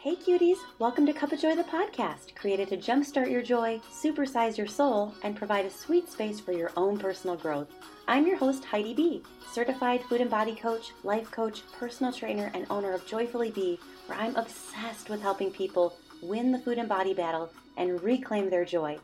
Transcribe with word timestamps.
Hey 0.00 0.14
cuties, 0.14 0.58
welcome 0.78 1.06
to 1.06 1.12
Cup 1.12 1.32
of 1.32 1.40
Joy 1.40 1.56
the 1.56 1.64
podcast, 1.64 2.36
created 2.36 2.68
to 2.68 2.76
jumpstart 2.76 3.32
your 3.32 3.42
joy, 3.42 3.80
supersize 3.90 4.56
your 4.56 4.68
soul, 4.68 5.12
and 5.24 5.34
provide 5.34 5.64
a 5.64 5.70
sweet 5.70 6.08
space 6.08 6.38
for 6.38 6.52
your 6.52 6.70
own 6.76 6.96
personal 6.96 7.34
growth. 7.34 7.66
I'm 8.06 8.24
your 8.24 8.36
host, 8.36 8.64
Heidi 8.64 8.94
B., 8.94 9.24
certified 9.52 10.04
food 10.04 10.20
and 10.20 10.30
body 10.30 10.54
coach, 10.54 10.92
life 11.02 11.28
coach, 11.32 11.62
personal 11.80 12.12
trainer, 12.12 12.48
and 12.54 12.64
owner 12.70 12.92
of 12.92 13.08
Joyfully 13.08 13.50
Be, 13.50 13.80
where 14.06 14.16
I'm 14.16 14.36
obsessed 14.36 15.10
with 15.10 15.20
helping 15.20 15.50
people 15.50 15.96
win 16.22 16.52
the 16.52 16.60
food 16.60 16.78
and 16.78 16.88
body 16.88 17.12
battle 17.12 17.50
and 17.76 18.00
reclaim 18.00 18.50
their 18.50 18.64
joy. 18.64 18.98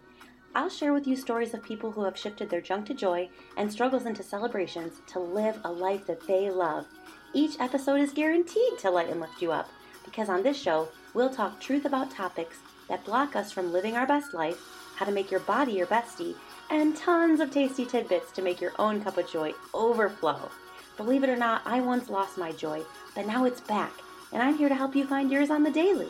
I'll 0.55 0.71
share 0.71 0.93
with 0.93 1.09
you 1.09 1.17
stories 1.17 1.55
of 1.55 1.65
people 1.65 1.91
who 1.91 2.05
have 2.05 2.17
shifted 2.17 2.49
their 2.49 2.61
junk 2.61 2.87
to 2.87 2.95
joy 2.95 3.29
and 3.57 3.71
struggles 3.71 4.07
into 4.07 4.23
celebrations 4.23 5.01
to 5.09 5.19
live 5.19 5.59
a 5.65 5.73
life 5.73 6.07
that 6.07 6.25
they 6.29 6.51
love. 6.51 6.87
Each 7.33 7.59
episode 7.59 8.01
is 8.01 8.13
guaranteed 8.13 8.79
to 8.79 8.93
light 8.93 9.09
and 9.09 9.21
lift 9.21 9.43
you 9.43 9.51
up 9.51 9.69
because 10.05 10.29
on 10.29 10.43
this 10.43 10.61
show, 10.61 10.89
we'll 11.15 11.31
talk 11.31 11.61
truth 11.61 11.85
about 11.85 12.11
topics 12.11 12.59
that 12.89 13.05
block 13.05 13.35
us 13.37 13.51
from 13.51 13.73
living 13.73 13.97
our 13.97 14.07
best 14.07 14.35
life, 14.35 14.59
how 14.97 15.05
to 15.05 15.13
make 15.13 15.31
your 15.31 15.41
body 15.41 15.73
your 15.73 15.87
bestie, 15.87 16.35
and 16.71 16.97
tons 16.97 17.41
of 17.41 17.51
tasty 17.51 17.85
tidbits 17.85 18.31
to 18.33 18.43
make 18.43 18.61
your 18.61 18.73
own 18.79 19.03
cup 19.03 19.19
of 19.19 19.31
joy 19.31 19.53
overflow. 19.73 20.51
Believe 20.97 21.25
it 21.25 21.31
or 21.31 21.37
not, 21.37 21.63
I 21.65 21.81
once 21.81 22.09
lost 22.09 22.39
my 22.39 22.53
joy, 22.53 22.83
but 23.15 23.27
now 23.27 23.45
it's 23.45 23.61
back, 23.61 23.93
and 24.33 24.43
I'm 24.43 24.57
here 24.57 24.69
to 24.69 24.75
help 24.75 24.95
you 24.95 25.07
find 25.07 25.31
yours 25.31 25.51
on 25.51 25.63
the 25.63 25.71
daily. 25.71 26.09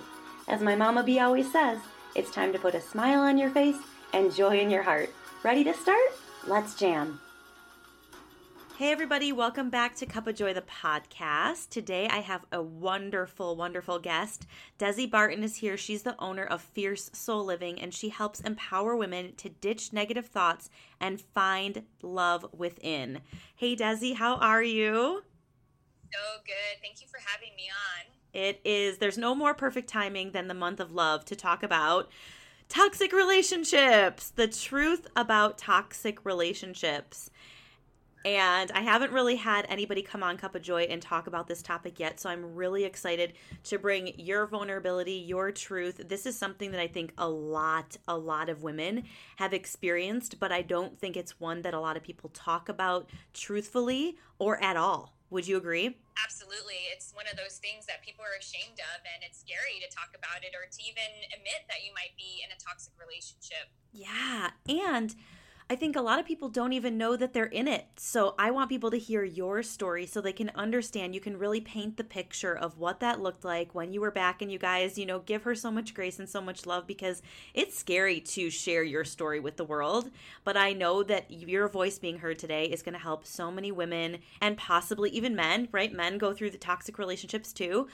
As 0.49 0.61
my 0.61 0.77
Mama 0.77 1.03
bee 1.03 1.21
always 1.21 1.51
says, 1.51 1.79
it's 2.15 2.31
time 2.31 2.53
to 2.53 2.59
put 2.59 2.75
a 2.75 2.81
smile 2.81 3.21
on 3.21 3.39
your 3.39 3.51
face 3.51 3.79
and 4.13 4.35
joy 4.35 4.59
in 4.61 4.71
your 4.71 4.83
heart. 4.83 5.11
Ready 5.43 5.65
to 5.65 5.75
start? 5.75 6.13
Let's 6.47 6.75
jam. 6.75 7.21
Hey, 8.77 8.91
everybody, 8.91 9.31
welcome 9.31 9.71
back 9.71 9.95
to 9.97 10.05
Cup 10.05 10.27
of 10.27 10.35
Joy, 10.35 10.53
the 10.53 10.61
podcast. 10.61 11.69
Today 11.69 12.09
I 12.11 12.19
have 12.19 12.45
a 12.51 12.61
wonderful, 12.61 13.55
wonderful 13.55 14.01
guest. 14.01 14.47
Desi 14.81 15.09
Barton 15.09 15.45
is 15.45 15.59
here. 15.59 15.77
She's 15.77 16.03
the 16.03 16.21
owner 16.21 16.43
of 16.43 16.61
Fierce 16.61 17.09
Soul 17.13 17.45
Living, 17.45 17.81
and 17.81 17.95
she 17.95 18.09
helps 18.09 18.41
empower 18.41 18.97
women 18.97 19.37
to 19.37 19.49
ditch 19.49 19.93
negative 19.93 20.27
thoughts 20.27 20.71
and 21.01 21.21
find 21.21 21.85
love 22.03 22.47
within. 22.53 23.21
Hey, 23.55 23.77
Desi, 23.77 24.17
how 24.17 24.39
are 24.39 24.65
you? 24.65 25.23
So 26.13 26.41
good. 26.45 26.83
Thank 26.83 27.01
you 27.01 27.07
for 27.07 27.21
having 27.25 27.55
me 27.57 27.69
on. 27.71 28.07
It 28.33 28.61
is, 28.65 28.99
there's 28.99 29.17
no 29.17 29.37
more 29.37 29.55
perfect 29.55 29.89
timing 29.89 30.33
than 30.33 30.49
the 30.49 30.53
month 30.53 30.81
of 30.81 30.91
love 30.91 31.25
to 31.27 31.37
talk 31.37 31.63
about 31.63 32.11
toxic 32.69 33.13
relationships, 33.13 34.31
the 34.31 34.49
truth 34.49 35.07
about 35.15 35.59
toxic 35.59 36.25
relationships. 36.25 37.31
And 38.25 38.73
I 38.73 38.81
haven't 38.81 39.13
really 39.13 39.37
had 39.37 39.67
anybody 39.69 40.01
come 40.01 40.23
on 40.23 40.39
Cup 40.39 40.55
of 40.55 40.63
Joy 40.63 40.85
and 40.85 41.03
talk 41.03 41.27
about 41.27 41.47
this 41.47 41.61
topic 41.61 42.01
yet. 42.01 42.19
So 42.19 42.31
I'm 42.31 42.55
really 42.55 42.85
excited 42.85 43.35
to 43.65 43.79
bring 43.79 44.19
your 44.19 44.47
vulnerability, 44.47 45.13
your 45.13 45.53
truth. 45.53 46.01
This 46.09 46.25
is 46.25 46.39
something 46.39 46.71
that 46.71 46.81
I 46.81 46.87
think 46.87 47.13
a 47.19 47.29
lot, 47.29 47.99
a 48.09 48.17
lot 48.17 48.49
of 48.49 48.63
women 48.63 49.05
have 49.37 49.53
experienced, 49.53 50.41
but 50.41 50.51
I 50.51 50.63
don't 50.63 50.99
think 50.99 51.19
it's 51.19 51.39
one 51.39 51.61
that 51.63 51.75
a 51.75 51.81
lot 51.81 51.99
of 51.99 52.03
people 52.03 52.31
talk 52.31 52.71
about 52.71 53.11
truthfully 53.35 54.17
or 54.39 54.63
at 54.63 54.77
all. 54.77 55.15
Would 55.29 55.49
you 55.49 55.57
agree? 55.57 55.99
Absolutely. 56.23 56.79
It's 56.93 57.13
one 57.13 57.27
of 57.31 57.37
those 57.37 57.59
things 57.59 57.87
that 57.87 58.03
people 58.03 58.25
are 58.25 58.39
ashamed 58.39 58.79
of, 58.79 59.03
and 59.03 59.25
it's 59.27 59.41
scary 59.41 59.83
to 59.83 59.95
talk 59.95 60.15
about 60.17 60.45
it 60.45 60.55
or 60.55 60.65
to 60.71 60.79
even 60.81 61.11
admit 61.35 61.67
that 61.69 61.85
you 61.85 61.93
might 61.93 62.17
be 62.17 62.41
in 62.45 62.55
a 62.55 62.59
toxic 62.63 62.95
relationship. 62.97 63.69
Yeah. 63.93 64.51
And 64.69 65.15
I 65.71 65.77
think 65.77 65.97
a 65.97 66.03
lot 66.03 66.19
of 66.19 66.27
people 66.27 66.51
don't 66.51 66.75
even 66.75 66.99
know 66.99 67.17
that 67.17 67.33
they're 67.33 67.47
in 67.47 67.67
it. 67.69 67.87
So 67.97 68.35
I 68.39 68.51
want 68.51 68.69
people 68.69 68.91
to 68.91 68.99
hear 68.99 69.25
your 69.25 69.63
story 69.63 70.05
so 70.05 70.21
they 70.21 70.31
can 70.31 70.51
understand. 70.55 71.15
You 71.15 71.23
can 71.23 71.39
really 71.39 71.63
paint 71.63 71.97
the 71.97 72.05
picture 72.05 72.55
of 72.55 72.77
what 72.77 73.01
that 73.01 73.23
looked 73.23 73.47
like 73.47 73.75
when 73.75 73.91
you 73.91 74.03
were 74.03 74.11
back. 74.11 74.43
And 74.43 74.53
you 74.53 74.59
guys, 74.59 74.99
you 74.99 75.07
know, 75.07 75.21
give 75.21 75.45
her 75.45 75.55
so 75.55 75.71
much 75.71 75.95
grace 75.95 76.19
and 76.19 76.29
so 76.29 76.43
much 76.43 76.67
love 76.67 76.87
because 76.87 77.23
it's 77.55 77.79
scary 77.79 78.21
to 78.21 78.51
share 78.51 78.83
your 78.83 79.05
story 79.05 79.41
with 79.41 79.57
the 79.57 79.65
world. 79.65 80.11
But 80.45 80.59
I 80.59 80.75
know 80.75 81.03
that 81.03 81.31
your 81.31 81.67
voice 81.69 81.99
being 81.99 82.19
heard 82.19 82.39
today 82.39 82.67
is 82.67 82.83
going 82.83 82.93
to 82.93 82.99
help 82.99 83.27
so 83.27 83.51
many 83.51 83.73
women 83.73 84.19
and 84.43 84.59
possibly 84.59 85.09
even 85.11 85.35
men, 85.35 85.69
right? 85.73 85.95
Men 85.95 86.19
go 86.19 86.35
through 86.35 86.51
the 86.51 86.59
toxic 86.59 86.99
relationships 86.99 87.55
too. 87.55 87.89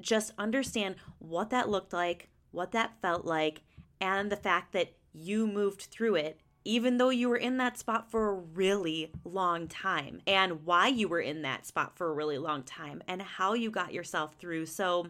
Just 0.00 0.32
understand 0.38 0.96
what 1.20 1.50
that 1.50 1.68
looked 1.68 1.92
like, 1.92 2.30
what 2.50 2.72
that 2.72 3.00
felt 3.00 3.24
like, 3.24 3.60
and 4.00 4.30
the 4.30 4.36
fact 4.36 4.72
that 4.72 4.94
you 5.12 5.46
moved 5.46 5.82
through 5.82 6.16
it 6.16 6.40
even 6.64 6.98
though 6.98 7.10
you 7.10 7.28
were 7.28 7.36
in 7.36 7.56
that 7.58 7.78
spot 7.78 8.10
for 8.10 8.30
a 8.30 8.34
really 8.34 9.10
long 9.24 9.68
time, 9.68 10.20
and 10.26 10.64
why 10.64 10.88
you 10.88 11.08
were 11.08 11.20
in 11.20 11.42
that 11.42 11.66
spot 11.66 11.96
for 11.96 12.10
a 12.10 12.12
really 12.12 12.38
long 12.38 12.62
time, 12.62 13.02
and 13.08 13.20
how 13.22 13.54
you 13.54 13.70
got 13.70 13.92
yourself 13.92 14.34
through. 14.38 14.66
So, 14.66 15.06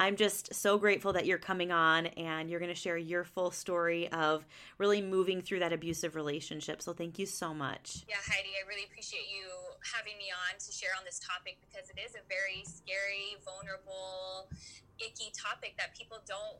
I'm 0.00 0.14
just 0.14 0.54
so 0.54 0.78
grateful 0.78 1.12
that 1.14 1.26
you're 1.26 1.38
coming 1.38 1.72
on 1.72 2.06
and 2.06 2.48
you're 2.48 2.60
going 2.60 2.70
to 2.70 2.80
share 2.80 2.96
your 2.96 3.24
full 3.24 3.50
story 3.50 4.06
of 4.12 4.46
really 4.78 5.02
moving 5.02 5.42
through 5.42 5.58
that 5.58 5.72
abusive 5.72 6.14
relationship. 6.14 6.82
So, 6.82 6.92
thank 6.92 7.18
you 7.18 7.26
so 7.26 7.52
much. 7.52 8.04
Yeah, 8.08 8.14
Heidi, 8.24 8.50
I 8.54 8.66
really 8.68 8.84
appreciate 8.84 9.26
you 9.28 9.50
having 9.94 10.16
me 10.18 10.30
on 10.30 10.58
to 10.58 10.72
share 10.72 10.90
on 10.96 11.04
this 11.04 11.18
topic 11.18 11.58
because 11.60 11.90
it 11.90 11.98
is 11.98 12.14
a 12.14 12.22
very 12.28 12.62
scary, 12.62 13.38
vulnerable, 13.44 14.50
icky 14.98 15.32
topic 15.34 15.74
that 15.78 15.96
people 15.98 16.18
don't 16.26 16.58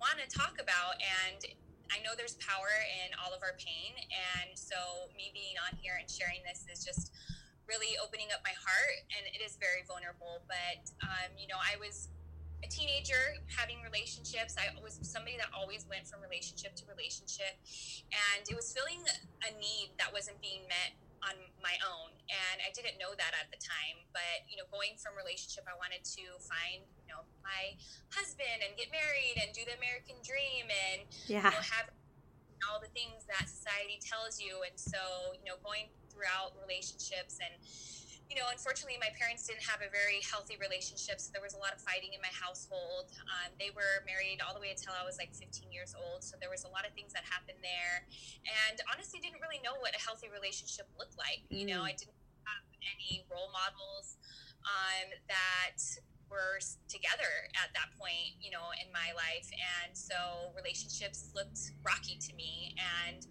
want 0.00 0.18
to 0.18 0.26
talk 0.26 0.58
about. 0.60 0.98
And 0.98 1.54
I 1.92 2.00
know 2.00 2.16
there's 2.16 2.38
power 2.40 2.70
in 3.04 3.12
all 3.20 3.32
of 3.32 3.44
our 3.44 3.56
pain. 3.60 3.96
And 3.96 4.56
so, 4.56 5.10
me 5.16 5.32
being 5.34 5.56
on 5.68 5.76
here 5.80 5.96
and 6.00 6.08
sharing 6.08 6.40
this 6.44 6.64
is 6.70 6.84
just 6.84 7.12
really 7.68 7.96
opening 8.00 8.28
up 8.32 8.40
my 8.44 8.54
heart. 8.56 8.98
And 9.16 9.24
it 9.32 9.40
is 9.44 9.56
very 9.56 9.84
vulnerable. 9.88 10.44
But, 10.48 10.88
um, 11.04 11.32
you 11.36 11.48
know, 11.48 11.60
I 11.60 11.76
was 11.80 12.12
a 12.64 12.68
teenager 12.68 13.36
having 13.52 13.84
relationships. 13.84 14.56
I 14.56 14.72
was 14.80 14.96
somebody 15.04 15.36
that 15.36 15.52
always 15.52 15.84
went 15.84 16.08
from 16.08 16.24
relationship 16.24 16.72
to 16.80 16.84
relationship. 16.88 17.60
And 18.08 18.44
it 18.48 18.56
was 18.56 18.72
filling 18.72 19.04
a 19.44 19.50
need 19.60 19.92
that 20.00 20.08
wasn't 20.12 20.40
being 20.40 20.64
met 20.68 20.96
on 21.24 21.36
my 21.64 21.72
own 21.80 22.12
and 22.28 22.60
i 22.60 22.68
didn't 22.76 23.00
know 23.00 23.16
that 23.16 23.32
at 23.32 23.48
the 23.48 23.56
time 23.56 23.96
but 24.12 24.44
you 24.44 24.60
know 24.60 24.68
going 24.68 24.92
from 25.00 25.16
relationship 25.16 25.64
i 25.64 25.72
wanted 25.80 26.04
to 26.04 26.20
find 26.44 26.84
my 27.44 27.76
husband 28.10 28.64
and 28.64 28.72
get 28.74 28.88
married 28.90 29.36
and 29.38 29.52
do 29.52 29.62
the 29.68 29.76
american 29.76 30.16
dream 30.24 30.66
and 30.66 31.04
yeah. 31.28 31.44
you 31.44 31.54
know, 31.54 31.64
have 31.64 31.92
all 32.72 32.80
the 32.80 32.90
things 32.96 33.28
that 33.28 33.44
society 33.44 34.00
tells 34.00 34.40
you 34.40 34.64
and 34.64 34.74
so 34.74 35.36
you 35.36 35.44
know 35.44 35.60
going 35.60 35.92
throughout 36.08 36.56
relationships 36.64 37.38
and 37.44 37.52
you 38.32 38.40
know, 38.40 38.48
unfortunately, 38.48 38.96
my 38.96 39.12
parents 39.20 39.44
didn't 39.44 39.64
have 39.68 39.84
a 39.84 39.90
very 39.92 40.24
healthy 40.24 40.56
relationship, 40.56 41.20
so 41.20 41.28
there 41.36 41.44
was 41.44 41.52
a 41.52 41.60
lot 41.60 41.76
of 41.76 41.80
fighting 41.84 42.16
in 42.16 42.20
my 42.24 42.32
household. 42.32 43.12
Um, 43.28 43.52
they 43.60 43.68
were 43.76 44.00
married 44.08 44.40
all 44.40 44.56
the 44.56 44.62
way 44.64 44.72
until 44.72 44.96
I 44.96 45.04
was 45.04 45.20
like 45.20 45.36
15 45.36 45.68
years 45.68 45.92
old, 45.92 46.24
so 46.24 46.40
there 46.40 46.48
was 46.48 46.64
a 46.64 46.70
lot 46.72 46.88
of 46.88 46.96
things 46.96 47.12
that 47.12 47.22
happened 47.28 47.60
there. 47.60 48.08
And 48.66 48.80
honestly, 48.88 49.20
didn't 49.20 49.44
really 49.44 49.60
know 49.60 49.76
what 49.84 49.92
a 49.92 50.00
healthy 50.00 50.32
relationship 50.32 50.88
looked 50.96 51.20
like. 51.20 51.44
You 51.52 51.68
know, 51.68 51.84
mm. 51.84 51.92
I 51.92 51.94
didn't 51.94 52.16
have 52.48 52.64
any 52.96 53.28
role 53.28 53.52
models 53.52 54.16
um, 54.64 55.08
that 55.28 55.78
were 56.34 56.58
together 56.90 57.46
at 57.54 57.70
that 57.78 57.94
point, 57.94 58.34
you 58.42 58.50
know, 58.50 58.74
in 58.82 58.90
my 58.90 59.14
life. 59.14 59.46
And 59.54 59.94
so 59.94 60.50
relationships 60.58 61.30
looked 61.30 61.78
rocky 61.86 62.18
to 62.18 62.34
me. 62.34 62.74
And 62.74 63.22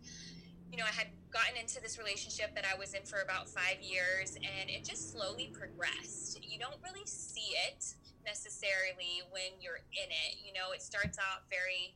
you 0.72 0.82
know, 0.82 0.90
I 0.90 0.96
had 0.96 1.14
gotten 1.30 1.54
into 1.54 1.78
this 1.78 2.00
relationship 2.02 2.56
that 2.56 2.66
I 2.66 2.74
was 2.74 2.96
in 2.98 3.06
for 3.06 3.22
about 3.22 3.46
five 3.46 3.78
years, 3.78 4.34
and 4.42 4.74
it 4.74 4.82
just 4.84 5.14
slowly 5.14 5.54
progressed. 5.54 6.42
You 6.42 6.58
don't 6.58 6.82
really 6.82 7.06
see 7.06 7.54
it 7.70 7.94
necessarily 8.26 9.22
when 9.30 9.54
you're 9.62 9.86
in 9.94 10.10
it. 10.10 10.42
You 10.42 10.50
know, 10.50 10.74
it 10.74 10.82
starts 10.82 11.20
out 11.22 11.46
very 11.46 11.94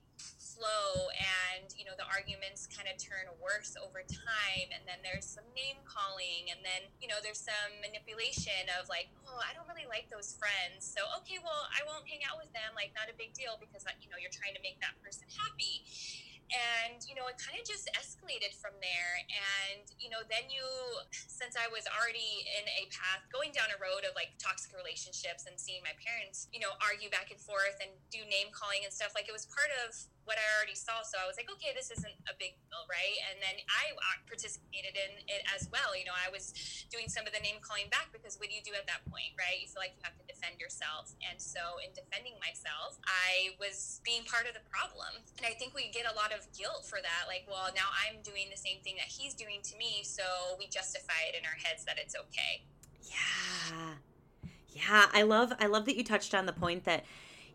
and, 0.65 1.69
you 1.77 1.85
know, 1.85 1.93
the 1.93 2.07
arguments 2.09 2.65
kind 2.65 2.89
of 2.89 2.97
turn 2.97 3.29
worse 3.37 3.77
over 3.77 4.01
time, 4.07 4.67
and 4.73 4.81
then 4.89 4.97
there's 5.05 5.27
some 5.27 5.45
name 5.53 5.77
calling, 5.85 6.49
and 6.49 6.63
then, 6.65 6.89
you 6.97 7.05
know, 7.05 7.21
there's 7.21 7.41
some 7.41 7.71
manipulation 7.83 8.65
of 8.79 8.89
like, 8.89 9.11
oh, 9.29 9.37
I 9.43 9.53
don't 9.53 9.69
really 9.69 9.85
like 9.85 10.09
those 10.09 10.33
friends. 10.33 10.87
So, 10.87 11.05
okay, 11.21 11.37
well, 11.43 11.69
I 11.69 11.85
won't 11.85 12.07
hang 12.09 12.25
out 12.25 12.41
with 12.41 12.49
them. 12.55 12.73
Like, 12.73 12.95
not 12.97 13.11
a 13.11 13.15
big 13.15 13.37
deal 13.37 13.59
because, 13.61 13.85
you 14.01 14.09
know, 14.09 14.17
you're 14.17 14.33
trying 14.33 14.57
to 14.57 14.63
make 14.63 14.81
that 14.81 14.97
person 15.03 15.29
happy 15.29 15.85
and 16.47 17.03
you 17.03 17.15
know 17.15 17.27
it 17.27 17.35
kind 17.35 17.59
of 17.59 17.65
just 17.67 17.91
escalated 17.99 18.55
from 18.55 18.71
there 18.79 19.19
and 19.27 19.83
you 19.99 20.07
know 20.07 20.23
then 20.31 20.47
you 20.47 20.63
since 21.11 21.59
i 21.59 21.67
was 21.67 21.83
already 21.91 22.47
in 22.55 22.63
a 22.79 22.87
path 22.87 23.23
going 23.27 23.51
down 23.51 23.67
a 23.75 23.79
road 23.83 24.07
of 24.07 24.15
like 24.15 24.31
toxic 24.39 24.71
relationships 24.71 25.43
and 25.43 25.59
seeing 25.59 25.83
my 25.83 25.91
parents 25.99 26.47
you 26.55 26.63
know 26.63 26.71
argue 26.79 27.11
back 27.11 27.35
and 27.35 27.39
forth 27.39 27.75
and 27.83 27.91
do 28.07 28.23
name 28.31 28.47
calling 28.55 28.79
and 28.87 28.91
stuff 28.95 29.11
like 29.11 29.27
it 29.27 29.35
was 29.35 29.43
part 29.51 29.71
of 29.83 29.91
what 30.27 30.35
I 30.35 30.45
already 30.59 30.75
saw. 30.75 30.99
So 31.07 31.15
I 31.15 31.23
was 31.23 31.39
like, 31.39 31.47
okay, 31.47 31.71
this 31.71 31.87
isn't 31.87 32.17
a 32.27 32.35
big 32.35 32.59
deal, 32.67 32.83
right? 32.91 33.17
And 33.31 33.39
then 33.39 33.55
I 33.71 33.95
uh, 33.95 34.19
participated 34.27 34.99
in 34.99 35.23
it 35.31 35.41
as 35.55 35.71
well. 35.71 35.95
You 35.95 36.03
know, 36.03 36.13
I 36.13 36.27
was 36.27 36.51
doing 36.91 37.07
some 37.07 37.23
of 37.23 37.31
the 37.31 37.39
name 37.39 37.63
calling 37.63 37.87
back 37.87 38.11
because 38.11 38.35
what 38.35 38.51
do 38.51 38.53
you 38.53 38.61
do 38.61 38.75
at 38.75 38.83
that 38.91 39.07
point, 39.07 39.31
right? 39.39 39.55
You 39.55 39.71
feel 39.71 39.79
like 39.79 39.95
you 39.95 40.03
have 40.03 40.19
to 40.19 40.27
defend 40.27 40.59
yourself. 40.59 41.15
And 41.23 41.39
so 41.39 41.79
in 41.79 41.95
defending 41.95 42.35
myself, 42.43 42.99
I 43.07 43.55
was 43.55 44.03
being 44.03 44.27
part 44.27 44.45
of 44.45 44.53
the 44.53 44.61
problem. 44.67 45.23
And 45.39 45.47
I 45.47 45.55
think 45.55 45.71
we 45.71 45.87
get 45.95 46.03
a 46.03 46.15
lot 46.19 46.35
of 46.35 46.43
guilt 46.51 46.83
for 46.83 46.99
that. 46.99 47.31
Like, 47.31 47.47
well, 47.47 47.71
now 47.71 47.87
I'm 47.95 48.19
doing 48.19 48.51
the 48.51 48.59
same 48.59 48.83
thing 48.83 48.99
that 48.99 49.07
he's 49.07 49.31
doing 49.31 49.63
to 49.63 49.73
me. 49.79 50.03
So 50.03 50.27
we 50.59 50.67
justify 50.67 51.31
it 51.31 51.39
in 51.39 51.47
our 51.47 51.55
heads 51.63 51.87
that 51.87 51.95
it's 51.95 52.19
okay. 52.27 52.67
Yeah. 53.07 53.95
Yeah. 54.75 55.07
I 55.15 55.23
love, 55.23 55.55
I 55.55 55.71
love 55.71 55.87
that 55.87 55.95
you 55.95 56.03
touched 56.03 56.35
on 56.35 56.45
the 56.45 56.53
point 56.53 56.83
that, 56.83 57.07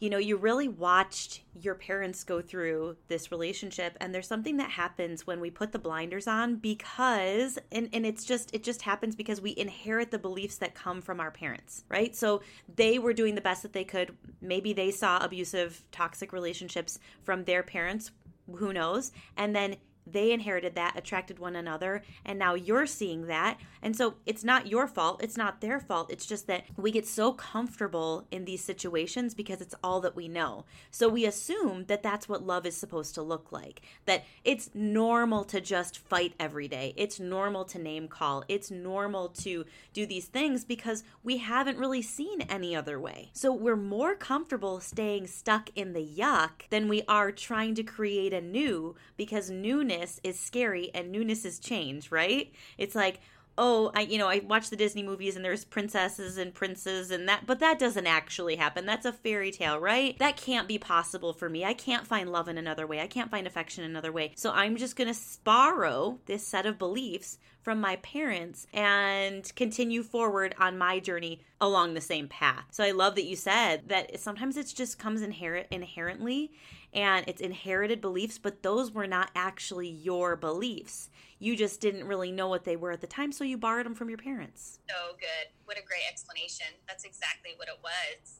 you 0.02 0.10
know, 0.10 0.18
you 0.18 0.36
really 0.36 0.66
watched 0.66 1.42
your 1.60 1.76
parents 1.76 2.24
go 2.24 2.42
through 2.42 2.96
this 3.06 3.30
relationship 3.30 3.96
and 4.00 4.12
there's 4.12 4.26
something 4.26 4.56
that 4.56 4.68
happens 4.68 5.28
when 5.28 5.38
we 5.38 5.48
put 5.48 5.70
the 5.70 5.78
blinders 5.78 6.26
on 6.26 6.56
because 6.56 7.56
and 7.70 7.88
and 7.92 8.04
it's 8.04 8.24
just 8.24 8.52
it 8.52 8.64
just 8.64 8.82
happens 8.82 9.14
because 9.14 9.40
we 9.40 9.54
inherit 9.56 10.10
the 10.10 10.18
beliefs 10.18 10.56
that 10.56 10.74
come 10.74 11.00
from 11.00 11.20
our 11.20 11.30
parents, 11.30 11.84
right? 11.88 12.16
So 12.16 12.42
they 12.74 12.98
were 12.98 13.12
doing 13.12 13.36
the 13.36 13.40
best 13.40 13.62
that 13.62 13.74
they 13.74 13.84
could. 13.84 14.16
Maybe 14.40 14.72
they 14.72 14.90
saw 14.90 15.18
abusive, 15.24 15.84
toxic 15.92 16.32
relationships 16.32 16.98
from 17.22 17.44
their 17.44 17.62
parents, 17.62 18.10
who 18.56 18.72
knows? 18.72 19.12
And 19.36 19.54
then 19.54 19.76
they 20.06 20.32
inherited 20.32 20.74
that, 20.74 20.96
attracted 20.96 21.38
one 21.38 21.56
another, 21.56 22.02
and 22.24 22.38
now 22.38 22.54
you're 22.54 22.86
seeing 22.86 23.26
that. 23.26 23.58
And 23.80 23.96
so 23.96 24.14
it's 24.26 24.44
not 24.44 24.66
your 24.66 24.86
fault, 24.86 25.22
it's 25.22 25.36
not 25.36 25.60
their 25.60 25.80
fault. 25.80 26.10
It's 26.10 26.26
just 26.26 26.46
that 26.46 26.64
we 26.76 26.90
get 26.90 27.06
so 27.06 27.32
comfortable 27.32 28.26
in 28.30 28.44
these 28.44 28.64
situations 28.64 29.34
because 29.34 29.60
it's 29.60 29.74
all 29.82 30.00
that 30.00 30.16
we 30.16 30.28
know. 30.28 30.64
So 30.90 31.08
we 31.08 31.24
assume 31.24 31.86
that 31.86 32.02
that's 32.02 32.28
what 32.28 32.46
love 32.46 32.66
is 32.66 32.76
supposed 32.76 33.14
to 33.14 33.22
look 33.22 33.52
like. 33.52 33.82
That 34.06 34.24
it's 34.44 34.70
normal 34.74 35.44
to 35.44 35.60
just 35.60 35.98
fight 35.98 36.34
every 36.38 36.68
day. 36.68 36.94
It's 36.96 37.20
normal 37.20 37.64
to 37.66 37.78
name 37.78 38.08
call. 38.08 38.44
It's 38.48 38.70
normal 38.70 39.28
to 39.28 39.64
do 39.92 40.06
these 40.06 40.26
things 40.26 40.64
because 40.64 41.04
we 41.22 41.38
haven't 41.38 41.78
really 41.78 42.02
seen 42.02 42.42
any 42.42 42.74
other 42.74 42.98
way. 43.00 43.30
So 43.32 43.52
we're 43.52 43.76
more 43.76 44.14
comfortable 44.14 44.80
staying 44.80 45.26
stuck 45.26 45.70
in 45.74 45.92
the 45.92 46.06
yuck 46.06 46.68
than 46.70 46.88
we 46.88 47.02
are 47.08 47.32
trying 47.32 47.74
to 47.76 47.82
create 47.82 48.32
a 48.32 48.40
new 48.40 48.94
because 49.16 49.50
newness 49.50 49.91
newness 49.92 50.20
is 50.22 50.38
scary 50.38 50.90
and 50.94 51.10
newness 51.12 51.44
is 51.44 51.58
change, 51.58 52.10
right? 52.10 52.52
It's 52.78 52.94
like, 52.94 53.20
oh, 53.58 53.92
I 53.94 54.02
you 54.02 54.18
know, 54.18 54.28
I 54.28 54.38
watch 54.38 54.70
the 54.70 54.76
Disney 54.76 55.02
movies 55.02 55.36
and 55.36 55.44
there's 55.44 55.64
princesses 55.64 56.38
and 56.38 56.54
princes 56.54 57.10
and 57.10 57.28
that 57.28 57.46
but 57.46 57.60
that 57.60 57.78
doesn't 57.78 58.06
actually 58.06 58.56
happen. 58.56 58.86
That's 58.86 59.06
a 59.06 59.12
fairy 59.12 59.50
tale, 59.50 59.78
right? 59.78 60.18
That 60.18 60.36
can't 60.36 60.68
be 60.68 60.78
possible 60.78 61.32
for 61.32 61.48
me. 61.48 61.64
I 61.64 61.74
can't 61.74 62.06
find 62.06 62.32
love 62.32 62.48
in 62.48 62.58
another 62.58 62.86
way. 62.86 63.00
I 63.00 63.06
can't 63.06 63.30
find 63.30 63.46
affection 63.46 63.84
in 63.84 63.90
another 63.90 64.12
way. 64.12 64.32
So 64.36 64.50
I'm 64.52 64.76
just 64.76 64.96
going 64.96 65.12
to 65.12 65.20
borrow 65.44 66.18
this 66.26 66.46
set 66.46 66.66
of 66.66 66.78
beliefs 66.78 67.38
from 67.60 67.80
my 67.80 67.96
parents 67.96 68.66
and 68.72 69.54
continue 69.54 70.02
forward 70.02 70.54
on 70.58 70.76
my 70.76 70.98
journey 70.98 71.40
along 71.60 71.94
the 71.94 72.00
same 72.00 72.26
path. 72.26 72.64
So 72.72 72.82
I 72.82 72.90
love 72.90 73.14
that 73.14 73.24
you 73.24 73.36
said 73.36 73.88
that 73.88 74.18
sometimes 74.18 74.56
it 74.56 74.72
just 74.74 74.98
comes 74.98 75.22
inherent 75.22 75.68
inherently 75.70 76.50
and 76.92 77.24
it's 77.26 77.40
inherited 77.40 78.00
beliefs, 78.00 78.38
but 78.38 78.62
those 78.62 78.92
were 78.92 79.06
not 79.06 79.30
actually 79.34 79.88
your 79.88 80.36
beliefs. 80.36 81.10
You 81.42 81.58
just 81.58 81.82
didn't 81.82 82.06
really 82.06 82.30
know 82.30 82.46
what 82.46 82.62
they 82.62 82.78
were 82.78 82.94
at 82.94 83.02
the 83.02 83.10
time, 83.10 83.34
so 83.34 83.42
you 83.42 83.58
borrowed 83.58 83.82
them 83.82 83.98
from 83.98 84.06
your 84.06 84.22
parents. 84.22 84.78
So 84.86 85.18
good. 85.18 85.50
What 85.66 85.74
a 85.74 85.82
great 85.82 86.06
explanation. 86.06 86.70
That's 86.86 87.02
exactly 87.02 87.58
what 87.58 87.66
it 87.66 87.82
was. 87.82 88.38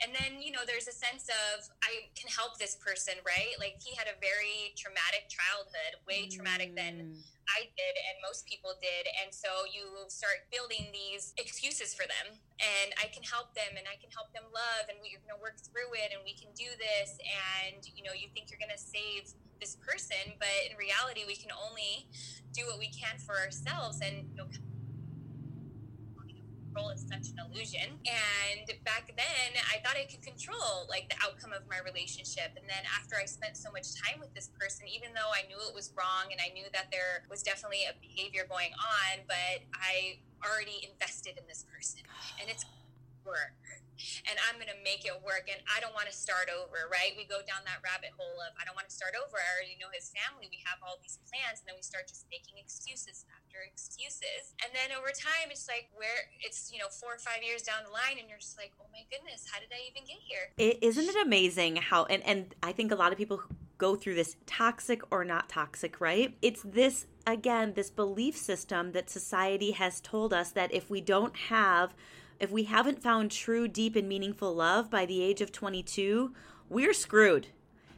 And 0.00 0.16
then, 0.16 0.40
you 0.40 0.48
know, 0.48 0.64
there's 0.64 0.88
a 0.88 0.96
sense 0.96 1.28
of 1.28 1.68
I 1.84 2.08
can 2.16 2.32
help 2.32 2.56
this 2.56 2.80
person, 2.80 3.20
right? 3.28 3.52
Like 3.60 3.76
he 3.84 3.92
had 3.92 4.08
a 4.08 4.16
very 4.24 4.72
traumatic 4.72 5.28
childhood, 5.28 6.00
way 6.08 6.32
traumatic 6.32 6.72
than 6.72 7.12
mm. 7.12 7.20
I 7.52 7.68
did 7.76 7.94
and 8.08 8.16
most 8.24 8.48
people 8.48 8.72
did. 8.80 9.04
And 9.20 9.28
so 9.28 9.68
you 9.68 10.08
start 10.08 10.48
building 10.48 10.88
these 10.96 11.36
excuses 11.36 11.92
for 11.92 12.08
them. 12.08 12.40
And 12.56 12.96
I 12.96 13.12
can 13.12 13.20
help 13.20 13.52
them 13.52 13.76
and 13.76 13.84
I 13.84 14.00
can 14.00 14.08
help 14.16 14.32
them 14.32 14.48
love 14.48 14.88
and 14.88 14.96
we're 15.04 15.20
going 15.20 15.36
to 15.36 15.42
work 15.44 15.60
through 15.60 15.92
it 15.92 16.16
and 16.16 16.24
we 16.24 16.32
can 16.32 16.48
do 16.56 16.72
this. 16.80 17.20
And, 17.20 17.84
you 17.84 18.00
know, 18.00 18.16
you 18.16 18.32
think 18.32 18.48
you're 18.48 18.62
going 18.62 18.72
to 18.72 18.80
save 18.80 19.28
this 19.60 19.76
person, 19.76 20.34
but 20.38 20.48
in 20.70 20.76
reality, 20.76 21.22
we 21.26 21.36
can 21.36 21.50
only 21.52 22.08
do 22.52 22.66
what 22.66 22.78
we 22.78 22.88
can 22.88 23.18
for 23.18 23.38
ourselves. 23.38 24.00
And, 24.00 24.26
you 24.32 24.36
know, 24.36 24.46
control 26.70 26.90
is 26.90 27.02
such 27.02 27.34
an 27.34 27.38
illusion. 27.42 27.98
And 28.06 28.66
back 28.84 29.12
then, 29.16 29.48
I 29.74 29.82
thought 29.82 29.96
I 29.98 30.06
could 30.06 30.22
control 30.22 30.86
like 30.88 31.10
the 31.10 31.16
outcome 31.22 31.52
of 31.52 31.66
my 31.68 31.82
relationship. 31.84 32.54
And 32.56 32.64
then 32.66 32.86
after 32.94 33.16
I 33.20 33.26
spent 33.26 33.56
so 33.56 33.70
much 33.70 33.94
time 33.98 34.20
with 34.20 34.32
this 34.34 34.50
person, 34.58 34.86
even 34.86 35.12
though 35.12 35.30
I 35.34 35.46
knew 35.46 35.58
it 35.68 35.74
was 35.74 35.92
wrong 35.98 36.30
and 36.30 36.40
I 36.40 36.54
knew 36.54 36.66
that 36.72 36.90
there 36.90 37.26
was 37.28 37.42
definitely 37.42 37.84
a 37.90 37.94
behavior 37.98 38.46
going 38.48 38.70
on, 38.78 39.26
but 39.26 39.66
I 39.74 40.22
already 40.46 40.86
invested 40.86 41.36
in 41.36 41.44
this 41.46 41.66
person, 41.68 42.00
and 42.40 42.48
it's 42.48 42.64
work 43.26 43.60
and 44.26 44.36
I'm 44.48 44.56
going 44.56 44.72
to 44.72 44.80
make 44.82 45.06
it 45.06 45.14
work. 45.22 45.46
And 45.46 45.60
I 45.70 45.78
don't 45.78 45.94
want 45.94 46.10
to 46.10 46.16
start 46.16 46.50
over, 46.50 46.88
right? 46.90 47.14
We 47.14 47.28
go 47.28 47.44
down 47.44 47.62
that 47.68 47.80
rabbit 47.84 48.16
hole 48.16 48.40
of, 48.42 48.52
I 48.56 48.66
don't 48.66 48.76
want 48.76 48.88
to 48.90 48.94
start 48.94 49.14
over. 49.14 49.38
I 49.38 49.48
already 49.54 49.76
know 49.76 49.92
his 49.92 50.10
family. 50.10 50.50
We 50.50 50.62
have 50.66 50.80
all 50.82 50.98
these 51.00 51.20
plans. 51.28 51.62
And 51.62 51.72
then 51.72 51.76
we 51.78 51.84
start 51.84 52.08
just 52.10 52.26
making 52.32 52.58
excuses 52.58 53.28
after 53.30 53.62
excuses. 53.62 54.56
And 54.64 54.72
then 54.72 54.92
over 54.96 55.12
time, 55.14 55.52
it's 55.52 55.68
like, 55.70 55.92
where 55.94 56.30
it's, 56.40 56.72
you 56.72 56.78
know, 56.78 56.88
four 56.88 57.14
or 57.14 57.22
five 57.22 57.42
years 57.44 57.62
down 57.62 57.84
the 57.84 57.92
line, 57.92 58.18
and 58.18 58.28
you're 58.28 58.40
just 58.40 58.56
like, 58.56 58.72
oh 58.80 58.88
my 58.92 59.04
goodness, 59.10 59.46
how 59.50 59.60
did 59.60 59.70
I 59.72 59.84
even 59.90 60.04
get 60.08 60.20
here? 60.22 60.52
is 60.58 60.96
isn't 60.96 61.16
it 61.16 61.26
amazing 61.26 61.76
how, 61.76 62.04
and, 62.04 62.22
and 62.24 62.54
I 62.62 62.72
think 62.72 62.92
a 62.92 62.94
lot 62.94 63.12
of 63.12 63.18
people 63.18 63.42
go 63.78 63.96
through 63.96 64.14
this 64.14 64.36
toxic 64.46 65.02
or 65.10 65.24
not 65.24 65.48
toxic, 65.48 66.00
right? 66.00 66.36
It's 66.42 66.62
this 66.62 67.06
again, 67.26 67.74
this 67.74 67.90
belief 67.90 68.36
system 68.36 68.92
that 68.92 69.08
society 69.08 69.72
has 69.72 70.00
told 70.00 70.32
us 70.32 70.50
that 70.52 70.72
if 70.72 70.90
we 70.90 71.00
don't 71.00 71.36
have 71.36 71.94
if 72.40 72.50
we 72.50 72.64
haven't 72.64 73.02
found 73.02 73.30
true, 73.30 73.68
deep, 73.68 73.94
and 73.94 74.08
meaningful 74.08 74.54
love 74.54 74.90
by 74.90 75.06
the 75.06 75.22
age 75.22 75.40
of 75.40 75.52
22, 75.52 76.32
we're 76.68 76.94
screwed. 76.94 77.48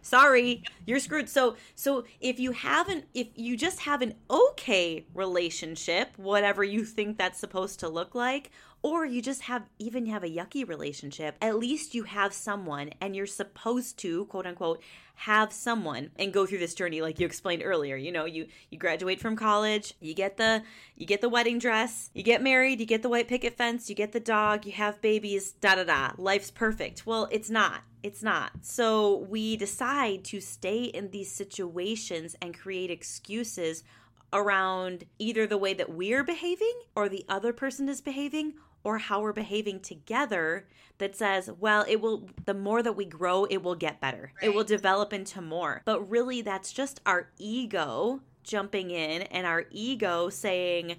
Sorry, 0.02 0.64
you're 0.84 0.98
screwed. 0.98 1.28
So, 1.28 1.56
so 1.76 2.04
if 2.20 2.40
you 2.40 2.50
haven't, 2.50 3.04
if 3.14 3.28
you 3.36 3.56
just 3.56 3.80
have 3.80 4.02
an 4.02 4.14
okay 4.28 5.06
relationship, 5.14 6.10
whatever 6.16 6.64
you 6.64 6.84
think 6.84 7.16
that's 7.16 7.38
supposed 7.38 7.78
to 7.80 7.88
look 7.88 8.16
like, 8.16 8.50
or 8.82 9.06
you 9.06 9.22
just 9.22 9.42
have 9.42 9.68
even 9.78 10.06
have 10.06 10.24
a 10.24 10.28
yucky 10.28 10.66
relationship, 10.66 11.36
at 11.40 11.58
least 11.58 11.94
you 11.94 12.02
have 12.02 12.32
someone 12.32 12.90
and 13.00 13.14
you're 13.14 13.26
supposed 13.26 13.98
to, 13.98 14.24
quote 14.26 14.46
unquote, 14.46 14.82
have 15.14 15.52
someone 15.52 16.10
and 16.16 16.32
go 16.32 16.46
through 16.46 16.58
this 16.58 16.74
journey 16.74 17.00
like 17.00 17.20
you 17.20 17.26
explained 17.26 17.62
earlier. 17.64 17.94
You 17.96 18.10
know, 18.10 18.24
you 18.24 18.46
you 18.70 18.78
graduate 18.78 19.20
from 19.20 19.36
college, 19.36 19.94
you 20.00 20.14
get 20.14 20.36
the 20.36 20.62
you 20.96 21.06
get 21.06 21.20
the 21.20 21.28
wedding 21.28 21.58
dress, 21.58 22.10
you 22.12 22.24
get 22.24 22.42
married, 22.42 22.80
you 22.80 22.86
get 22.86 23.02
the 23.02 23.08
white 23.08 23.28
picket 23.28 23.56
fence, 23.56 23.88
you 23.88 23.94
get 23.94 24.12
the 24.12 24.20
dog, 24.20 24.66
you 24.66 24.72
have 24.72 25.00
babies, 25.00 25.52
da 25.52 25.76
da 25.76 25.84
da. 25.84 26.10
Life's 26.16 26.50
perfect. 26.50 27.06
Well, 27.06 27.28
it's 27.30 27.50
not. 27.50 27.82
It's 28.02 28.22
not. 28.22 28.50
So 28.62 29.18
we 29.28 29.56
decide 29.56 30.24
to 30.24 30.40
stay 30.40 30.84
in 30.84 31.10
these 31.10 31.30
situations 31.30 32.34
and 32.42 32.58
create 32.58 32.90
excuses 32.90 33.84
around 34.32 35.04
either 35.18 35.46
the 35.46 35.58
way 35.58 35.74
that 35.74 35.92
we're 35.92 36.24
behaving 36.24 36.74
or 36.96 37.08
the 37.08 37.24
other 37.28 37.52
person 37.52 37.88
is 37.88 38.00
behaving 38.00 38.54
or 38.84 38.98
how 38.98 39.20
we're 39.20 39.32
behaving 39.32 39.80
together 39.80 40.66
that 40.98 41.16
says, 41.16 41.50
well, 41.58 41.84
it 41.88 42.00
will, 42.00 42.28
the 42.44 42.54
more 42.54 42.82
that 42.82 42.92
we 42.92 43.04
grow, 43.04 43.44
it 43.44 43.62
will 43.62 43.74
get 43.74 44.00
better. 44.00 44.32
Right. 44.36 44.50
It 44.50 44.54
will 44.54 44.64
develop 44.64 45.12
into 45.12 45.40
more. 45.40 45.82
But 45.84 46.08
really, 46.08 46.42
that's 46.42 46.72
just 46.72 47.00
our 47.06 47.28
ego 47.38 48.20
jumping 48.44 48.90
in 48.90 49.22
and 49.22 49.46
our 49.46 49.64
ego 49.70 50.28
saying, 50.28 50.96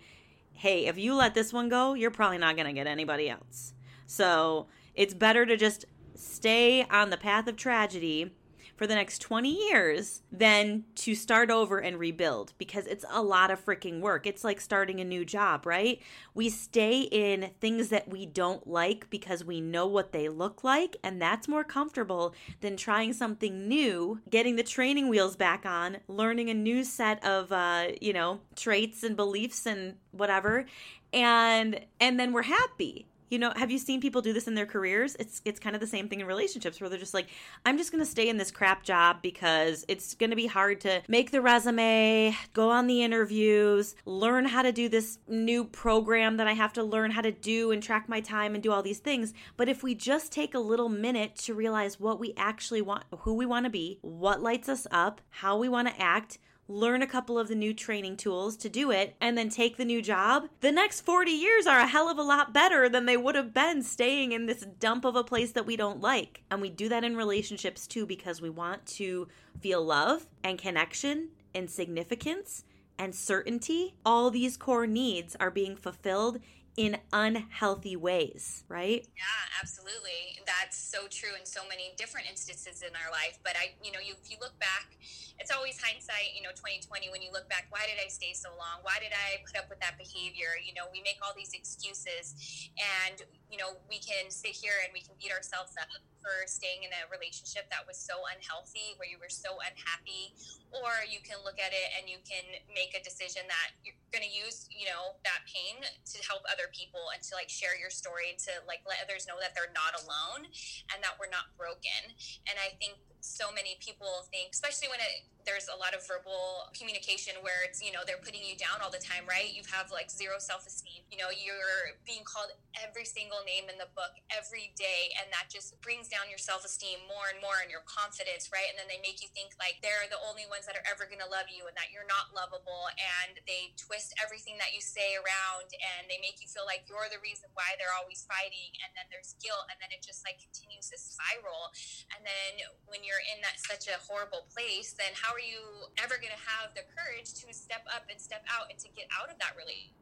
hey, 0.53 0.85
if 0.85 0.97
you 0.97 1.15
let 1.15 1.33
this 1.33 1.51
one 1.53 1.69
go, 1.69 1.93
you're 1.93 2.11
probably 2.11 2.37
not 2.37 2.55
going 2.55 2.67
to 2.67 2.73
get 2.73 2.87
anybody 2.87 3.29
else. 3.29 3.73
So 4.05 4.67
it's 4.95 5.13
better 5.13 5.45
to 5.45 5.57
just 5.57 5.85
stay 6.15 6.83
on 6.83 7.09
the 7.09 7.17
path 7.17 7.47
of 7.47 7.55
tragedy 7.55 8.33
for 8.75 8.87
the 8.87 8.95
next 8.95 9.19
20 9.19 9.69
years 9.69 10.21
than 10.31 10.83
to 10.95 11.15
start 11.15 11.51
over 11.51 11.79
and 11.79 11.99
rebuild 11.99 12.53
because 12.57 12.87
it's 12.87 13.05
a 13.09 13.21
lot 13.21 13.51
of 13.51 13.63
freaking 13.63 13.99
work. 13.99 14.25
It's 14.25 14.43
like 14.43 14.59
starting 14.59 14.99
a 14.99 15.05
new 15.05 15.25
job, 15.25 15.65
right? 15.65 16.01
We 16.33 16.49
stay 16.49 17.01
in 17.01 17.51
things 17.59 17.89
that 17.89 18.07
we 18.09 18.25
don't 18.25 18.67
like 18.67 19.09
because 19.09 19.43
we 19.43 19.61
know 19.61 19.85
what 19.85 20.11
they 20.11 20.29
look 20.29 20.63
like, 20.63 20.97
and 21.03 21.21
that's 21.21 21.47
more 21.47 21.63
comfortable 21.63 22.33
than 22.61 22.77
trying 22.77 23.13
something 23.13 23.67
new, 23.67 24.19
getting 24.29 24.55
the 24.55 24.63
training 24.63 25.09
wheels 25.09 25.35
back 25.35 25.65
on, 25.65 25.97
learning 26.07 26.49
a 26.49 26.53
new 26.53 26.83
set 26.83 27.23
of, 27.23 27.51
uh, 27.51 27.87
you 28.01 28.13
know, 28.13 28.39
traits 28.55 29.03
and 29.03 29.15
beliefs 29.15 29.65
and 29.65 29.95
whatever. 30.11 30.65
And 31.11 31.79
and 31.99 32.19
then 32.19 32.33
we're 32.33 32.43
happy 32.43 33.07
you 33.33 33.39
know, 33.39 33.51
have 33.55 33.71
you 33.71 33.79
seen 33.79 33.99
people 33.99 34.21
do 34.21 34.31
this 34.31 34.47
in 34.47 34.53
their 34.53 34.67
careers? 34.67 35.15
It's 35.17 35.41
it's 35.43 35.59
kind 35.59 35.75
of 35.75 35.79
the 35.79 35.87
same 35.87 36.07
thing 36.07 36.19
in 36.19 36.27
relationships 36.27 36.79
where 36.79 36.87
they're 36.87 36.99
just 36.99 37.15
like, 37.15 37.29
I'm 37.65 37.79
just 37.79 37.91
going 37.91 38.03
to 38.03 38.09
stay 38.09 38.29
in 38.29 38.37
this 38.37 38.51
crap 38.51 38.83
job 38.83 39.23
because 39.23 39.83
it's 39.87 40.13
going 40.13 40.29
to 40.29 40.35
be 40.35 40.45
hard 40.45 40.81
to 40.81 41.01
make 41.07 41.31
the 41.31 41.41
resume, 41.41 42.37
go 42.53 42.69
on 42.69 42.85
the 42.85 43.01
interviews, 43.01 43.95
learn 44.05 44.45
how 44.45 44.61
to 44.61 44.71
do 44.71 44.87
this 44.87 45.17
new 45.27 45.63
program 45.63 46.37
that 46.37 46.47
I 46.47 46.53
have 46.53 46.73
to 46.73 46.83
learn 46.83 47.09
how 47.09 47.21
to 47.21 47.31
do 47.31 47.71
and 47.71 47.81
track 47.81 48.07
my 48.07 48.21
time 48.21 48.53
and 48.53 48.61
do 48.61 48.71
all 48.71 48.83
these 48.83 48.99
things. 48.99 49.33
But 49.57 49.67
if 49.67 49.81
we 49.81 49.95
just 49.95 50.31
take 50.31 50.53
a 50.53 50.59
little 50.59 50.89
minute 50.89 51.35
to 51.37 51.55
realize 51.55 51.99
what 51.99 52.19
we 52.19 52.35
actually 52.37 52.83
want, 52.83 53.05
who 53.21 53.33
we 53.33 53.47
want 53.47 53.65
to 53.65 53.71
be, 53.71 53.97
what 54.03 54.43
lights 54.43 54.69
us 54.69 54.85
up, 54.91 55.21
how 55.31 55.57
we 55.57 55.67
want 55.69 55.87
to 55.87 55.99
act, 55.99 56.37
learn 56.67 57.01
a 57.01 57.07
couple 57.07 57.37
of 57.37 57.47
the 57.47 57.55
new 57.55 57.73
training 57.73 58.17
tools 58.17 58.55
to 58.57 58.69
do 58.69 58.91
it, 58.91 59.15
and 59.19 59.37
then 59.37 59.49
take 59.49 59.77
the 59.77 59.85
new 59.85 60.01
job, 60.01 60.47
the 60.61 60.71
next 60.71 61.01
40 61.01 61.31
years 61.31 61.67
are 61.67 61.79
a 61.79 61.87
hell 61.87 62.09
of 62.09 62.17
a 62.17 62.23
lot 62.23 62.53
better 62.53 62.87
than 62.87 63.05
they 63.05 63.17
would 63.17 63.35
have 63.35 63.53
been 63.53 63.83
staying 63.83 64.31
in 64.31 64.45
this 64.45 64.65
dump 64.79 65.05
of 65.05 65.15
a 65.15 65.23
place 65.23 65.51
that 65.51 65.65
we 65.65 65.75
don't 65.75 66.01
like. 66.01 66.43
And 66.49 66.61
we 66.61 66.69
do 66.69 66.89
that 66.89 67.03
in 67.03 67.15
relationships 67.15 67.87
too 67.87 68.05
because 68.05 68.41
we 68.41 68.49
want 68.49 68.85
to 68.87 69.27
feel 69.59 69.83
love 69.83 70.27
and 70.43 70.57
connection 70.57 71.29
and 71.53 71.69
significance 71.69 72.63
and 73.03 73.13
certainty. 73.13 73.95
All 74.05 74.31
these 74.31 74.55
core 74.55 74.87
needs 74.87 75.35
are 75.37 75.51
being 75.51 75.75
fulfilled 75.75 76.39
in 76.77 76.97
unhealthy 77.11 77.95
ways, 77.95 78.63
right? 78.67 79.05
Yeah, 79.13 79.43
absolutely. 79.61 80.39
That's 80.47 80.77
so 80.77 81.05
true 81.11 81.35
in 81.37 81.45
so 81.45 81.61
many 81.67 81.93
different 81.97 82.27
instances 82.31 82.81
in 82.81 82.95
our 82.95 83.11
life. 83.11 83.37
But 83.43 83.53
I, 83.59 83.75
you 83.83 83.91
know, 83.91 83.99
you, 83.99 84.15
if 84.23 84.31
you 84.31 84.37
look 84.39 84.57
back, 84.57 84.95
it's 85.37 85.51
always 85.51 85.77
hindsight, 85.77 86.31
you 86.33 86.41
know, 86.41 86.55
2020, 86.55 87.11
when 87.11 87.21
you 87.21 87.29
look 87.31 87.47
back, 87.49 87.67
why 87.69 87.85
did 87.85 87.99
I 87.99 88.07
stay 88.07 88.31
so 88.33 88.49
long? 88.57 88.81
Why 88.81 88.97
did 89.03 89.11
I 89.11 89.43
put 89.45 89.59
up 89.59 89.69
with 89.69 89.81
that 89.81 89.99
behavior? 89.99 90.55
You 90.63 90.73
know, 90.73 90.87
we 90.89 91.03
make 91.03 91.19
all 91.21 91.35
these 91.35 91.53
excuses 91.53 92.71
and, 92.79 93.21
you 93.53 93.61
know, 93.61 93.77
we 93.85 94.01
can 94.01 94.33
sit 94.33 94.57
here 94.57 94.81
and 94.81 94.89
we 94.89 95.05
can 95.05 95.13
beat 95.21 95.29
ourselves 95.29 95.77
up 95.77 95.85
for 96.25 96.49
staying 96.49 96.81
in 96.81 96.89
a 96.89 97.05
relationship 97.13 97.69
that 97.69 97.85
was 97.85 98.01
so 98.01 98.17
unhealthy, 98.33 98.97
where 98.97 99.05
you 99.05 99.21
were 99.21 99.29
so 99.29 99.61
unhappy, 99.61 100.33
or 100.73 101.05
you 101.05 101.21
can 101.21 101.37
look 101.45 101.61
at 101.61 101.69
it 101.69 101.93
and 101.93 102.09
you 102.09 102.17
can 102.25 102.41
make 102.73 102.97
a 102.97 103.01
decision 103.05 103.45
that 103.45 103.77
you're 103.85 103.93
going 104.09 104.25
to 104.25 104.33
use, 104.33 104.65
you 104.73 104.89
know, 104.89 105.13
that 105.21 105.45
pain 105.45 105.85
to 105.85 106.17
help 106.25 106.41
other 106.49 106.65
people 106.73 107.13
and 107.13 107.21
to 107.21 107.37
like 107.37 107.51
share 107.51 107.77
your 107.77 107.93
story 107.93 108.33
and 108.33 108.41
to 108.41 108.57
like 108.65 108.81
let 108.89 108.97
others 109.05 109.29
know 109.29 109.37
that 109.37 109.53
they're 109.53 109.69
not 109.77 109.93
alone 110.01 110.49
and 110.89 110.97
that 111.05 111.13
we're 111.21 111.29
not 111.29 111.53
broken. 111.53 112.09
And 112.49 112.57
I 112.57 112.73
think 112.81 112.97
so 113.23 113.47
many 113.55 113.79
people 113.79 114.27
think, 114.27 114.51
especially 114.51 114.91
when 114.91 114.99
it, 114.99 115.23
there's 115.47 115.71
a 115.71 115.77
lot 115.79 115.95
of 115.95 116.03
verbal 116.03 116.71
communication 116.75 117.35
where 117.43 117.63
it's, 117.63 117.79
you 117.83 117.91
know, 117.91 118.03
they're 118.03 118.19
putting 118.19 118.43
you 118.43 118.55
down 118.55 118.79
all 118.83 118.91
the 118.91 118.99
time, 118.99 119.23
right? 119.27 119.51
You 119.51 119.63
have 119.71 119.91
like 119.91 120.11
zero 120.11 120.39
self 120.39 120.67
esteem. 120.67 121.03
You 121.11 121.19
know, 121.19 121.31
you're 121.31 121.99
being 122.07 122.23
called 122.23 122.51
every 122.79 123.03
single 123.03 123.43
name 123.43 123.67
in 123.67 123.75
the 123.79 123.91
book 123.95 124.15
every 124.31 124.71
day. 124.79 125.11
And 125.19 125.27
that 125.35 125.51
just 125.51 125.75
brings 125.83 126.07
down 126.07 126.31
your 126.31 126.39
self 126.39 126.63
esteem 126.63 126.99
more 127.07 127.31
and 127.31 127.39
more 127.43 127.59
and 127.63 127.71
your 127.71 127.83
confidence, 127.87 128.51
right? 128.51 128.67
And 128.71 128.79
then 128.79 128.87
they 128.87 128.99
make 129.03 129.19
you 129.19 129.31
think 129.31 129.55
like 129.59 129.83
they're 129.83 130.07
the 130.07 130.19
only 130.23 130.47
ones 130.47 130.67
that 130.67 130.79
are 130.79 130.87
ever 130.87 131.07
going 131.07 131.23
to 131.23 131.27
love 131.27 131.51
you 131.51 131.67
and 131.67 131.75
that 131.75 131.91
you're 131.91 132.07
not 132.07 132.31
lovable. 132.31 132.91
And 132.95 133.39
they 133.43 133.75
twist 133.75 134.15
everything 134.19 134.55
that 134.63 134.71
you 134.71 134.79
say 134.79 135.19
around 135.19 135.71
and 135.75 136.07
they 136.07 136.19
make 136.23 136.39
you 136.39 136.47
feel 136.47 136.67
like 136.67 136.87
you're 136.87 137.07
the 137.11 137.19
reason 137.19 137.51
why 137.51 137.75
they're 137.75 137.95
always 137.99 138.23
fighting. 138.27 138.71
And 138.83 138.95
then 138.95 139.11
there's 139.11 139.35
guilt. 139.43 139.67
And 139.67 139.79
then 139.83 139.91
it 139.91 139.99
just 139.99 140.23
like 140.23 140.39
continues 140.39 140.87
to 140.91 140.97
spiral. 140.99 141.71
And 142.15 142.23
then 142.23 142.63
when 142.87 143.03
you're 143.03 143.12
you're 143.13 143.25
in 143.29 143.45
that 143.45 143.61
such 143.61 143.85
a 143.85 144.01
horrible 144.09 144.49
place, 144.49 144.97
then 144.97 145.13
how 145.13 145.29
are 145.37 145.45
you 145.45 145.61
ever 146.01 146.17
going 146.17 146.33
to 146.33 146.43
have 146.49 146.73
the 146.73 146.81
courage 146.97 147.29
to 147.45 147.53
step 147.53 147.85
up 147.93 148.09
and 148.09 148.17
step 148.17 148.41
out 148.49 148.73
and 148.73 148.81
to 148.81 148.89
get 148.97 149.05
out 149.13 149.29
of 149.29 149.37
that 149.37 149.53
relationship? 149.53 150.01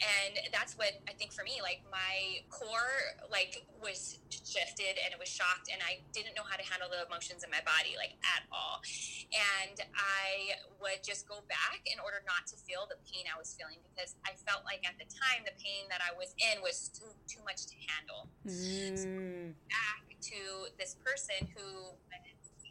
and 0.00 0.40
that's 0.52 0.72
what 0.80 0.96
i 1.08 1.12
think 1.12 1.32
for 1.32 1.44
me 1.44 1.60
like 1.60 1.84
my 1.92 2.40
core 2.48 3.16
like 3.30 3.64
was 3.80 4.18
shifted 4.30 4.96
and 5.04 5.12
it 5.12 5.20
was 5.20 5.28
shocked 5.28 5.68
and 5.68 5.80
i 5.84 6.00
didn't 6.12 6.32
know 6.32 6.44
how 6.48 6.56
to 6.56 6.64
handle 6.64 6.88
the 6.88 7.00
emotions 7.04 7.44
in 7.44 7.50
my 7.52 7.60
body 7.64 7.92
like 7.96 8.16
at 8.24 8.44
all 8.48 8.80
and 9.32 9.84
i 9.96 10.56
would 10.80 11.00
just 11.04 11.28
go 11.28 11.44
back 11.48 11.84
in 11.84 12.00
order 12.00 12.24
not 12.24 12.48
to 12.48 12.56
feel 12.56 12.88
the 12.88 12.96
pain 13.04 13.28
i 13.28 13.36
was 13.36 13.52
feeling 13.56 13.76
because 13.92 14.16
i 14.24 14.32
felt 14.48 14.64
like 14.64 14.80
at 14.88 14.96
the 14.96 15.08
time 15.12 15.44
the 15.44 15.56
pain 15.60 15.84
that 15.92 16.00
i 16.00 16.12
was 16.16 16.32
in 16.40 16.60
was 16.64 16.88
too, 16.92 17.12
too 17.28 17.40
much 17.44 17.68
to 17.68 17.76
handle 17.88 18.28
mm. 18.48 18.96
so 18.96 19.08
back 19.68 20.05
to 20.22 20.68
this 20.78 20.96
person 21.04 21.48
who 21.56 21.96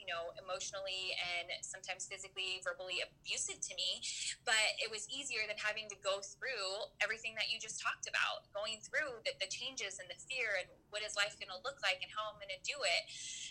you 0.05 0.13
know, 0.13 0.29
emotionally 0.37 1.17
and 1.17 1.49
sometimes 1.65 2.05
physically, 2.05 2.61
verbally 2.61 3.01
abusive 3.01 3.57
to 3.57 3.73
me. 3.73 4.05
But 4.45 4.77
it 4.77 4.93
was 4.93 5.09
easier 5.09 5.49
than 5.49 5.57
having 5.57 5.89
to 5.89 5.97
go 6.05 6.21
through 6.21 6.93
everything 7.01 7.33
that 7.41 7.49
you 7.49 7.57
just 7.57 7.81
talked 7.81 8.05
about, 8.05 8.45
going 8.53 8.77
through 8.85 9.25
the, 9.25 9.33
the 9.41 9.49
changes 9.49 9.97
and 9.97 10.05
the 10.05 10.19
fear 10.29 10.61
and 10.61 10.69
what 10.93 11.01
is 11.01 11.17
life 11.17 11.33
going 11.41 11.49
to 11.49 11.57
look 11.65 11.81
like 11.81 12.05
and 12.05 12.09
how 12.13 12.29
I'm 12.29 12.37
going 12.37 12.53
to 12.53 12.61
do 12.61 12.77
it, 12.85 13.03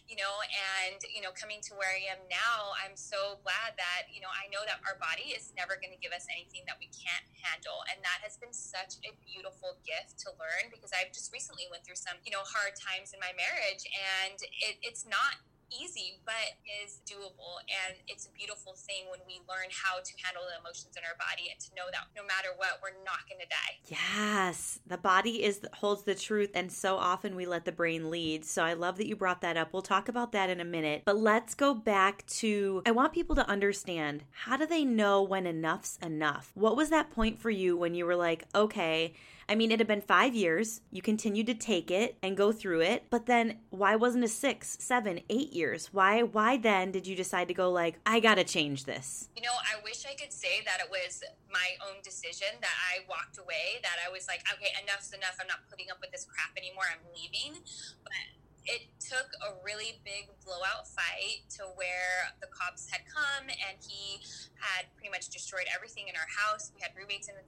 you 0.06 0.14
know, 0.14 0.32
and, 0.78 1.02
you 1.10 1.20
know, 1.20 1.34
coming 1.34 1.58
to 1.66 1.74
where 1.74 1.90
I 1.90 2.06
am 2.14 2.22
now, 2.30 2.72
I'm 2.78 2.94
so 2.94 3.42
glad 3.42 3.74
that, 3.74 4.06
you 4.14 4.22
know, 4.22 4.30
I 4.30 4.46
know 4.54 4.62
that 4.64 4.78
our 4.86 4.96
body 5.02 5.34
is 5.34 5.50
never 5.58 5.74
going 5.76 5.90
to 5.90 6.00
give 6.00 6.14
us 6.14 6.24
anything 6.30 6.62
that 6.70 6.78
we 6.78 6.86
can't 6.94 7.26
handle. 7.42 7.82
And 7.90 7.98
that 8.06 8.22
has 8.22 8.38
been 8.38 8.54
such 8.54 9.02
a 9.02 9.10
beautiful 9.26 9.82
gift 9.82 10.22
to 10.24 10.32
learn 10.38 10.70
because 10.70 10.94
I've 10.94 11.10
just 11.10 11.34
recently 11.34 11.66
went 11.68 11.82
through 11.82 11.98
some, 11.98 12.16
you 12.22 12.30
know, 12.30 12.46
hard 12.46 12.78
times 12.78 13.10
in 13.10 13.18
my 13.18 13.34
marriage 13.34 13.82
and 13.90 14.38
it, 14.62 14.78
it's 14.86 15.04
not 15.04 15.42
easy, 15.80 16.20
but 16.24 16.58
is 16.84 17.00
doable. 17.06 17.60
And 17.66 17.98
it's 18.08 18.26
a 18.26 18.32
beautiful 18.32 18.74
thing 18.74 19.10
when 19.10 19.20
we 19.26 19.40
learn 19.48 19.68
how 19.70 20.00
to 20.00 20.12
handle 20.22 20.42
the 20.46 20.60
emotions 20.60 20.96
in 20.96 21.02
our 21.04 21.16
body 21.18 21.50
and 21.50 21.58
to 21.60 21.74
know 21.74 21.90
that 21.92 22.06
no 22.16 22.22
matter 22.22 22.48
what, 22.56 22.80
we're 22.82 22.96
not 23.04 23.28
going 23.28 23.40
to 23.40 23.48
die. 23.48 23.82
Yes, 23.86 24.80
the 24.86 24.98
body 24.98 25.44
is 25.44 25.60
holds 25.74 26.02
the 26.02 26.14
truth, 26.14 26.50
and 26.54 26.70
so 26.70 26.96
often 26.96 27.36
we 27.36 27.46
let 27.46 27.64
the 27.64 27.72
brain 27.72 28.10
lead. 28.10 28.44
So 28.44 28.62
I 28.62 28.74
love 28.74 28.96
that 28.98 29.06
you 29.06 29.16
brought 29.16 29.40
that 29.42 29.56
up. 29.56 29.72
We'll 29.72 29.82
talk 29.82 30.08
about 30.08 30.32
that 30.32 30.50
in 30.50 30.60
a 30.60 30.64
minute, 30.64 31.02
but 31.04 31.18
let's 31.18 31.54
go 31.54 31.74
back 31.74 32.26
to. 32.26 32.82
I 32.86 32.90
want 32.90 33.12
people 33.12 33.36
to 33.36 33.48
understand 33.48 34.24
how 34.30 34.56
do 34.56 34.66
they 34.66 34.84
know 34.84 35.22
when 35.22 35.46
enough's 35.46 35.98
enough? 36.02 36.50
What 36.54 36.76
was 36.76 36.90
that 36.90 37.10
point 37.10 37.38
for 37.38 37.50
you 37.50 37.76
when 37.76 37.94
you 37.94 38.06
were 38.06 38.16
like, 38.16 38.44
okay? 38.54 39.14
I 39.48 39.54
mean, 39.54 39.70
it 39.70 39.80
had 39.80 39.86
been 39.86 40.00
five 40.00 40.34
years. 40.34 40.80
You 40.90 41.02
continued 41.02 41.46
to 41.46 41.54
take 41.54 41.90
it 41.90 42.16
and 42.22 42.36
go 42.36 42.52
through 42.52 42.80
it, 42.80 43.04
but 43.10 43.26
then 43.26 43.58
why 43.70 43.96
wasn't 43.96 44.24
it 44.24 44.30
six, 44.30 44.76
seven, 44.80 45.20
eight 45.28 45.52
years? 45.52 45.92
Why, 45.92 46.22
why 46.22 46.56
then 46.56 46.90
did 46.90 47.06
you 47.06 47.16
decide 47.16 47.48
to 47.48 47.54
go 47.54 47.70
like, 47.70 47.98
I 48.06 48.20
gotta 48.20 48.44
change 48.44 48.84
this? 48.84 49.28
You 49.36 49.42
know, 49.42 49.52
I 49.52 49.82
wish 49.82 50.04
I 50.06 50.14
could 50.14 50.32
say 50.32 50.62
that 50.64 50.80
it 50.80 50.90
was 50.90 51.22
my 51.52 51.76
own 51.88 52.02
decision 52.02 52.48
that 52.60 52.76
I 52.90 53.04
walked 53.08 53.38
away. 53.38 53.80
That 53.82 53.96
I 54.06 54.10
was 54.10 54.26
like, 54.26 54.42
okay, 54.52 54.72
enough's 54.82 55.12
enough. 55.12 55.36
I'm 55.40 55.46
not 55.46 55.68
putting 55.70 55.90
up 55.90 55.98
with 56.00 56.10
this 56.10 56.24
crap 56.24 56.56
anymore. 56.56 56.84
I'm 56.90 57.04
leaving. 57.14 57.60
But 58.02 58.43
it 58.64 58.88
took 58.96 59.28
a 59.44 59.52
really 59.60 60.00
big 60.08 60.32
blowout 60.40 60.88
fight 60.88 61.44
to 61.60 61.68
where 61.76 62.32
the 62.40 62.48
cops 62.48 62.88
had 62.88 63.04
come 63.04 63.44
and 63.52 63.76
he 63.84 64.24
had 64.56 64.88
pretty 64.96 65.12
much 65.12 65.28
destroyed 65.28 65.68
everything 65.68 66.08
in 66.08 66.16
our 66.16 66.30
house. 66.32 66.72
We 66.72 66.80
had 66.80 66.96
roommates 66.96 67.28
in 67.28 67.36
the, 67.36 67.44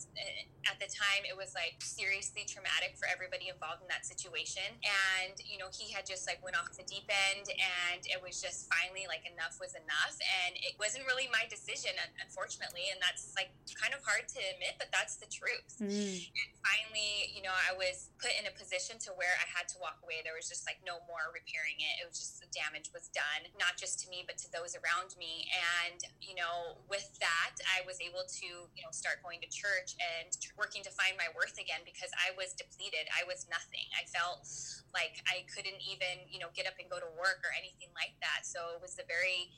at 0.69 0.77
the 0.77 0.89
time. 0.93 1.25
It 1.25 1.33
was 1.33 1.57
like 1.57 1.81
seriously 1.81 2.45
traumatic 2.45 3.01
for 3.01 3.09
everybody 3.09 3.49
involved 3.49 3.81
in 3.81 3.89
that 3.89 4.05
situation. 4.05 4.69
And, 4.85 5.33
you 5.41 5.57
know, 5.57 5.73
he 5.73 5.89
had 5.89 6.05
just 6.05 6.29
like 6.29 6.45
went 6.45 6.61
off 6.61 6.77
the 6.77 6.85
deep 6.85 7.09
end 7.09 7.49
and 7.49 8.05
it 8.05 8.21
was 8.21 8.37
just 8.37 8.69
finally 8.69 9.09
like 9.09 9.25
enough 9.25 9.57
was 9.57 9.73
enough. 9.73 10.21
And 10.45 10.53
it 10.61 10.77
wasn't 10.77 11.09
really 11.09 11.33
my 11.33 11.49
decision, 11.49 11.97
unfortunately. 12.21 12.93
And 12.93 13.01
that's 13.01 13.33
like 13.33 13.49
kind 13.73 13.97
of 13.97 14.05
hard 14.05 14.29
to 14.37 14.41
admit, 14.53 14.77
but 14.77 14.93
that's 14.93 15.17
the 15.17 15.29
truth. 15.33 15.81
Mm. 15.81 16.21
And 16.21 16.51
finally, 16.61 17.33
you 17.33 17.41
know, 17.41 17.57
I 17.57 17.73
was 17.73 18.13
put 18.21 18.37
in 18.37 18.45
a 18.45 18.53
position 18.53 19.01
to 19.09 19.17
where 19.17 19.33
I 19.41 19.49
had 19.49 19.65
to 19.73 19.81
walk 19.81 20.05
away. 20.05 20.21
There 20.21 20.37
was 20.37 20.53
just 20.53 20.69
like 20.69 20.85
no 20.85 21.01
more 21.07 21.33
repairing 21.33 21.79
it. 21.79 22.03
It 22.03 22.05
was 22.07 22.19
just 22.19 22.43
the 22.43 22.51
damage 22.53 22.91
was 22.91 23.09
done, 23.15 23.49
not 23.57 23.79
just 23.79 24.03
to 24.05 24.11
me, 24.11 24.27
but 24.27 24.37
to 24.45 24.49
those 24.53 24.77
around 24.77 25.15
me. 25.17 25.49
And, 25.87 26.03
you 26.21 26.35
know, 26.37 26.79
with 26.91 27.07
that, 27.23 27.57
I 27.65 27.87
was 27.87 27.99
able 28.03 28.27
to, 28.27 28.49
you 28.75 28.83
know, 28.83 28.93
start 28.93 29.23
going 29.23 29.41
to 29.43 29.49
church 29.49 29.97
and 29.99 30.31
working 30.59 30.85
to 30.85 30.93
find 30.93 31.17
my 31.17 31.31
worth 31.33 31.57
again 31.57 31.87
because 31.87 32.11
I 32.19 32.35
was 32.35 32.53
depleted. 32.53 33.09
I 33.15 33.25
was 33.25 33.47
nothing. 33.49 33.87
I 33.95 34.05
felt 34.11 34.45
like 34.93 35.23
I 35.31 35.47
couldn't 35.49 35.81
even, 35.83 36.27
you 36.29 36.43
know, 36.43 36.51
get 36.53 36.67
up 36.67 36.77
and 36.79 36.91
go 36.91 36.99
to 36.99 37.11
work 37.17 37.41
or 37.47 37.53
anything 37.57 37.91
like 37.95 38.19
that. 38.21 38.45
So 38.45 38.77
it 38.77 38.81
was 38.83 38.99
a 38.99 39.07
very 39.07 39.51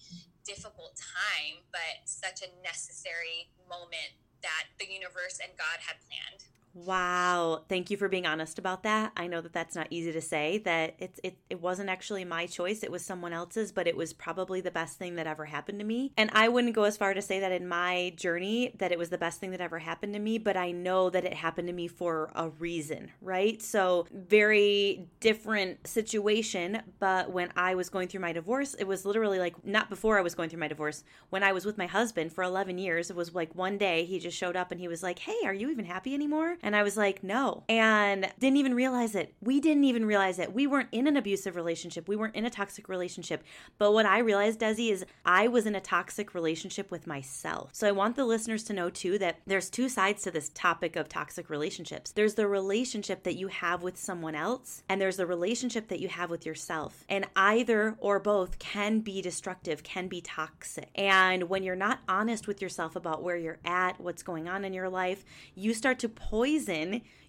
difficult 0.46 0.96
time, 0.96 1.64
but 1.72 2.04
such 2.08 2.40
a 2.40 2.48
necessary 2.64 3.52
moment 3.68 4.16
that 4.40 4.70
the 4.78 4.86
universe 4.86 5.42
and 5.42 5.52
God 5.58 5.82
had 5.82 5.98
planned. 6.06 6.46
Wow. 6.84 7.62
Thank 7.68 7.90
you 7.90 7.96
for 7.96 8.08
being 8.08 8.26
honest 8.26 8.58
about 8.58 8.84
that. 8.84 9.12
I 9.16 9.26
know 9.26 9.40
that 9.40 9.52
that's 9.52 9.74
not 9.74 9.88
easy 9.90 10.12
to 10.12 10.20
say 10.20 10.58
that 10.58 10.94
it's 10.98 11.18
it 11.24 11.36
it 11.50 11.60
wasn't 11.60 11.88
actually 11.88 12.24
my 12.24 12.46
choice, 12.46 12.82
it 12.82 12.92
was 12.92 13.04
someone 13.04 13.32
else's, 13.32 13.72
but 13.72 13.88
it 13.88 13.96
was 13.96 14.12
probably 14.12 14.60
the 14.60 14.70
best 14.70 14.96
thing 14.96 15.16
that 15.16 15.26
ever 15.26 15.46
happened 15.46 15.80
to 15.80 15.84
me. 15.84 16.12
And 16.16 16.30
I 16.32 16.48
wouldn't 16.48 16.74
go 16.74 16.84
as 16.84 16.96
far 16.96 17.14
to 17.14 17.22
say 17.22 17.40
that 17.40 17.50
in 17.50 17.66
my 17.66 18.12
journey 18.16 18.74
that 18.78 18.92
it 18.92 18.98
was 18.98 19.10
the 19.10 19.18
best 19.18 19.40
thing 19.40 19.50
that 19.50 19.60
ever 19.60 19.80
happened 19.80 20.12
to 20.14 20.20
me, 20.20 20.38
but 20.38 20.56
I 20.56 20.70
know 20.70 21.10
that 21.10 21.24
it 21.24 21.34
happened 21.34 21.66
to 21.68 21.74
me 21.74 21.88
for 21.88 22.30
a 22.34 22.48
reason, 22.48 23.10
right? 23.20 23.60
So, 23.60 24.06
very 24.12 25.08
different 25.20 25.86
situation, 25.86 26.82
but 27.00 27.32
when 27.32 27.50
I 27.56 27.74
was 27.74 27.88
going 27.88 28.08
through 28.08 28.20
my 28.20 28.32
divorce, 28.32 28.74
it 28.74 28.84
was 28.84 29.04
literally 29.04 29.38
like 29.40 29.64
not 29.64 29.90
before 29.90 30.18
I 30.18 30.22
was 30.22 30.34
going 30.34 30.48
through 30.48 30.60
my 30.60 30.68
divorce, 30.68 31.02
when 31.30 31.42
I 31.42 31.52
was 31.52 31.64
with 31.64 31.76
my 31.76 31.86
husband 31.86 32.32
for 32.32 32.44
11 32.44 32.78
years, 32.78 33.10
it 33.10 33.16
was 33.16 33.34
like 33.34 33.54
one 33.54 33.78
day 33.78 34.04
he 34.04 34.20
just 34.20 34.36
showed 34.36 34.54
up 34.56 34.70
and 34.70 34.80
he 34.80 34.86
was 34.86 35.02
like, 35.02 35.18
"Hey, 35.18 35.38
are 35.44 35.54
you 35.54 35.70
even 35.70 35.84
happy 35.84 36.14
anymore?" 36.14 36.56
And 36.68 36.76
I 36.76 36.82
was 36.82 36.98
like, 36.98 37.24
no. 37.24 37.64
And 37.70 38.30
didn't 38.38 38.58
even 38.58 38.74
realize 38.74 39.14
it. 39.14 39.32
We 39.40 39.58
didn't 39.58 39.84
even 39.84 40.04
realize 40.04 40.38
it. 40.38 40.52
We 40.52 40.66
weren't 40.66 40.90
in 40.92 41.06
an 41.06 41.16
abusive 41.16 41.56
relationship. 41.56 42.06
We 42.08 42.14
weren't 42.14 42.36
in 42.36 42.44
a 42.44 42.50
toxic 42.50 42.90
relationship. 42.90 43.42
But 43.78 43.94
what 43.94 44.04
I 44.04 44.18
realized, 44.18 44.60
Desi, 44.60 44.92
is 44.92 45.06
I 45.24 45.48
was 45.48 45.64
in 45.64 45.74
a 45.74 45.80
toxic 45.80 46.34
relationship 46.34 46.90
with 46.90 47.06
myself. 47.06 47.70
So 47.72 47.88
I 47.88 47.92
want 47.92 48.16
the 48.16 48.26
listeners 48.26 48.64
to 48.64 48.74
know 48.74 48.90
too 48.90 49.16
that 49.16 49.38
there's 49.46 49.70
two 49.70 49.88
sides 49.88 50.22
to 50.24 50.30
this 50.30 50.50
topic 50.50 50.94
of 50.94 51.08
toxic 51.08 51.48
relationships. 51.48 52.12
There's 52.12 52.34
the 52.34 52.46
relationship 52.46 53.22
that 53.22 53.36
you 53.36 53.48
have 53.48 53.82
with 53.82 53.96
someone 53.96 54.34
else, 54.34 54.82
and 54.90 55.00
there's 55.00 55.16
the 55.16 55.24
relationship 55.24 55.88
that 55.88 56.00
you 56.00 56.08
have 56.08 56.28
with 56.28 56.44
yourself. 56.44 57.02
And 57.08 57.24
either 57.34 57.96
or 57.98 58.20
both 58.20 58.58
can 58.58 59.00
be 59.00 59.22
destructive, 59.22 59.82
can 59.82 60.06
be 60.06 60.20
toxic. 60.20 60.90
And 60.94 61.48
when 61.48 61.62
you're 61.62 61.76
not 61.76 62.00
honest 62.06 62.46
with 62.46 62.60
yourself 62.60 62.94
about 62.94 63.22
where 63.22 63.38
you're 63.38 63.60
at, 63.64 63.98
what's 63.98 64.22
going 64.22 64.50
on 64.50 64.66
in 64.66 64.74
your 64.74 64.90
life, 64.90 65.24
you 65.54 65.72
start 65.72 65.98
to 66.00 66.10
poison 66.10 66.57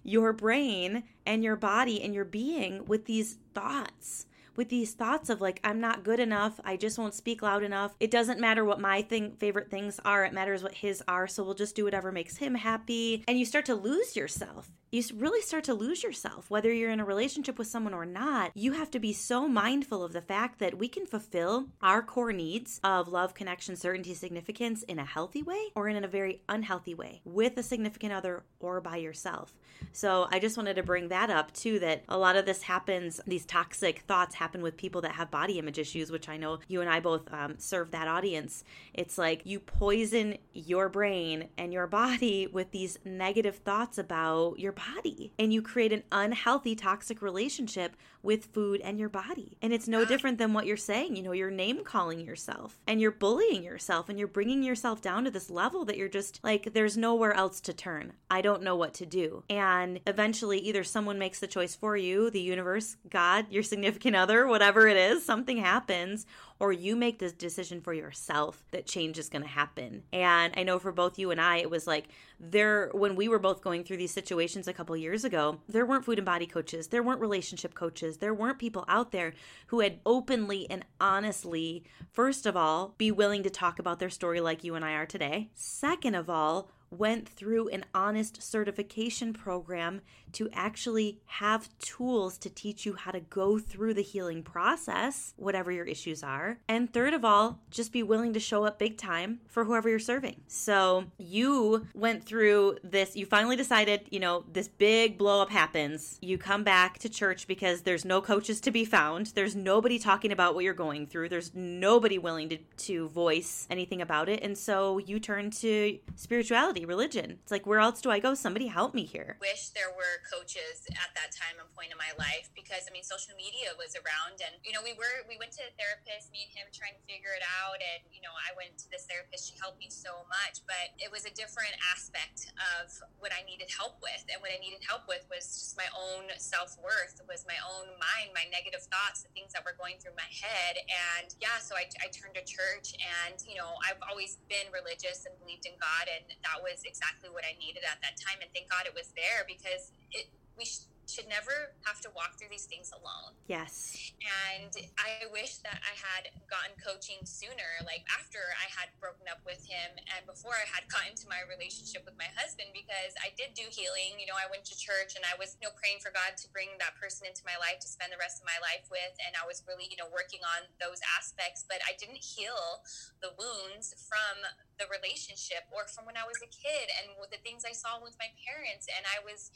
your 0.02 0.32
brain 0.32 1.04
and 1.26 1.44
your 1.44 1.56
body 1.56 2.02
and 2.02 2.14
your 2.14 2.24
being 2.24 2.84
with 2.86 3.04
these 3.04 3.36
thoughts 3.54 4.26
with 4.60 4.68
these 4.68 4.92
thoughts 4.92 5.30
of 5.30 5.40
like, 5.40 5.58
I'm 5.64 5.80
not 5.80 6.04
good 6.04 6.20
enough. 6.20 6.60
I 6.62 6.76
just 6.76 6.98
won't 6.98 7.14
speak 7.14 7.40
loud 7.40 7.62
enough. 7.62 7.94
It 7.98 8.10
doesn't 8.10 8.38
matter 8.38 8.62
what 8.62 8.78
my 8.78 9.00
thing 9.00 9.32
favorite 9.38 9.70
things 9.70 9.98
are. 10.04 10.22
It 10.26 10.34
matters 10.34 10.62
what 10.62 10.74
his 10.74 11.02
are. 11.08 11.26
So 11.26 11.42
we'll 11.42 11.54
just 11.54 11.74
do 11.74 11.84
whatever 11.84 12.12
makes 12.12 12.36
him 12.36 12.54
happy. 12.54 13.24
And 13.26 13.38
you 13.38 13.46
start 13.46 13.64
to 13.64 13.74
lose 13.74 14.16
yourself 14.16 14.70
you 14.92 15.02
really 15.14 15.40
start 15.40 15.64
to 15.64 15.74
lose 15.74 16.02
yourself. 16.02 16.50
Whether 16.50 16.72
you're 16.72 16.90
in 16.90 17.00
a 17.00 17.04
relationship 17.04 17.58
with 17.58 17.68
someone 17.68 17.94
or 17.94 18.04
not, 18.04 18.50
you 18.54 18.72
have 18.72 18.90
to 18.90 18.98
be 18.98 19.12
so 19.12 19.46
mindful 19.46 20.02
of 20.02 20.12
the 20.12 20.20
fact 20.20 20.58
that 20.58 20.78
we 20.78 20.88
can 20.88 21.06
fulfill 21.06 21.66
our 21.80 22.02
core 22.02 22.32
needs 22.32 22.80
of 22.82 23.06
love, 23.06 23.34
connection, 23.34 23.76
certainty, 23.76 24.14
significance 24.14 24.82
in 24.82 24.98
a 24.98 25.04
healthy 25.04 25.42
way 25.42 25.70
or 25.76 25.88
in 25.88 26.02
a 26.02 26.08
very 26.08 26.42
unhealthy 26.48 26.94
way 26.94 27.20
with 27.24 27.56
a 27.56 27.62
significant 27.62 28.12
other 28.12 28.42
or 28.58 28.80
by 28.80 28.96
yourself. 28.96 29.54
So 29.92 30.26
I 30.30 30.40
just 30.40 30.56
wanted 30.56 30.74
to 30.74 30.82
bring 30.82 31.08
that 31.08 31.30
up 31.30 31.52
too 31.52 31.78
that 31.78 32.02
a 32.08 32.18
lot 32.18 32.36
of 32.36 32.44
this 32.44 32.62
happens, 32.62 33.20
these 33.26 33.46
toxic 33.46 34.00
thoughts 34.00 34.34
happen 34.34 34.49
with 34.58 34.76
people 34.76 35.00
that 35.02 35.12
have 35.12 35.30
body 35.30 35.58
image 35.58 35.78
issues, 35.78 36.10
which 36.10 36.28
I 36.28 36.36
know 36.36 36.58
you 36.68 36.80
and 36.80 36.90
I 36.90 37.00
both 37.00 37.32
um, 37.32 37.54
serve 37.58 37.90
that 37.92 38.08
audience. 38.08 38.64
It's 38.94 39.18
like 39.18 39.42
you 39.44 39.60
poison 39.60 40.36
your 40.52 40.88
brain 40.88 41.48
and 41.56 41.72
your 41.72 41.86
body 41.86 42.46
with 42.46 42.70
these 42.70 42.98
negative 43.04 43.56
thoughts 43.56 43.98
about 43.98 44.58
your 44.58 44.72
body 44.72 45.32
and 45.38 45.52
you 45.52 45.62
create 45.62 45.92
an 45.92 46.02
unhealthy 46.12 46.74
toxic 46.74 47.22
relationship 47.22 47.96
with 48.22 48.46
food 48.46 48.80
and 48.82 48.98
your 48.98 49.08
body. 49.08 49.56
And 49.62 49.72
it's 49.72 49.88
no 49.88 50.04
different 50.04 50.38
than 50.38 50.52
what 50.52 50.66
you're 50.66 50.76
saying. 50.76 51.16
You 51.16 51.22
know, 51.22 51.32
you're 51.32 51.50
name 51.50 51.84
calling 51.84 52.20
yourself 52.20 52.78
and 52.86 53.00
you're 53.00 53.10
bullying 53.10 53.62
yourself 53.62 54.08
and 54.08 54.18
you're 54.18 54.28
bringing 54.28 54.62
yourself 54.62 55.00
down 55.00 55.24
to 55.24 55.30
this 55.30 55.50
level 55.50 55.84
that 55.86 55.96
you're 55.96 56.08
just 56.08 56.40
like, 56.42 56.72
there's 56.74 56.96
nowhere 56.96 57.32
else 57.32 57.60
to 57.62 57.72
turn. 57.72 58.12
I 58.30 58.42
don't 58.42 58.62
know 58.62 58.76
what 58.76 58.94
to 58.94 59.06
do. 59.06 59.44
And 59.48 60.00
eventually, 60.06 60.58
either 60.58 60.84
someone 60.84 61.18
makes 61.18 61.40
the 61.40 61.46
choice 61.46 61.74
for 61.74 61.96
you, 61.96 62.30
the 62.30 62.40
universe, 62.40 62.96
God, 63.08 63.46
your 63.50 63.62
significant 63.62 64.16
other, 64.16 64.29
whatever 64.46 64.86
it 64.86 64.96
is, 64.96 65.24
something 65.24 65.56
happens, 65.58 66.26
or 66.58 66.72
you 66.72 66.94
make 66.94 67.18
this 67.18 67.32
decision 67.32 67.80
for 67.80 67.92
yourself 67.92 68.62
that 68.70 68.86
change 68.86 69.18
is 69.18 69.28
going 69.28 69.42
to 69.42 69.48
happen. 69.48 70.02
And 70.12 70.52
I 70.56 70.62
know 70.62 70.78
for 70.78 70.92
both 70.92 71.18
you 71.18 71.30
and 71.30 71.40
I, 71.40 71.56
it 71.56 71.70
was 71.70 71.86
like 71.86 72.08
there, 72.38 72.90
when 72.92 73.16
we 73.16 73.28
were 73.28 73.38
both 73.38 73.62
going 73.62 73.82
through 73.82 73.96
these 73.96 74.12
situations 74.12 74.68
a 74.68 74.72
couple 74.72 74.96
years 74.96 75.24
ago, 75.24 75.60
there 75.68 75.86
weren't 75.86 76.04
food 76.04 76.18
and 76.18 76.26
body 76.26 76.46
coaches, 76.46 76.88
there 76.88 77.02
weren't 77.02 77.20
relationship 77.20 77.74
coaches, 77.74 78.18
there 78.18 78.34
weren't 78.34 78.58
people 78.58 78.84
out 78.88 79.10
there 79.10 79.32
who 79.68 79.80
had 79.80 80.00
openly 80.04 80.70
and 80.70 80.84
honestly, 81.00 81.84
first 82.12 82.46
of 82.46 82.56
all, 82.56 82.94
be 82.98 83.10
willing 83.10 83.42
to 83.42 83.50
talk 83.50 83.78
about 83.78 83.98
their 83.98 84.10
story 84.10 84.40
like 84.40 84.62
you 84.62 84.74
and 84.74 84.84
I 84.84 84.92
are 84.92 85.06
today. 85.06 85.50
Second 85.54 86.14
of 86.14 86.28
all, 86.28 86.70
went 86.90 87.28
through 87.28 87.68
an 87.68 87.84
honest 87.94 88.42
certification 88.42 89.32
program 89.32 90.00
to 90.34 90.48
actually 90.52 91.20
have 91.26 91.68
tools 91.78 92.38
to 92.38 92.50
teach 92.50 92.86
you 92.86 92.94
how 92.94 93.10
to 93.10 93.20
go 93.20 93.58
through 93.58 93.94
the 93.94 94.02
healing 94.02 94.42
process, 94.42 95.34
whatever 95.36 95.70
your 95.70 95.84
issues 95.84 96.22
are. 96.22 96.58
And 96.68 96.92
third 96.92 97.14
of 97.14 97.24
all, 97.24 97.60
just 97.70 97.92
be 97.92 98.02
willing 98.02 98.32
to 98.34 98.40
show 98.40 98.64
up 98.64 98.78
big 98.78 98.96
time 98.96 99.40
for 99.46 99.64
whoever 99.64 99.88
you're 99.88 99.98
serving. 99.98 100.40
So 100.46 101.04
you 101.18 101.86
went 101.94 102.24
through 102.24 102.78
this, 102.82 103.16
you 103.16 103.26
finally 103.26 103.56
decided, 103.56 104.02
you 104.10 104.20
know, 104.20 104.44
this 104.52 104.68
big 104.68 105.18
blow 105.18 105.42
up 105.42 105.50
happens. 105.50 106.18
You 106.20 106.38
come 106.38 106.64
back 106.64 106.98
to 106.98 107.08
church 107.08 107.46
because 107.46 107.82
there's 107.82 108.04
no 108.04 108.20
coaches 108.20 108.60
to 108.62 108.70
be 108.70 108.84
found, 108.84 109.26
there's 109.34 109.56
nobody 109.56 109.98
talking 109.98 110.32
about 110.32 110.54
what 110.54 110.64
you're 110.64 110.74
going 110.74 111.06
through, 111.06 111.28
there's 111.28 111.54
nobody 111.54 112.18
willing 112.18 112.48
to, 112.50 112.58
to 112.78 113.08
voice 113.08 113.66
anything 113.70 114.00
about 114.00 114.28
it. 114.28 114.42
And 114.42 114.56
so 114.56 114.98
you 114.98 115.18
turn 115.18 115.50
to 115.50 115.98
spirituality, 116.16 116.84
religion. 116.84 117.38
It's 117.42 117.52
like, 117.52 117.66
where 117.66 117.80
else 117.80 118.00
do 118.00 118.10
I 118.10 118.18
go? 118.18 118.34
Somebody 118.34 118.66
help 118.66 118.94
me 118.94 119.04
here. 119.04 119.36
Wish 119.40 119.70
there 119.70 119.90
were 119.96 120.19
coaches 120.26 120.84
at 120.96 121.10
that 121.16 121.30
time 121.32 121.56
and 121.58 121.68
point 121.76 121.92
in 121.92 121.98
my 121.98 122.12
life 122.16 122.52
because 122.52 122.86
I 122.86 122.90
mean 122.92 123.04
social 123.04 123.32
media 123.36 123.72
was 123.76 123.96
around 123.96 124.40
and 124.40 124.56
you 124.64 124.72
know 124.72 124.84
we 124.84 124.94
were 124.96 125.24
we 125.26 125.40
went 125.40 125.52
to 125.58 125.62
a 125.64 125.72
therapist 125.76 126.32
me 126.32 126.46
and 126.48 126.52
him 126.52 126.66
trying 126.72 126.96
to 126.96 127.02
figure 127.08 127.32
it 127.32 127.44
out 127.60 127.80
and 127.80 128.04
you 128.12 128.20
know 128.20 128.32
I 128.32 128.52
went 128.56 128.76
to 128.84 128.86
this 128.92 129.08
therapist 129.08 129.48
she 129.48 129.56
helped 129.56 129.80
me 129.80 129.88
so 129.88 130.24
much 130.28 130.62
but 130.68 130.92
it 131.00 131.08
was 131.08 131.24
a 131.24 131.32
different 131.32 131.72
aspect 131.92 132.52
of 132.76 132.92
what 133.18 133.32
I 133.32 133.44
needed 133.44 133.68
help 133.72 134.00
with 134.04 134.22
and 134.28 134.38
what 134.44 134.52
I 134.52 134.58
needed 134.60 134.84
help 134.84 135.08
with 135.08 135.24
was 135.28 135.44
just 135.48 135.74
my 135.76 135.88
own 135.96 136.28
self-worth 136.36 137.20
was 137.28 137.44
my 137.48 137.58
own 137.64 137.92
mind 138.00 138.32
my 138.36 138.44
negative 138.50 138.84
thoughts 138.88 139.24
the 139.24 139.32
things 139.32 139.52
that 139.56 139.64
were 139.64 139.76
going 139.76 139.96
through 140.00 140.16
my 140.16 140.28
head 140.28 140.80
and 140.88 141.32
yeah 141.40 141.58
so 141.60 141.76
I, 141.76 141.88
I 142.00 142.12
turned 142.12 142.36
to 142.36 142.44
church 142.44 142.96
and 143.00 143.36
you 143.46 143.56
know 143.56 143.76
I've 143.86 144.00
always 144.06 144.40
been 144.48 144.68
religious 144.70 145.24
and 145.24 145.34
believed 145.40 145.64
in 145.64 145.76
God 145.80 146.06
and 146.10 146.24
that 146.44 146.58
was 146.60 146.82
exactly 146.84 147.30
what 147.32 147.44
I 147.46 147.56
needed 147.56 147.84
at 147.86 148.00
that 148.04 148.18
time 148.20 148.40
and 148.42 148.50
thank 148.52 148.68
God 148.68 148.84
it 148.84 148.94
was 148.94 149.12
there 149.16 149.46
because 149.48 149.92
it, 150.12 150.26
we 150.58 150.64
sh- 150.64 150.86
should 151.10 151.26
never 151.26 151.74
have 151.84 151.98
to 152.06 152.10
walk 152.14 152.38
through 152.38 152.54
these 152.54 152.70
things 152.70 152.94
alone. 152.94 153.34
Yes. 153.50 154.14
And 154.22 154.70
I 154.96 155.26
wish 155.34 155.58
that 155.66 155.82
I 155.82 155.94
had 155.98 156.30
gotten 156.46 156.78
coaching 156.78 157.18
sooner, 157.26 157.82
like 157.82 158.06
after 158.14 158.38
I 158.56 158.70
had 158.70 158.94
broken 159.02 159.26
up 159.26 159.42
with 159.42 159.66
him 159.66 159.98
and 160.14 160.22
before 160.24 160.54
I 160.54 160.66
had 160.70 160.86
gotten 160.86 161.18
to 161.18 161.26
my 161.26 161.42
relationship 161.50 162.06
with 162.06 162.14
my 162.14 162.30
husband, 162.38 162.70
because 162.70 163.12
I 163.18 163.34
did 163.34 163.58
do 163.58 163.66
healing. 163.68 164.22
You 164.22 164.30
know, 164.30 164.38
I 164.38 164.46
went 164.46 164.62
to 164.70 164.76
church 164.78 165.18
and 165.18 165.26
I 165.26 165.34
was, 165.34 165.58
you 165.58 165.66
know, 165.66 165.74
praying 165.74 165.98
for 165.98 166.14
God 166.14 166.38
to 166.38 166.46
bring 166.54 166.78
that 166.78 166.94
person 166.96 167.26
into 167.26 167.42
my 167.42 167.58
life 167.58 167.82
to 167.82 167.90
spend 167.90 168.14
the 168.14 168.20
rest 168.20 168.38
of 168.38 168.46
my 168.46 168.56
life 168.62 168.86
with. 168.86 169.14
And 169.26 169.34
I 169.34 169.44
was 169.44 169.66
really, 169.66 169.90
you 169.90 169.98
know, 169.98 170.08
working 170.08 170.40
on 170.46 170.70
those 170.78 171.02
aspects, 171.18 171.66
but 171.66 171.82
I 171.82 171.98
didn't 171.98 172.22
heal 172.22 172.86
the 173.18 173.34
wounds 173.34 173.98
from 174.06 174.46
the 174.78 174.86
relationship 174.88 175.66
or 175.74 175.90
from 175.90 176.06
when 176.06 176.14
I 176.14 176.24
was 176.24 176.38
a 176.40 176.50
kid 176.50 176.86
and 177.02 177.12
the 177.28 177.40
things 177.42 177.66
I 177.66 177.74
saw 177.74 177.98
with 177.98 178.14
my 178.20 178.30
parents. 178.46 178.86
And 178.88 179.04
I 179.10 179.18
was, 179.24 179.50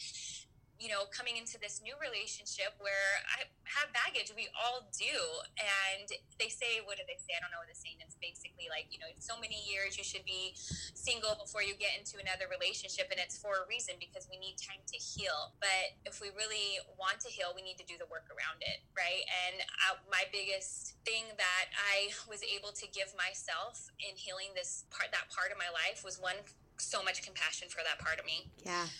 you 0.83 0.91
know, 0.91 1.07
coming 1.15 1.39
into 1.39 1.55
this 1.57 1.79
new 1.79 1.95
relationship 2.03 2.75
where 2.83 3.23
I 3.31 3.47
have 3.71 3.95
baggage, 3.95 4.35
we 4.35 4.51
all 4.53 4.91
do. 4.91 5.17
And 5.57 6.11
they 6.37 6.51
say, 6.51 6.83
what 6.83 6.99
do 6.99 7.07
they 7.07 7.17
say? 7.17 7.39
I 7.39 7.41
don't 7.41 7.55
know 7.55 7.63
what 7.63 7.71
the 7.71 7.79
saying 7.79 8.03
is. 8.03 8.19
Basically, 8.19 8.67
like, 8.67 8.91
you 8.91 8.99
know, 8.99 9.09
so 9.23 9.39
many 9.39 9.63
years 9.65 9.95
you 9.95 10.03
should 10.03 10.27
be 10.27 10.53
single 10.59 11.39
before 11.39 11.63
you 11.63 11.79
get 11.79 11.95
into 11.95 12.19
another 12.19 12.51
relationship. 12.51 13.09
And 13.15 13.23
it's 13.23 13.39
for 13.39 13.63
a 13.63 13.65
reason 13.71 13.97
because 14.03 14.27
we 14.27 14.37
need 14.37 14.59
time 14.59 14.83
to 14.91 14.99
heal. 14.99 15.55
But 15.63 15.95
if 16.05 16.19
we 16.19 16.35
really 16.35 16.83
want 16.99 17.23
to 17.23 17.31
heal, 17.31 17.55
we 17.55 17.63
need 17.63 17.79
to 17.79 17.87
do 17.87 17.95
the 17.95 18.11
work 18.11 18.27
around 18.35 18.61
it, 18.61 18.83
right? 18.99 19.23
And 19.47 19.63
I, 19.79 19.95
my 20.11 20.27
biggest 20.35 20.99
thing 21.07 21.31
that 21.39 21.67
I 21.79 22.11
was 22.27 22.43
able 22.43 22.75
to 22.75 22.87
give 22.91 23.15
myself 23.15 23.89
in 24.03 24.19
healing 24.19 24.53
this 24.59 24.91
part, 24.91 25.15
that 25.15 25.31
part 25.31 25.55
of 25.55 25.57
my 25.57 25.71
life 25.71 26.03
was 26.03 26.19
one, 26.19 26.43
so 26.77 26.99
much 27.07 27.23
compassion 27.23 27.71
for 27.71 27.87
that 27.87 28.03
part 28.03 28.19
of 28.19 28.27
me. 28.27 28.51
Yeah 28.67 28.91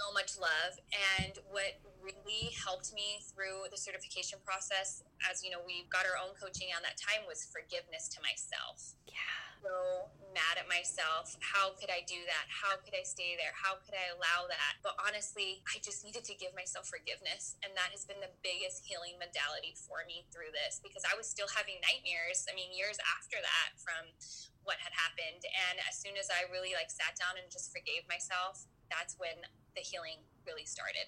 so 0.00 0.08
much 0.16 0.40
love. 0.40 0.80
And 1.20 1.36
what 1.52 1.76
really 2.00 2.56
helped 2.56 2.96
me 2.96 3.20
through 3.20 3.68
the 3.68 3.76
certification 3.76 4.40
process, 4.40 5.04
as 5.28 5.44
you 5.44 5.52
know, 5.52 5.60
we 5.60 5.84
got 5.92 6.08
our 6.08 6.16
own 6.16 6.32
coaching 6.40 6.72
on 6.72 6.80
that 6.80 6.96
time, 6.96 7.28
was 7.28 7.44
forgiveness 7.44 8.08
to 8.16 8.18
myself. 8.24 8.96
Yeah. 9.04 9.20
So 9.60 10.08
mad 10.32 10.56
at 10.56 10.64
myself. 10.72 11.36
How 11.44 11.76
could 11.76 11.92
I 11.92 12.00
do 12.08 12.16
that? 12.24 12.48
How 12.48 12.80
could 12.80 12.96
I 12.96 13.04
stay 13.04 13.36
there? 13.36 13.52
How 13.52 13.76
could 13.76 13.92
I 13.92 14.08
allow 14.16 14.48
that? 14.48 14.80
But 14.80 14.96
honestly, 14.96 15.60
I 15.68 15.84
just 15.84 16.00
needed 16.00 16.24
to 16.32 16.34
give 16.40 16.56
myself 16.56 16.88
forgiveness. 16.88 17.60
And 17.60 17.76
that 17.76 17.92
has 17.92 18.08
been 18.08 18.24
the 18.24 18.32
biggest 18.40 18.88
healing 18.88 19.20
modality 19.20 19.76
for 19.76 20.00
me 20.08 20.24
through 20.32 20.56
this 20.56 20.80
because 20.80 21.04
I 21.04 21.12
was 21.12 21.28
still 21.28 21.52
having 21.52 21.76
nightmares. 21.84 22.48
I 22.48 22.56
mean, 22.56 22.72
years 22.72 22.96
after 23.04 23.36
that 23.36 23.76
from 23.76 24.08
what 24.64 24.80
had 24.80 24.96
happened. 24.96 25.44
And 25.44 25.76
as 25.84 26.00
soon 26.00 26.16
as 26.16 26.32
I 26.32 26.48
really 26.48 26.72
like 26.72 26.88
sat 26.88 27.20
down 27.20 27.36
and 27.36 27.52
just 27.52 27.68
forgave 27.68 28.08
myself, 28.08 28.64
that's 28.90 29.16
when 29.18 29.46
the 29.74 29.80
healing 29.80 30.18
really 30.46 30.64
started. 30.64 31.06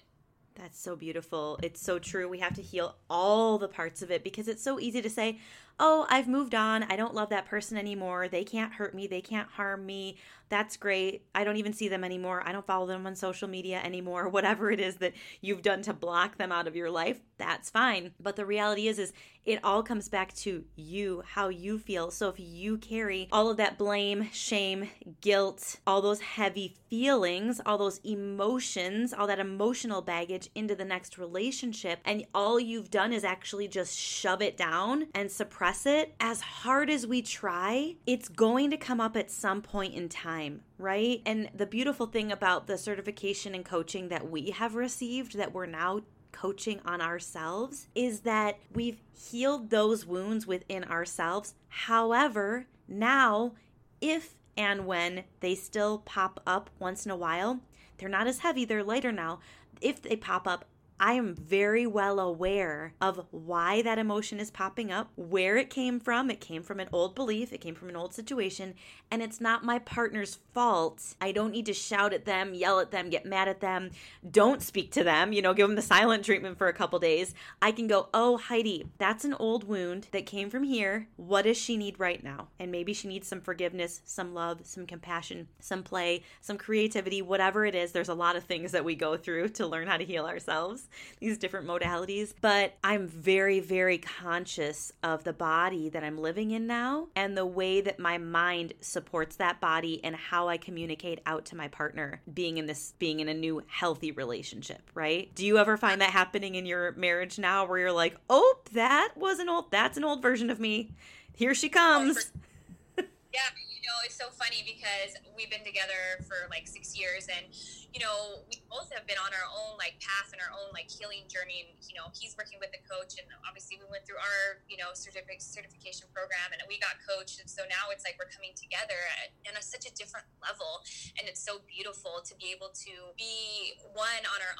That's 0.55 0.79
so 0.79 0.95
beautiful. 0.95 1.59
It's 1.63 1.81
so 1.81 1.97
true. 1.97 2.29
We 2.29 2.39
have 2.39 2.53
to 2.55 2.61
heal 2.61 2.95
all 3.09 3.57
the 3.57 3.67
parts 3.67 4.01
of 4.01 4.11
it 4.11 4.23
because 4.23 4.47
it's 4.47 4.63
so 4.63 4.79
easy 4.79 5.01
to 5.01 5.09
say, 5.09 5.39
oh, 5.79 6.05
I've 6.09 6.27
moved 6.27 6.53
on. 6.53 6.83
I 6.83 6.95
don't 6.95 7.15
love 7.15 7.29
that 7.29 7.47
person 7.47 7.77
anymore. 7.77 8.27
They 8.27 8.43
can't 8.43 8.73
hurt 8.73 8.93
me. 8.93 9.07
They 9.07 9.21
can't 9.21 9.49
harm 9.49 9.85
me. 9.85 10.17
That's 10.53 10.77
great. 10.77 11.25
I 11.33 11.43
don't 11.45 11.57
even 11.57 11.73
see 11.73 11.87
them 11.87 12.03
anymore. 12.03 12.43
I 12.45 12.51
don't 12.51 12.67
follow 12.67 12.85
them 12.85 13.07
on 13.07 13.15
social 13.15 13.47
media 13.47 13.81
anymore. 13.83 14.29
Whatever 14.37 14.69
it 14.69 14.79
is 14.79 14.97
that 14.97 15.13
you've 15.41 15.63
done 15.63 15.81
to 15.81 15.93
block 15.93 16.37
them 16.37 16.51
out 16.51 16.67
of 16.67 16.75
your 16.75 16.91
life, 16.91 17.19
that's 17.39 17.71
fine. 17.71 18.11
But 18.19 18.35
the 18.35 18.45
reality 18.45 18.87
is 18.87 18.99
is 18.99 19.13
it 19.45 19.59
all 19.63 19.83
comes 19.83 20.07
back 20.07 20.33
to 20.33 20.63
you, 20.75 21.23
how 21.25 21.49
you 21.49 21.77
feel. 21.77 22.11
So 22.11 22.29
if 22.29 22.35
you 22.37 22.77
carry 22.77 23.27
all 23.31 23.49
of 23.49 23.57
that 23.57 23.77
blame, 23.77 24.29
shame, 24.31 24.89
guilt, 25.21 25.77
all 25.85 26.01
those 26.01 26.21
heavy 26.21 26.75
feelings, 26.89 27.59
all 27.65 27.77
those 27.77 27.99
emotions, 28.05 29.13
all 29.13 29.27
that 29.27 29.39
emotional 29.39 30.01
baggage 30.01 30.49
into 30.55 30.75
the 30.75 30.85
next 30.85 31.17
relationship 31.17 31.99
and 32.05 32.25
all 32.33 32.59
you've 32.59 32.91
done 32.91 33.11
is 33.11 33.23
actually 33.23 33.67
just 33.67 33.97
shove 33.97 34.41
it 34.41 34.55
down 34.55 35.07
and 35.13 35.29
suppress 35.29 35.85
it, 35.85 36.13
as 36.19 36.39
hard 36.39 36.89
as 36.89 37.05
we 37.05 37.21
try, 37.21 37.95
it's 38.05 38.29
going 38.29 38.69
to 38.69 38.77
come 38.77 39.01
up 39.01 39.17
at 39.17 39.31
some 39.31 39.61
point 39.61 39.93
in 39.93 40.07
time, 40.07 40.42
right? 40.77 41.21
And 41.25 41.49
the 41.53 41.65
beautiful 41.65 42.05
thing 42.05 42.31
about 42.31 42.67
the 42.67 42.77
certification 42.77 43.55
and 43.55 43.65
coaching 43.65 44.09
that 44.09 44.29
we 44.29 44.51
have 44.51 44.75
received 44.75 45.37
that 45.37 45.53
we're 45.53 45.65
now 45.65 46.01
coaching 46.31 46.81
on 46.85 46.99
ourselves 46.99 47.87
is 47.95 48.21
that 48.21 48.59
we've 48.73 48.99
healed 49.13 49.69
those 49.69 50.05
wounds 50.05 50.45
within 50.45 50.83
ourselves. 50.83 51.53
However, 51.69 52.65
now, 52.87 53.53
if 54.01 54.35
and 54.57 54.85
when 54.85 55.23
they 55.39 55.55
still 55.55 55.99
pop 55.99 56.41
up 56.45 56.69
once 56.79 57.05
in 57.05 57.11
a 57.11 57.15
while, 57.15 57.59
they're 57.97 58.09
not 58.09 58.27
as 58.27 58.39
heavy, 58.39 58.65
they're 58.65 58.83
lighter 58.83 59.11
now. 59.11 59.39
If 59.81 60.01
they 60.01 60.15
pop 60.15 60.47
up, 60.47 60.65
I 61.05 61.15
am 61.15 61.35
very 61.35 61.85
well 61.85 62.17
aware 62.17 62.93
of 63.01 63.25
why 63.29 63.81
that 63.81 63.99
emotion 63.99 64.39
is 64.39 64.49
popping 64.49 64.89
up, 64.89 65.11
where 65.17 65.57
it 65.57 65.69
came 65.69 65.99
from. 65.99 66.31
It 66.31 66.39
came 66.39 66.63
from 66.63 66.79
an 66.79 66.87
old 66.93 67.13
belief, 67.13 67.51
it 67.51 67.59
came 67.59 67.75
from 67.75 67.89
an 67.89 67.97
old 67.97 68.13
situation, 68.13 68.73
and 69.11 69.21
it's 69.21 69.41
not 69.41 69.65
my 69.65 69.79
partner's 69.79 70.39
fault. 70.53 71.15
I 71.19 71.33
don't 71.33 71.51
need 71.51 71.65
to 71.65 71.73
shout 71.73 72.13
at 72.13 72.23
them, 72.23 72.53
yell 72.53 72.79
at 72.79 72.91
them, 72.91 73.09
get 73.09 73.25
mad 73.25 73.49
at 73.49 73.59
them, 73.59 73.91
don't 74.31 74.61
speak 74.61 74.93
to 74.93 75.03
them, 75.03 75.33
you 75.33 75.41
know, 75.41 75.53
give 75.53 75.67
them 75.67 75.75
the 75.75 75.81
silent 75.81 76.23
treatment 76.23 76.57
for 76.57 76.69
a 76.69 76.73
couple 76.73 76.99
days. 76.99 77.35
I 77.61 77.73
can 77.73 77.87
go, 77.87 78.07
oh, 78.13 78.37
Heidi, 78.37 78.85
that's 78.97 79.25
an 79.25 79.33
old 79.33 79.65
wound 79.65 80.07
that 80.13 80.25
came 80.25 80.49
from 80.49 80.63
here. 80.63 81.09
What 81.17 81.41
does 81.41 81.57
she 81.57 81.75
need 81.75 81.99
right 81.99 82.23
now? 82.23 82.47
And 82.59 82.71
maybe 82.71 82.93
she 82.93 83.09
needs 83.09 83.27
some 83.27 83.41
forgiveness, 83.41 84.01
some 84.05 84.33
love, 84.33 84.61
some 84.63 84.85
compassion, 84.85 85.49
some 85.59 85.83
play, 85.83 86.23
some 86.39 86.57
creativity, 86.57 87.21
whatever 87.21 87.65
it 87.65 87.75
is. 87.75 87.91
There's 87.91 88.07
a 88.07 88.13
lot 88.13 88.37
of 88.37 88.45
things 88.45 88.71
that 88.71 88.85
we 88.85 88.95
go 88.95 89.17
through 89.17 89.49
to 89.49 89.67
learn 89.67 89.89
how 89.89 89.97
to 89.97 90.05
heal 90.05 90.25
ourselves, 90.25 90.87
these 91.19 91.37
different 91.37 91.67
modalities. 91.67 92.33
But 92.41 92.75
I'm 92.83 93.07
very, 93.07 93.59
very 93.59 93.97
conscious 93.97 94.91
of 95.03 95.23
the 95.23 95.33
body 95.33 95.89
that 95.89 96.03
I'm 96.03 96.17
living 96.17 96.51
in 96.51 96.67
now 96.67 97.07
and 97.15 97.37
the 97.37 97.45
way 97.45 97.81
that 97.81 97.99
my 97.99 98.17
mind 98.17 98.73
supports 98.81 99.35
that 99.37 99.59
body 99.59 100.03
and 100.03 100.15
how 100.15 100.47
I 100.47 100.57
communicate 100.57 101.21
out 101.25 101.45
to 101.45 101.55
my 101.55 101.67
partner 101.67 102.21
being 102.33 102.57
in 102.57 102.65
this, 102.65 102.93
being 102.99 103.19
in 103.19 103.29
a 103.29 103.33
new 103.33 103.63
healthy 103.67 104.11
relationship, 104.11 104.89
right? 104.93 105.33
Do 105.35 105.45
you 105.45 105.57
ever 105.57 105.77
find 105.77 106.01
that 106.01 106.11
happening 106.11 106.55
in 106.55 106.65
your 106.65 106.91
marriage 106.93 107.39
now 107.39 107.65
where 107.65 107.79
you're 107.79 107.91
like, 107.91 108.17
oh, 108.29 108.55
that 108.73 109.13
was 109.15 109.39
an 109.39 109.49
old, 109.49 109.71
that's 109.71 109.97
an 109.97 110.03
old 110.03 110.21
version 110.21 110.49
of 110.49 110.59
me. 110.59 110.91
Here 111.35 111.55
she 111.55 111.69
comes. 111.69 112.31
yeah, 112.97 113.39
you 113.83 113.91
know, 113.91 113.99
it's 114.07 114.15
so 114.15 114.31
funny 114.31 114.63
because 114.63 115.19
we've 115.35 115.51
been 115.51 115.67
together 115.67 116.23
for 116.23 116.47
like 116.47 116.71
six 116.71 116.95
years 116.95 117.27
and 117.27 117.51
you 117.93 118.01
know, 118.01 118.41
we 118.49 118.57
both 118.73 118.89
have 118.89 119.05
been 119.05 119.21
on 119.21 119.29
our 119.37 119.45
own 119.53 119.77
like 119.77 120.01
path 120.01 120.33
and 120.33 120.41
our 120.41 120.49
own 120.49 120.73
like 120.73 120.89
healing 120.89 121.29
journey. 121.29 121.69
And, 121.69 121.77
you 121.85 121.93
know, 121.93 122.09
he's 122.17 122.33
working 122.33 122.57
with 122.57 122.73
a 122.73 122.81
coach, 122.89 123.21
and 123.21 123.29
obviously 123.45 123.77
we 123.77 123.85
went 123.85 124.01
through 124.09 124.17
our, 124.17 124.65
you 124.65 124.81
know, 124.81 124.97
certific- 124.97 125.45
certification 125.45 126.09
program, 126.09 126.49
and 126.57 126.65
we 126.65 126.81
got 126.81 126.97
coached. 127.05 127.37
And 127.37 127.45
so 127.45 127.69
now 127.69 127.93
it's 127.93 128.01
like 128.01 128.17
we're 128.17 128.33
coming 128.33 128.57
together 128.57 128.97
at, 129.21 129.29
a, 129.53 129.61
such 129.61 129.85
a 129.85 129.93
different 129.93 130.25
level, 130.41 130.81
and 131.21 131.29
it's 131.29 131.45
so 131.45 131.61
beautiful 131.69 132.25
to 132.25 132.33
be 132.41 132.49
able 132.49 132.73
to 132.73 133.13
be 133.13 133.77
one 133.93 134.25
on 134.25 134.39
our 134.41 134.57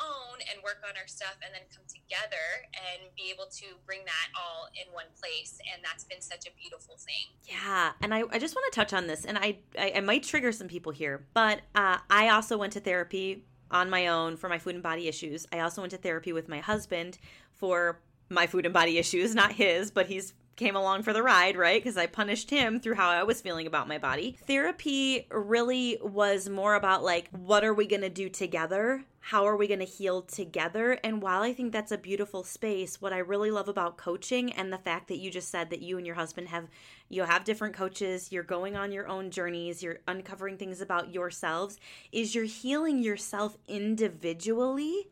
work 0.63 0.82
on 0.88 0.95
our 0.97 1.08
stuff, 1.08 1.36
and 1.43 1.54
then 1.54 1.62
come 1.76 1.84
together 1.88 2.65
and 2.73 3.12
be 3.15 3.30
able 3.30 3.45
to 3.52 3.65
bring 3.86 4.02
that 4.06 4.28
all 4.36 4.67
in 4.73 4.91
one 4.93 5.12
place. 5.19 5.60
And 5.73 5.84
that's 5.84 6.04
been 6.04 6.21
such 6.21 6.47
a 6.47 6.52
beautiful 6.60 6.95
thing. 6.97 7.36
Yeah, 7.43 7.91
and 8.02 8.13
I, 8.13 8.23
I 8.32 8.39
just 8.39 8.56
want 8.56 8.71
to 8.71 8.76
touch 8.76 8.93
on 8.93 9.08
this, 9.08 9.26
and 9.26 9.38
I, 9.38 9.58
I, 9.78 9.93
I 9.97 9.99
might 10.02 10.23
trigger 10.23 10.52
some 10.52 10.67
people 10.67 10.91
here, 10.91 11.26
but 11.34 11.62
uh, 11.76 11.97
I 12.10 12.30
also 12.30 12.58
went 12.58 12.73
to 12.73 12.80
therapy 12.80 13.45
on 13.71 13.89
my 13.89 14.08
own 14.08 14.38
for 14.38 14.47
my 14.47 14.60
food 14.60 14.76
and 14.76 14.84
body 14.84 15.08
issues. 15.08 15.47
I 15.52 15.60
also 15.60 15.82
went 15.82 15.91
to 15.91 15.97
therapy 15.97 16.32
with 16.32 16.47
my 16.47 16.60
husband 16.60 17.17
for 17.52 17.99
my 18.30 18.47
food 18.47 18.65
and 18.65 18.73
body 18.73 18.97
issues, 19.04 19.36
not 19.36 19.54
his, 19.54 19.91
but 19.91 20.08
he's 20.08 20.34
came 20.56 20.76
along 20.76 21.04
for 21.04 21.13
the 21.13 21.23
ride, 21.23 21.58
right? 21.58 21.82
Because 21.82 21.97
I 21.97 22.06
punished 22.06 22.49
him 22.49 22.80
through 22.80 22.95
how 22.95 23.10
I 23.10 23.23
was 23.23 23.41
feeling 23.41 23.67
about 23.67 23.88
my 23.88 23.97
body. 23.97 24.38
Therapy 24.45 25.28
really 25.32 25.97
was 26.02 26.47
more 26.47 26.76
about 26.76 27.04
like, 27.04 27.30
what 27.32 27.63
are 27.63 27.73
we 27.73 27.88
going 27.88 28.02
to 28.02 28.10
do 28.10 28.30
together? 28.30 29.04
How 29.28 29.48
are 29.48 29.56
we 29.56 29.68
going 29.68 29.80
to 29.80 29.86
heal 29.86 30.22
together? 30.22 31.00
And 31.02 31.22
while 31.22 31.44
I 31.44 31.54
think 31.54 31.72
that's 31.72 31.94
a 31.94 31.98
beautiful 31.98 32.44
space, 32.44 33.00
what 33.00 33.14
I 33.14 33.20
really 33.20 33.52
love 33.52 33.70
about 33.70 33.96
coaching 33.96 34.52
and 34.52 34.72
the 34.72 34.78
fact 34.78 35.08
that 35.08 35.20
you 35.20 35.32
just 35.32 35.50
said 35.50 35.70
that 35.70 35.82
you 35.82 35.98
and 35.98 36.06
your 36.06 36.18
husband 36.18 36.50
have 36.50 36.68
you 37.08 37.24
have 37.24 37.46
different 37.46 37.74
coaches, 37.74 38.34
you're 38.34 38.44
going 38.44 38.76
on 38.76 38.92
your 38.92 39.08
own 39.08 39.32
journeys, 39.32 39.82
you're 39.82 40.02
uncovering 40.10 40.58
things 40.58 40.82
about 40.82 41.14
yourselves, 41.14 41.80
is 42.12 42.36
you're 42.36 42.44
healing 42.44 43.02
yourself 43.02 43.58
individually 43.66 45.08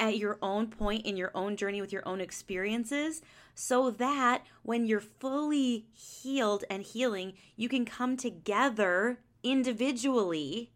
at 0.00 0.16
your 0.16 0.38
own 0.40 0.68
point 0.68 1.04
in 1.04 1.18
your 1.18 1.30
own 1.34 1.56
journey 1.56 1.82
with 1.82 1.92
your 1.92 2.08
own 2.08 2.22
experiences 2.22 3.20
so 3.54 3.90
that 3.90 4.46
when 4.62 4.86
you're 4.86 4.98
fully 4.98 5.84
healed 5.92 6.64
and 6.70 6.82
healing, 6.82 7.34
you 7.54 7.68
can 7.68 7.84
come 7.84 8.16
together 8.16 9.18
individually 9.42 10.70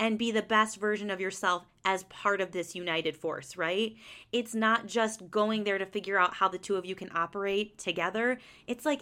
and 0.00 0.18
be 0.18 0.32
the 0.32 0.42
best 0.42 0.80
version 0.80 1.08
of 1.08 1.20
yourself 1.20 1.69
as 1.84 2.04
part 2.04 2.40
of 2.40 2.52
this 2.52 2.74
united 2.74 3.16
force, 3.16 3.56
right? 3.56 3.94
It's 4.32 4.54
not 4.54 4.86
just 4.86 5.30
going 5.30 5.64
there 5.64 5.78
to 5.78 5.86
figure 5.86 6.18
out 6.18 6.34
how 6.34 6.48
the 6.48 6.58
two 6.58 6.76
of 6.76 6.84
you 6.84 6.94
can 6.94 7.10
operate 7.14 7.78
together. 7.78 8.38
It's 8.66 8.84
like 8.84 9.00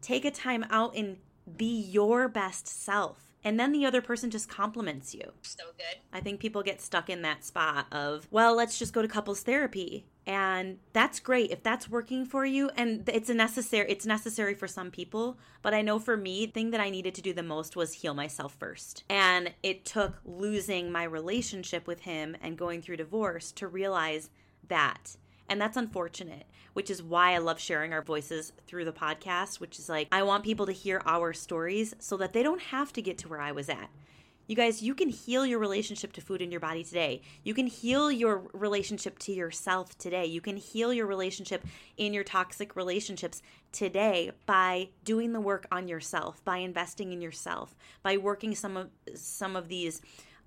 take 0.00 0.24
a 0.24 0.30
time 0.30 0.64
out 0.70 0.94
and 0.94 1.16
be 1.56 1.80
your 1.80 2.28
best 2.28 2.68
self 2.68 3.27
and 3.44 3.58
then 3.58 3.72
the 3.72 3.86
other 3.86 4.02
person 4.02 4.30
just 4.30 4.48
compliments 4.48 5.14
you. 5.14 5.32
So 5.42 5.64
good. 5.76 6.00
I 6.12 6.20
think 6.20 6.40
people 6.40 6.62
get 6.62 6.80
stuck 6.80 7.08
in 7.08 7.22
that 7.22 7.44
spot 7.44 7.86
of, 7.92 8.26
well, 8.30 8.56
let's 8.56 8.78
just 8.78 8.92
go 8.92 9.02
to 9.02 9.08
couples 9.08 9.42
therapy. 9.42 10.06
And 10.26 10.78
that's 10.92 11.20
great 11.20 11.50
if 11.50 11.62
that's 11.62 11.88
working 11.88 12.26
for 12.26 12.44
you 12.44 12.68
and 12.76 13.08
it's 13.08 13.30
a 13.30 13.34
necessary 13.34 13.90
it's 13.90 14.04
necessary 14.04 14.54
for 14.54 14.68
some 14.68 14.90
people, 14.90 15.38
but 15.62 15.72
I 15.72 15.80
know 15.80 15.98
for 15.98 16.18
me, 16.18 16.44
the 16.44 16.52
thing 16.52 16.70
that 16.72 16.80
I 16.80 16.90
needed 16.90 17.14
to 17.14 17.22
do 17.22 17.32
the 17.32 17.42
most 17.42 17.76
was 17.76 17.94
heal 17.94 18.12
myself 18.12 18.54
first. 18.58 19.04
And 19.08 19.54
it 19.62 19.86
took 19.86 20.20
losing 20.26 20.92
my 20.92 21.04
relationship 21.04 21.86
with 21.86 22.00
him 22.00 22.36
and 22.42 22.58
going 22.58 22.82
through 22.82 22.98
divorce 22.98 23.52
to 23.52 23.66
realize 23.66 24.28
that 24.68 25.16
and 25.48 25.60
that's 25.60 25.76
unfortunate, 25.76 26.46
which 26.72 26.90
is 26.90 27.02
why 27.02 27.34
I 27.34 27.38
love 27.38 27.58
sharing 27.58 27.92
our 27.92 28.02
voices 28.02 28.52
through 28.66 28.84
the 28.84 28.92
podcast, 28.92 29.60
which 29.60 29.78
is 29.78 29.88
like, 29.88 30.08
I 30.12 30.22
want 30.22 30.44
people 30.44 30.66
to 30.66 30.72
hear 30.72 31.02
our 31.06 31.32
stories 31.32 31.94
so 31.98 32.16
that 32.18 32.32
they 32.32 32.42
don't 32.42 32.62
have 32.62 32.92
to 32.94 33.02
get 33.02 33.18
to 33.18 33.28
where 33.28 33.40
I 33.40 33.52
was 33.52 33.68
at. 33.68 33.90
You 34.48 34.56
guys, 34.56 34.82
you 34.82 34.94
can 34.94 35.10
heal 35.10 35.44
your 35.44 35.58
relationship 35.58 36.14
to 36.14 36.22
food 36.22 36.40
in 36.40 36.50
your 36.50 36.58
body 36.58 36.82
today. 36.82 37.20
You 37.44 37.52
can 37.52 37.66
heal 37.66 38.10
your 38.10 38.48
relationship 38.54 39.18
to 39.20 39.32
yourself 39.32 39.98
today. 39.98 40.24
You 40.24 40.40
can 40.40 40.56
heal 40.56 40.90
your 40.90 41.06
relationship 41.06 41.66
in 41.98 42.14
your 42.14 42.24
toxic 42.24 42.74
relationships 42.74 43.42
today 43.72 44.30
by 44.46 44.88
doing 45.04 45.34
the 45.34 45.40
work 45.40 45.66
on 45.70 45.86
yourself, 45.86 46.42
by 46.46 46.58
investing 46.58 47.12
in 47.12 47.20
yourself, 47.20 47.76
by 48.02 48.16
working 48.16 48.54
some 48.54 48.78
of 48.78 48.88
some 49.14 49.54
of 49.54 49.68
these 49.68 50.00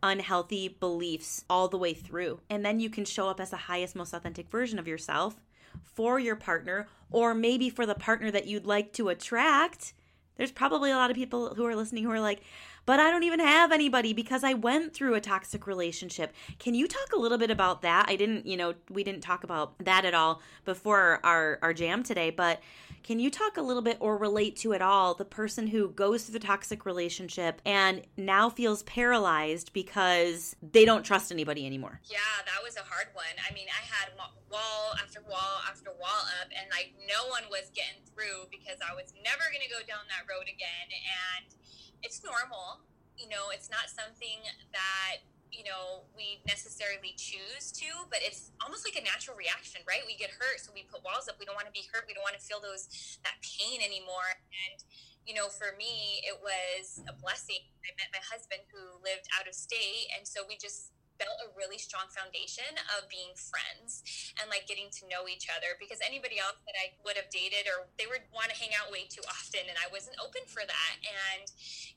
unhealthy 0.04 0.68
beliefs 0.68 1.44
all 1.50 1.68
the 1.68 1.78
way 1.78 1.94
through. 1.94 2.40
And 2.50 2.66
then 2.66 2.80
you 2.80 2.90
can 2.90 3.06
show 3.06 3.30
up 3.30 3.40
as 3.40 3.52
the 3.52 3.58
highest, 3.58 3.96
most 3.96 4.14
authentic 4.14 4.50
version 4.50 4.80
of 4.80 4.88
yourself 4.88 5.36
for 5.84 6.20
your 6.20 6.36
partner, 6.36 6.88
or 7.12 7.34
maybe 7.34 7.70
for 7.70 7.86
the 7.86 7.96
partner 7.96 8.32
that 8.32 8.48
you'd 8.48 8.66
like 8.66 8.94
to 8.94 9.10
attract. 9.10 9.94
There's 10.38 10.52
probably 10.52 10.92
a 10.92 10.96
lot 10.96 11.12
of 11.12 11.16
people 11.16 11.54
who 11.56 11.66
are 11.66 11.76
listening 11.76 12.04
who 12.04 12.12
are 12.12 12.20
like, 12.20 12.42
but 12.86 13.00
I 13.00 13.12
don't 13.12 13.24
even 13.24 13.40
have 13.40 13.72
anybody 13.72 14.12
because 14.12 14.44
I 14.44 14.54
went 14.54 14.94
through 14.94 15.14
a 15.14 15.22
toxic 15.22 15.68
relationship. 15.68 16.34
Can 16.58 16.74
you 16.74 16.88
talk 16.88 17.14
a 17.14 17.20
little 17.20 17.38
bit 17.38 17.52
about 17.52 17.84
that? 17.84 18.08
I 18.10 18.16
didn't, 18.16 18.48
you 18.48 18.58
know, 18.58 18.74
we 18.90 19.04
didn't 19.04 19.22
talk 19.22 19.44
about 19.44 19.78
that 19.86 20.04
at 20.04 20.16
all 20.16 20.42
before 20.66 21.20
our, 21.24 21.60
our 21.62 21.74
jam 21.74 22.02
today, 22.02 22.32
but 22.32 22.60
can 23.04 23.20
you 23.20 23.30
talk 23.30 23.58
a 23.58 23.62
little 23.62 23.82
bit 23.82 23.98
or 24.00 24.18
relate 24.18 24.56
to 24.58 24.74
at 24.74 24.82
all 24.82 25.14
the 25.14 25.26
person 25.26 25.68
who 25.68 25.90
goes 25.90 26.24
through 26.24 26.34
the 26.34 26.46
toxic 26.46 26.86
relationship 26.86 27.62
and 27.66 28.02
now 28.18 28.50
feels 28.50 28.84
paralyzed 28.84 29.74
because 29.74 30.56
they 30.62 30.86
don't 30.86 31.04
trust 31.04 31.32
anybody 31.32 31.66
anymore? 31.66 32.02
Yeah, 32.06 32.20
that 32.46 32.64
was 32.64 32.78
a 32.78 32.86
hard 32.86 33.08
one. 33.14 33.36
I 33.50 33.54
mean, 33.54 33.68
I 33.70 33.84
had 33.86 34.14
wall 34.52 34.94
after 35.02 35.24
wall 35.28 35.64
after 35.70 35.92
wall 36.00 36.24
up, 36.42 36.52
and 36.52 36.68
like 36.70 36.94
no 37.08 37.30
one 37.32 37.44
was 37.50 37.72
getting 37.74 38.04
through 38.12 38.52
because 38.52 38.78
I 38.84 38.94
was 38.94 39.14
never 39.24 39.48
going 39.50 39.64
to 39.64 39.72
go 39.72 39.82
down 39.88 40.04
that 40.12 40.28
road 40.28 40.46
again. 40.52 40.88
And 40.92 41.56
it's 42.04 42.22
normal. 42.24 42.84
You 43.18 43.30
know, 43.30 43.54
it's 43.54 43.70
not 43.70 43.88
something 43.88 44.44
that 44.74 45.24
you 45.52 45.68
know 45.68 46.08
we 46.16 46.40
necessarily 46.48 47.14
choose 47.20 47.72
to 47.76 47.88
but 48.10 48.24
it's 48.24 48.56
almost 48.64 48.88
like 48.88 48.96
a 48.96 49.04
natural 49.04 49.36
reaction 49.36 49.84
right? 49.84 50.02
We 50.08 50.16
get 50.16 50.32
hurt 50.32 50.64
so 50.64 50.72
we 50.74 50.88
put 50.88 51.04
walls 51.04 51.28
up. 51.28 51.36
We 51.38 51.46
don't 51.46 51.60
want 51.60 51.68
to 51.68 51.76
be 51.76 51.86
hurt. 51.92 52.08
We 52.08 52.16
don't 52.16 52.26
want 52.26 52.40
to 52.40 52.44
feel 52.44 52.64
those 52.64 52.88
that 53.28 53.36
pain 53.44 53.84
anymore. 53.84 54.40
And 54.40 54.80
you 55.28 55.36
know 55.36 55.52
for 55.52 55.76
me 55.76 56.24
it 56.24 56.40
was 56.40 57.04
a 57.06 57.14
blessing. 57.20 57.62
I 57.84 57.92
met 58.00 58.10
my 58.16 58.24
husband 58.24 58.64
who 58.72 58.98
lived 59.04 59.28
out 59.36 59.46
of 59.46 59.54
state 59.54 60.10
and 60.16 60.24
so 60.26 60.48
we 60.48 60.56
just 60.56 60.96
built 61.22 61.38
a 61.46 61.54
really 61.54 61.78
strong 61.78 62.10
foundation 62.10 62.66
of 62.98 63.06
being 63.06 63.30
friends 63.38 64.02
and 64.42 64.50
like 64.50 64.66
getting 64.66 64.90
to 64.90 65.06
know 65.06 65.30
each 65.30 65.46
other 65.54 65.78
because 65.78 66.02
anybody 66.02 66.42
else 66.42 66.58
that 66.66 66.74
I 66.74 66.98
would 67.06 67.14
have 67.14 67.30
dated 67.30 67.70
or 67.70 67.86
they 68.02 68.10
would 68.10 68.26
want 68.34 68.50
to 68.50 68.58
hang 68.58 68.74
out 68.74 68.90
way 68.90 69.06
too 69.06 69.22
often 69.30 69.62
and 69.70 69.78
I 69.78 69.86
wasn't 69.94 70.18
open 70.18 70.42
for 70.50 70.66
that. 70.66 70.94
And 71.06 71.46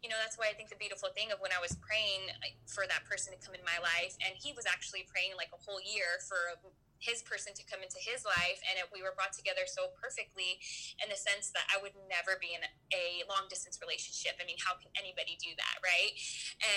you 0.05 0.13
know 0.13 0.21
that's 0.21 0.37
why 0.37 0.53
I 0.53 0.55
think 0.55 0.69
the 0.69 0.77
beautiful 0.77 1.09
thing 1.17 1.33
of 1.33 1.41
when 1.41 1.57
I 1.57 1.61
was 1.65 1.73
praying 1.81 2.29
for 2.69 2.85
that 2.85 3.09
person 3.09 3.33
to 3.33 3.41
come 3.41 3.57
in 3.57 3.65
my 3.65 3.81
life 3.81 4.13
and 4.21 4.37
he 4.37 4.53
was 4.53 4.69
actually 4.69 5.09
praying 5.09 5.33
like 5.41 5.49
a 5.57 5.61
whole 5.65 5.81
year 5.81 6.21
for 6.29 6.61
his 7.05 7.21
person 7.21 7.53
to 7.53 7.63
come 7.69 7.85
into 7.85 8.01
his 8.01 8.25
life 8.25 8.59
and 8.65 8.81
it, 8.81 8.89
we 8.89 9.05
were 9.05 9.13
brought 9.13 9.37
together 9.37 9.69
so 9.69 9.93
perfectly 10.01 10.57
in 11.05 11.13
the 11.13 11.19
sense 11.19 11.53
that 11.53 11.69
i 11.69 11.77
would 11.79 11.93
never 12.09 12.41
be 12.41 12.57
in 12.57 12.65
a 12.97 13.23
long 13.29 13.45
distance 13.53 13.77
relationship. 13.85 14.41
I 14.41 14.49
mean 14.49 14.59
how 14.65 14.81
can 14.81 14.89
anybody 14.97 15.37
do 15.37 15.53
that 15.61 15.77
right? 15.85 16.17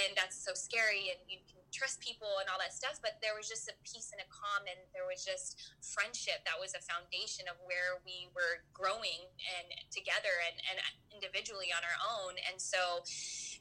And 0.03 0.19
that's 0.19 0.35
so 0.35 0.51
scary 0.51 1.15
and 1.15 1.19
you 1.31 1.39
can 1.47 1.63
trust 1.71 2.03
people 2.03 2.39
and 2.43 2.47
all 2.51 2.59
that 2.59 2.75
stuff 2.75 2.99
but 2.99 3.19
there 3.23 3.35
was 3.35 3.47
just 3.47 3.71
a 3.71 3.75
peace 3.87 4.11
and 4.11 4.19
a 4.19 4.27
calm 4.27 4.67
and 4.67 4.79
there 4.91 5.07
was 5.07 5.23
just 5.23 5.75
friendship 5.79 6.43
that 6.43 6.59
was 6.59 6.75
a 6.75 6.81
foundation 6.83 7.47
of 7.47 7.55
where 7.63 7.99
we 8.03 8.27
were 8.35 8.63
growing 8.75 9.27
and 9.55 9.67
together 9.91 10.31
and, 10.47 10.55
and 10.67 10.79
individually 11.17 11.73
on 11.73 11.81
our 11.81 11.97
own. 12.05 12.37
And 12.49 12.61
so 12.61 13.01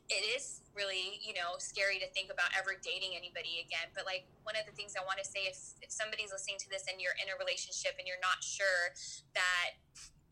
it 0.08 0.22
is 0.36 0.62
really 0.74 1.18
you 1.24 1.34
know 1.34 1.58
scary 1.58 1.98
to 1.98 2.06
think 2.14 2.30
about 2.30 2.52
ever 2.54 2.78
dating 2.78 3.16
anybody 3.16 3.64
again 3.64 3.90
but 3.94 4.06
like 4.06 4.28
one 4.46 4.54
of 4.54 4.62
the 4.68 4.74
things 4.76 4.94
i 4.94 5.02
want 5.02 5.18
to 5.18 5.26
say 5.26 5.48
if, 5.50 5.74
if 5.82 5.90
somebody's 5.90 6.30
listening 6.30 6.60
to 6.60 6.68
this 6.70 6.86
and 6.86 7.02
you're 7.02 7.16
in 7.18 7.26
a 7.32 7.36
relationship 7.40 7.96
and 7.98 8.06
you're 8.06 8.20
not 8.22 8.38
sure 8.44 8.94
that 9.34 9.74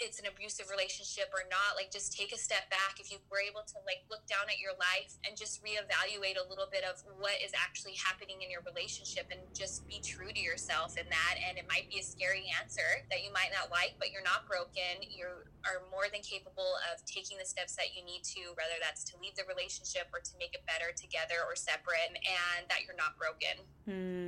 it's 0.03 0.19
an 0.19 0.27
abusive 0.27 0.67
relationship 0.71 1.31
or 1.31 1.47
not 1.47 1.79
like 1.79 1.91
just 1.91 2.11
take 2.11 2.35
a 2.35 2.39
step 2.39 2.67
back. 2.71 2.99
If 2.99 3.13
you 3.15 3.19
were 3.31 3.39
able 3.39 3.63
to 3.63 3.77
like 3.87 4.03
look 4.11 4.27
down 4.27 4.51
at 4.51 4.59
your 4.59 4.75
life 4.75 5.15
and 5.23 5.39
just 5.39 5.63
reevaluate 5.63 6.35
a 6.35 6.47
little 6.51 6.67
bit 6.67 6.83
of 6.83 6.99
what 7.23 7.39
is 7.39 7.55
actually 7.55 7.95
happening 7.95 8.43
in 8.43 8.51
your 8.51 8.63
relationship 8.67 9.31
and 9.31 9.41
just 9.55 9.87
be 9.87 10.03
true 10.03 10.35
to 10.35 10.43
yourself 10.43 10.99
in 10.99 11.07
that 11.11 11.35
and 11.39 11.59
it 11.59 11.67
might 11.71 11.87
be 11.91 12.03
a 12.03 12.05
scary 12.05 12.51
answer 12.59 13.07
that 13.11 13.23
you 13.23 13.31
might 13.31 13.55
not 13.55 13.71
like 13.71 13.95
but 14.03 14.11
you're 14.11 14.27
not 14.27 14.51
broken 14.51 14.99
you 15.07 15.31
are 15.69 15.85
more 15.91 16.09
than 16.13 16.21
capable 16.21 16.77
of 16.93 17.05
taking 17.05 17.37
the 17.37 17.45
steps 17.45 17.77
that 17.77 17.93
you 17.97 18.05
need 18.05 18.25
to 18.25 18.53
whether 18.57 18.77
that's 18.81 19.05
to 19.05 19.15
leave 19.21 19.35
the 19.37 19.47
relationship 19.49 20.09
or 20.13 20.21
to 20.21 20.33
make 20.39 20.53
it 20.55 20.63
better 20.65 20.93
together 20.95 21.45
or 21.45 21.57
separate 21.57 22.13
and 22.13 22.69
that 22.69 22.85
you're 22.87 22.97
not 22.97 23.17
broken. 23.21 23.57
Mm, 23.89 24.24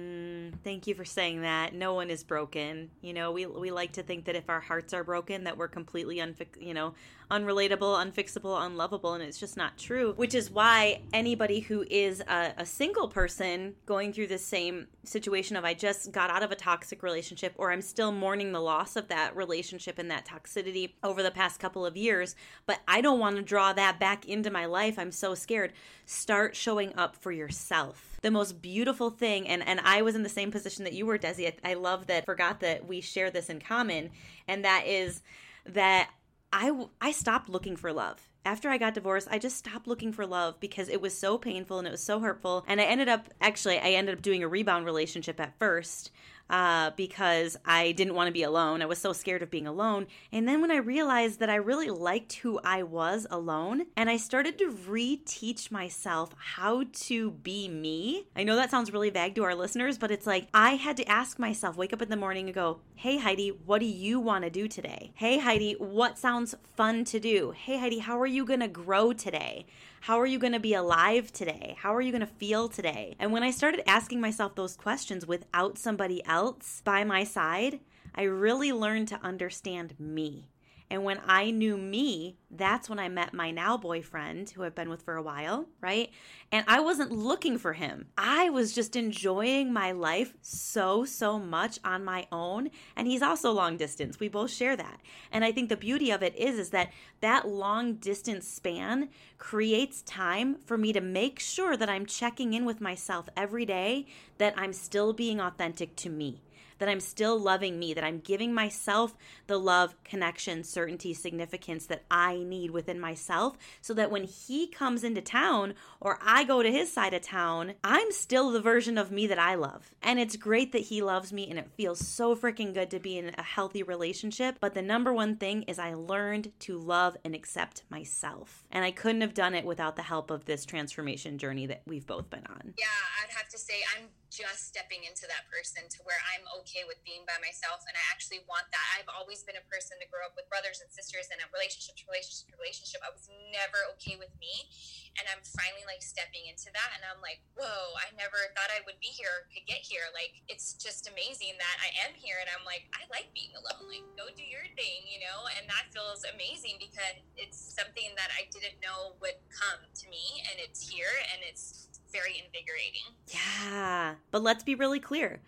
thank 0.62 0.86
you 0.86 0.94
for 0.94 1.04
saying 1.04 1.42
that 1.42 1.74
no 1.74 1.94
one 1.94 2.10
is 2.10 2.24
broken 2.24 2.90
you 3.00 3.12
know 3.12 3.32
we, 3.32 3.46
we 3.46 3.70
like 3.70 3.92
to 3.92 4.02
think 4.02 4.24
that 4.24 4.36
if 4.36 4.48
our 4.48 4.60
hearts 4.60 4.92
are 4.92 5.04
broken 5.04 5.44
that 5.44 5.56
we're 5.56 5.68
completely 5.68 6.16
unfix, 6.16 6.60
you 6.60 6.74
know, 6.74 6.94
unrelatable, 7.30 7.96
unfixable, 8.04 8.64
unlovable, 8.64 9.14
and 9.14 9.22
it's 9.22 9.38
just 9.38 9.56
not 9.56 9.76
true. 9.76 10.12
Which 10.16 10.34
is 10.34 10.50
why 10.50 11.02
anybody 11.12 11.60
who 11.60 11.84
is 11.90 12.20
a, 12.20 12.54
a 12.58 12.66
single 12.66 13.08
person 13.08 13.74
going 13.84 14.12
through 14.12 14.28
the 14.28 14.38
same 14.38 14.86
situation 15.04 15.56
of 15.56 15.64
I 15.64 15.74
just 15.74 16.12
got 16.12 16.30
out 16.30 16.42
of 16.42 16.52
a 16.52 16.56
toxic 16.56 17.02
relationship 17.02 17.54
or 17.56 17.72
I'm 17.72 17.82
still 17.82 18.12
mourning 18.12 18.52
the 18.52 18.60
loss 18.60 18.96
of 18.96 19.08
that 19.08 19.34
relationship 19.34 19.98
and 19.98 20.10
that 20.10 20.26
toxicity 20.26 20.92
over 21.02 21.22
the 21.22 21.30
past 21.30 21.58
couple 21.58 21.84
of 21.84 21.96
years, 21.96 22.36
but 22.66 22.80
I 22.86 23.00
don't 23.00 23.18
want 23.18 23.36
to 23.36 23.42
draw 23.42 23.72
that 23.72 23.98
back 23.98 24.26
into 24.26 24.50
my 24.50 24.66
life. 24.66 24.98
I'm 24.98 25.12
so 25.12 25.34
scared. 25.34 25.72
Start 26.04 26.54
showing 26.54 26.94
up 26.96 27.16
for 27.16 27.32
yourself. 27.32 28.15
The 28.26 28.32
most 28.32 28.60
beautiful 28.60 29.10
thing, 29.10 29.46
and, 29.46 29.64
and 29.64 29.78
I 29.84 30.02
was 30.02 30.16
in 30.16 30.24
the 30.24 30.28
same 30.28 30.50
position 30.50 30.82
that 30.82 30.94
you 30.94 31.06
were, 31.06 31.16
Desi. 31.16 31.46
I, 31.46 31.70
I 31.70 31.74
love 31.74 32.08
that, 32.08 32.24
forgot 32.24 32.58
that 32.58 32.84
we 32.84 33.00
share 33.00 33.30
this 33.30 33.48
in 33.48 33.60
common, 33.60 34.10
and 34.48 34.64
that 34.64 34.84
is 34.84 35.22
that 35.64 36.10
I 36.52 36.72
I 37.00 37.12
stopped 37.12 37.48
looking 37.48 37.76
for 37.76 37.92
love. 37.92 38.28
After 38.44 38.68
I 38.68 38.78
got 38.78 38.94
divorced, 38.94 39.28
I 39.30 39.38
just 39.38 39.56
stopped 39.56 39.86
looking 39.86 40.12
for 40.12 40.26
love 40.26 40.58
because 40.58 40.88
it 40.88 41.00
was 41.00 41.16
so 41.16 41.38
painful 41.38 41.78
and 41.78 41.86
it 41.86 41.92
was 41.92 42.02
so 42.02 42.18
hurtful. 42.18 42.64
And 42.66 42.80
I 42.80 42.84
ended 42.86 43.08
up 43.08 43.28
actually 43.40 43.78
I 43.78 43.90
ended 43.90 44.16
up 44.16 44.22
doing 44.22 44.42
a 44.42 44.48
rebound 44.48 44.86
relationship 44.86 45.38
at 45.38 45.56
first 45.60 46.10
uh, 46.48 46.90
because 46.96 47.56
I 47.64 47.92
didn't 47.92 48.14
want 48.14 48.28
to 48.28 48.32
be 48.32 48.42
alone. 48.42 48.82
I 48.82 48.87
was 48.87 48.98
so 48.98 49.12
scared 49.12 49.42
of 49.42 49.50
being 49.50 49.66
alone. 49.66 50.06
And 50.32 50.46
then 50.46 50.61
when 50.61 50.70
I 50.70 50.76
realized 50.76 51.40
that 51.40 51.50
I 51.50 51.56
really 51.56 51.90
liked 51.90 52.35
who 52.35 52.61
I 52.64 52.82
was 52.82 53.26
alone, 53.30 53.87
and 53.96 54.09
I 54.09 54.16
started 54.16 54.59
to 54.59 54.70
reteach 54.70 55.70
myself 55.70 56.35
how 56.38 56.85
to 56.92 57.30
be 57.30 57.68
me. 57.68 58.26
I 58.37 58.44
know 58.44 58.56
that 58.56 58.70
sounds 58.70 58.92
really 58.92 59.11
vague 59.11 59.35
to 59.37 59.44
our 59.44 59.54
listeners, 59.54 59.98
but 59.98 60.11
it's 60.11 60.26
like 60.26 60.48
I 60.54 60.72
had 60.72 60.96
to 60.98 61.09
ask 61.09 61.38
myself, 61.38 61.76
wake 61.76 61.92
up 61.92 62.02
in 62.02 62.09
the 62.09 62.16
morning 62.16 62.46
and 62.46 62.54
go, 62.54 62.80
Hey 62.94 63.18
Heidi, 63.18 63.48
what 63.48 63.80
do 63.80 63.87
you 63.87 64.20
want 64.20 64.44
to 64.44 64.50
do 64.50 64.68
today? 64.68 65.12
Hey 65.14 65.38
Heidi, 65.38 65.74
what 65.74 66.18
sounds 66.18 66.54
fun 66.76 67.04
to 67.06 67.20
do? 67.20 67.52
Hey 67.56 67.78
Heidi, 67.78 67.98
how 67.98 68.20
are 68.20 68.26
you 68.26 68.44
going 68.44 68.61
to 68.61 68.68
grow 68.68 69.12
today? 69.12 69.66
How 70.06 70.20
are 70.20 70.26
you 70.26 70.38
going 70.38 70.52
to 70.52 70.60
be 70.60 70.74
alive 70.74 71.32
today? 71.32 71.74
How 71.80 71.92
are 71.92 72.00
you 72.00 72.12
going 72.12 72.20
to 72.20 72.28
feel 72.28 72.68
today? 72.68 73.16
And 73.18 73.32
when 73.32 73.42
I 73.42 73.50
started 73.50 73.82
asking 73.90 74.20
myself 74.20 74.54
those 74.54 74.76
questions 74.76 75.26
without 75.26 75.78
somebody 75.78 76.24
else 76.26 76.80
by 76.84 77.02
my 77.02 77.24
side, 77.24 77.80
I 78.14 78.22
really 78.22 78.72
learned 78.72 79.08
to 79.08 79.20
understand 79.20 79.98
me. 79.98 80.46
And 80.88 81.03
when 81.03 81.20
I 81.27 81.51
knew 81.51 81.77
me, 81.77 82.37
that's 82.49 82.88
when 82.88 83.01
I 83.01 83.09
met 83.09 83.35
my 83.35 83.51
now 83.51 83.77
boyfriend, 83.77 84.51
who 84.51 84.62
I've 84.62 84.75
been 84.75 84.88
with 84.88 85.03
for 85.03 85.16
a 85.16 85.22
while, 85.22 85.66
right? 85.81 86.11
And 86.53 86.64
I 86.68 86.79
wasn't 86.79 87.11
looking 87.11 87.59
for 87.59 87.72
him. 87.72 88.07
I 88.16 88.51
was 88.51 88.72
just 88.72 88.94
enjoying 88.94 89.72
my 89.72 89.90
life 89.90 90.35
so, 90.42 91.05
so 91.05 91.40
much 91.40 91.81
on 91.85 92.05
my 92.05 92.29
own. 92.31 92.70
And 92.94 93.09
he's 93.09 93.22
also 93.22 93.51
long 93.51 93.77
distance. 93.77 94.20
We 94.20 94.29
both 94.29 94.53
share 94.53 94.77
that. 94.77 95.01
And 95.33 95.44
I 95.44 95.51
think 95.51 95.68
the 95.68 95.77
beauty 95.77 96.12
of 96.12 96.22
it 96.22 96.37
is, 96.37 96.57
is 96.57 96.70
that 96.70 96.92
that 97.20 97.49
long 97.49 97.94
distance 97.94 98.46
span 98.46 99.09
creates 99.38 100.03
time 100.03 100.59
for 100.66 100.79
me 100.79 100.92
to 100.92 101.01
make 101.01 101.40
sure 101.40 101.77
that 101.77 101.88
I'm 101.88 102.07
checking 102.07 102.55
in 102.55 102.64
with 102.64 102.81
myself 102.81 103.29
every 103.37 103.66
day, 103.66 104.07
that 104.38 104.55
I'm 104.57 104.72
still 104.72 105.12
being 105.12 105.40
authentic 105.40 105.96
to 105.96 106.11
me 106.11 106.42
that 106.78 106.88
I'm 106.88 107.00
still 107.00 107.38
loving 107.38 107.78
me, 107.78 107.94
that 107.94 108.04
I'm 108.04 108.20
giving 108.20 108.52
myself 108.52 109.14
the 109.46 109.58
love, 109.58 109.94
connection, 110.04 110.64
certainty, 110.64 111.14
significance 111.14 111.86
that 111.86 112.04
I 112.10 112.38
need 112.38 112.70
within 112.70 113.00
myself 113.00 113.56
so 113.80 113.94
that 113.94 114.10
when 114.10 114.24
he 114.24 114.66
comes 114.66 115.04
into 115.04 115.20
town 115.20 115.74
or 116.00 116.18
I 116.22 116.44
go 116.44 116.62
to 116.62 116.70
his 116.70 116.92
side 116.92 117.14
of 117.14 117.22
town, 117.22 117.74
I'm 117.82 118.12
still 118.12 118.50
the 118.50 118.60
version 118.60 118.98
of 118.98 119.10
me 119.10 119.26
that 119.26 119.38
I 119.38 119.54
love. 119.54 119.94
And 120.02 120.18
it's 120.18 120.36
great 120.36 120.72
that 120.72 120.82
he 120.82 121.02
loves 121.02 121.32
me 121.32 121.48
and 121.48 121.58
it 121.58 121.70
feels 121.76 122.06
so 122.06 122.34
freaking 122.34 122.74
good 122.74 122.90
to 122.90 123.00
be 123.00 123.18
in 123.18 123.34
a 123.36 123.42
healthy 123.42 123.82
relationship. 123.82 124.56
But 124.60 124.74
the 124.74 124.82
number 124.82 125.12
one 125.12 125.36
thing 125.36 125.62
is 125.64 125.78
I 125.78 125.94
learned 125.94 126.52
to 126.60 126.78
love 126.78 127.16
and 127.24 127.34
accept 127.34 127.82
myself. 127.90 128.64
And 128.70 128.84
I 128.84 128.90
couldn't 128.90 129.20
have 129.20 129.34
done 129.34 129.54
it 129.54 129.64
without 129.64 129.96
the 129.96 130.02
help 130.02 130.30
of 130.30 130.44
this 130.44 130.64
transformation 130.64 131.38
journey 131.38 131.66
that 131.66 131.82
we've 131.86 132.06
both 132.06 132.30
been 132.30 132.46
on. 132.46 132.74
Yeah, 132.78 132.86
I'd 133.22 133.32
have 133.32 133.48
to 133.48 133.58
say 133.58 133.74
I'm 133.96 134.08
just 134.37 134.68
stepping 134.68 135.09
into 135.09 135.25
that 135.25 135.49
person 135.49 135.88
to 135.88 135.99
where 136.05 136.20
I'm 136.37 136.44
okay 136.61 136.85
with 136.85 137.01
being 137.09 137.25
by 137.25 137.40
myself 137.40 137.81
and 137.88 137.96
I 137.96 138.05
actually 138.12 138.44
want 138.44 138.68
that. 138.68 138.87
I've 139.01 139.09
always 139.09 139.40
been 139.49 139.57
a 139.57 139.64
person 139.72 139.96
to 139.96 140.07
grow 140.12 140.29
up 140.29 140.37
with 140.37 140.44
brothers 140.53 140.85
and 140.85 140.92
sisters 140.92 141.33
and 141.33 141.40
a 141.40 141.49
relationship 141.57 141.96
to 141.96 142.05
relationship 142.05 142.53
to 142.53 142.57
relationship. 142.61 143.01
I 143.01 143.09
was 143.09 143.33
never 143.49 143.81
okay 143.96 144.20
with 144.20 144.31
me. 144.37 144.68
And 145.16 145.25
I'm 145.33 145.40
finally 145.57 145.88
like 145.88 146.05
stepping 146.05 146.44
into 146.44 146.68
that 146.77 146.92
and 146.92 147.03
I'm 147.09 147.25
like, 147.25 147.40
whoa, 147.57 147.96
I 147.96 148.12
never 148.20 148.53
thought 148.53 148.68
I 148.68 148.85
would 148.85 149.01
be 149.01 149.09
here, 149.09 149.49
could 149.49 149.64
get 149.64 149.81
here. 149.81 150.05
Like 150.12 150.44
it's 150.53 150.77
just 150.77 151.09
amazing 151.09 151.57
that 151.57 151.77
I 151.81 151.88
am 152.05 152.12
here 152.12 152.37
and 152.37 152.53
I'm 152.53 152.68
like, 152.68 152.85
I 152.92 153.09
like 153.09 153.33
being 153.33 153.57
alone. 153.57 153.88
Like 153.88 154.05
go 154.20 154.29
do 154.37 154.44
your 154.44 154.68
thing, 154.77 155.09
you 155.09 155.25
know? 155.25 155.49
And 155.57 155.64
that 155.72 155.88
feels 155.96 156.29
amazing 156.29 156.77
because 156.77 157.16
it's 157.40 157.57
something 157.57 158.12
that 158.20 158.29
I 158.37 158.44
didn't 158.53 158.77
know 158.85 159.16
would 159.25 159.40
come 159.49 159.81
to 159.81 160.05
me 160.12 160.44
and 160.53 160.61
it's 160.61 160.85
here 160.85 161.16
and 161.33 161.40
it's 161.40 161.88
very 162.16 162.42
invigorating. 162.44 163.02
Yeah. 163.29 164.14
But 164.31 164.42
let's 164.42 164.64
be 164.64 164.74
really 164.74 165.00
clear. 165.00 165.40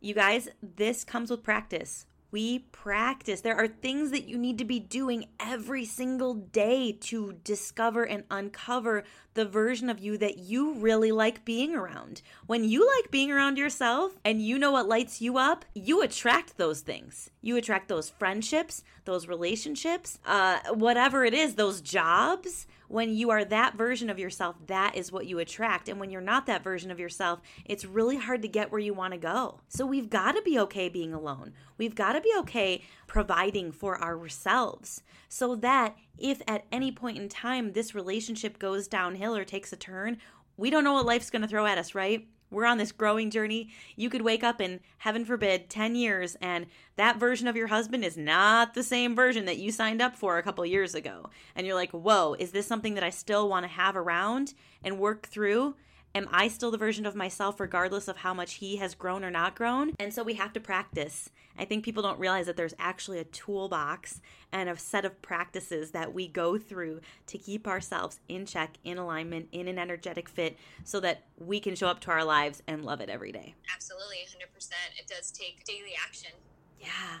You 0.00 0.14
guys, 0.14 0.48
this 0.62 1.04
comes 1.04 1.30
with 1.30 1.42
practice. 1.42 2.06
We 2.32 2.60
practice. 2.60 3.42
There 3.42 3.58
are 3.58 3.68
things 3.68 4.10
that 4.10 4.26
you 4.26 4.38
need 4.38 4.56
to 4.56 4.64
be 4.64 4.80
doing 4.80 5.26
every 5.38 5.84
single 5.84 6.32
day 6.32 6.92
to 7.02 7.34
discover 7.44 8.04
and 8.04 8.24
uncover 8.30 9.04
the 9.34 9.44
version 9.44 9.90
of 9.90 9.98
you 9.98 10.16
that 10.16 10.38
you 10.38 10.72
really 10.72 11.12
like 11.12 11.44
being 11.44 11.74
around. 11.74 12.22
When 12.46 12.64
you 12.64 12.88
like 12.96 13.10
being 13.10 13.30
around 13.30 13.58
yourself 13.58 14.12
and 14.24 14.40
you 14.40 14.58
know 14.58 14.72
what 14.72 14.88
lights 14.88 15.20
you 15.20 15.36
up, 15.36 15.66
you 15.74 16.00
attract 16.00 16.56
those 16.56 16.80
things. 16.80 17.30
You 17.42 17.58
attract 17.58 17.88
those 17.88 18.08
friendships, 18.08 18.82
those 19.04 19.28
relationships, 19.28 20.18
uh, 20.24 20.60
whatever 20.72 21.26
it 21.26 21.34
is, 21.34 21.54
those 21.54 21.82
jobs 21.82 22.66
when 22.92 23.14
you 23.14 23.30
are 23.30 23.42
that 23.42 23.74
version 23.74 24.10
of 24.10 24.18
yourself, 24.18 24.54
that 24.66 24.94
is 24.94 25.10
what 25.10 25.24
you 25.24 25.38
attract. 25.38 25.88
And 25.88 25.98
when 25.98 26.10
you're 26.10 26.20
not 26.20 26.44
that 26.44 26.62
version 26.62 26.90
of 26.90 27.00
yourself, 27.00 27.40
it's 27.64 27.86
really 27.86 28.18
hard 28.18 28.42
to 28.42 28.48
get 28.48 28.70
where 28.70 28.78
you 28.78 28.92
want 28.92 29.14
to 29.14 29.18
go. 29.18 29.60
So 29.68 29.86
we've 29.86 30.10
got 30.10 30.32
to 30.32 30.42
be 30.42 30.58
okay 30.58 30.90
being 30.90 31.14
alone. 31.14 31.54
We've 31.78 31.94
got 31.94 32.12
to 32.12 32.20
be 32.20 32.32
okay 32.40 32.82
providing 33.06 33.72
for 33.72 33.98
ourselves 33.98 35.02
so 35.30 35.56
that 35.56 35.96
if 36.18 36.42
at 36.46 36.66
any 36.70 36.92
point 36.92 37.16
in 37.16 37.30
time 37.30 37.72
this 37.72 37.94
relationship 37.94 38.58
goes 38.58 38.88
downhill 38.88 39.34
or 39.34 39.44
takes 39.44 39.72
a 39.72 39.76
turn, 39.76 40.18
we 40.58 40.68
don't 40.68 40.84
know 40.84 40.92
what 40.92 41.06
life's 41.06 41.30
going 41.30 41.40
to 41.42 41.48
throw 41.48 41.64
at 41.64 41.78
us, 41.78 41.94
right? 41.94 42.28
We're 42.52 42.66
on 42.66 42.78
this 42.78 42.92
growing 42.92 43.30
journey. 43.30 43.70
You 43.96 44.10
could 44.10 44.22
wake 44.22 44.44
up 44.44 44.60
in, 44.60 44.80
heaven 44.98 45.24
forbid, 45.24 45.70
10 45.70 45.94
years, 45.94 46.36
and 46.40 46.66
that 46.96 47.18
version 47.18 47.48
of 47.48 47.56
your 47.56 47.68
husband 47.68 48.04
is 48.04 48.16
not 48.16 48.74
the 48.74 48.82
same 48.82 49.16
version 49.16 49.46
that 49.46 49.58
you 49.58 49.72
signed 49.72 50.02
up 50.02 50.14
for 50.14 50.38
a 50.38 50.42
couple 50.42 50.64
years 50.66 50.94
ago. 50.94 51.30
And 51.56 51.66
you're 51.66 51.74
like, 51.74 51.90
whoa, 51.90 52.34
is 52.38 52.52
this 52.52 52.66
something 52.66 52.94
that 52.94 53.04
I 53.04 53.10
still 53.10 53.48
want 53.48 53.64
to 53.64 53.68
have 53.68 53.96
around 53.96 54.54
and 54.84 54.98
work 54.98 55.26
through? 55.26 55.74
Am 56.14 56.28
I 56.30 56.48
still 56.48 56.70
the 56.70 56.76
version 56.76 57.06
of 57.06 57.14
myself 57.14 57.58
regardless 57.58 58.06
of 58.06 58.18
how 58.18 58.34
much 58.34 58.54
he 58.54 58.76
has 58.76 58.94
grown 58.94 59.24
or 59.24 59.30
not 59.30 59.54
grown? 59.56 59.92
And 59.98 60.12
so 60.12 60.22
we 60.22 60.34
have 60.34 60.52
to 60.52 60.60
practice. 60.60 61.30
I 61.58 61.64
think 61.64 61.84
people 61.84 62.02
don't 62.02 62.18
realize 62.18 62.46
that 62.46 62.56
there's 62.56 62.74
actually 62.78 63.18
a 63.18 63.24
toolbox 63.24 64.20
and 64.52 64.68
a 64.68 64.76
set 64.76 65.06
of 65.06 65.22
practices 65.22 65.92
that 65.92 66.12
we 66.12 66.28
go 66.28 66.58
through 66.58 67.00
to 67.28 67.38
keep 67.38 67.66
ourselves 67.66 68.20
in 68.28 68.44
check, 68.44 68.76
in 68.84 68.98
alignment, 68.98 69.48
in 69.52 69.68
an 69.68 69.78
energetic 69.78 70.28
fit 70.28 70.58
so 70.84 71.00
that 71.00 71.24
we 71.38 71.60
can 71.60 71.74
show 71.74 71.86
up 71.88 72.00
to 72.00 72.10
our 72.10 72.24
lives 72.24 72.62
and 72.66 72.84
love 72.84 73.00
it 73.00 73.08
every 73.08 73.32
day. 73.32 73.54
Absolutely, 73.74 74.18
100%. 74.18 74.70
It 74.98 75.06
does 75.06 75.30
take 75.30 75.64
daily 75.64 75.92
action. 76.06 76.32
Yeah. 76.78 77.20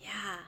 Yeah. 0.00 0.38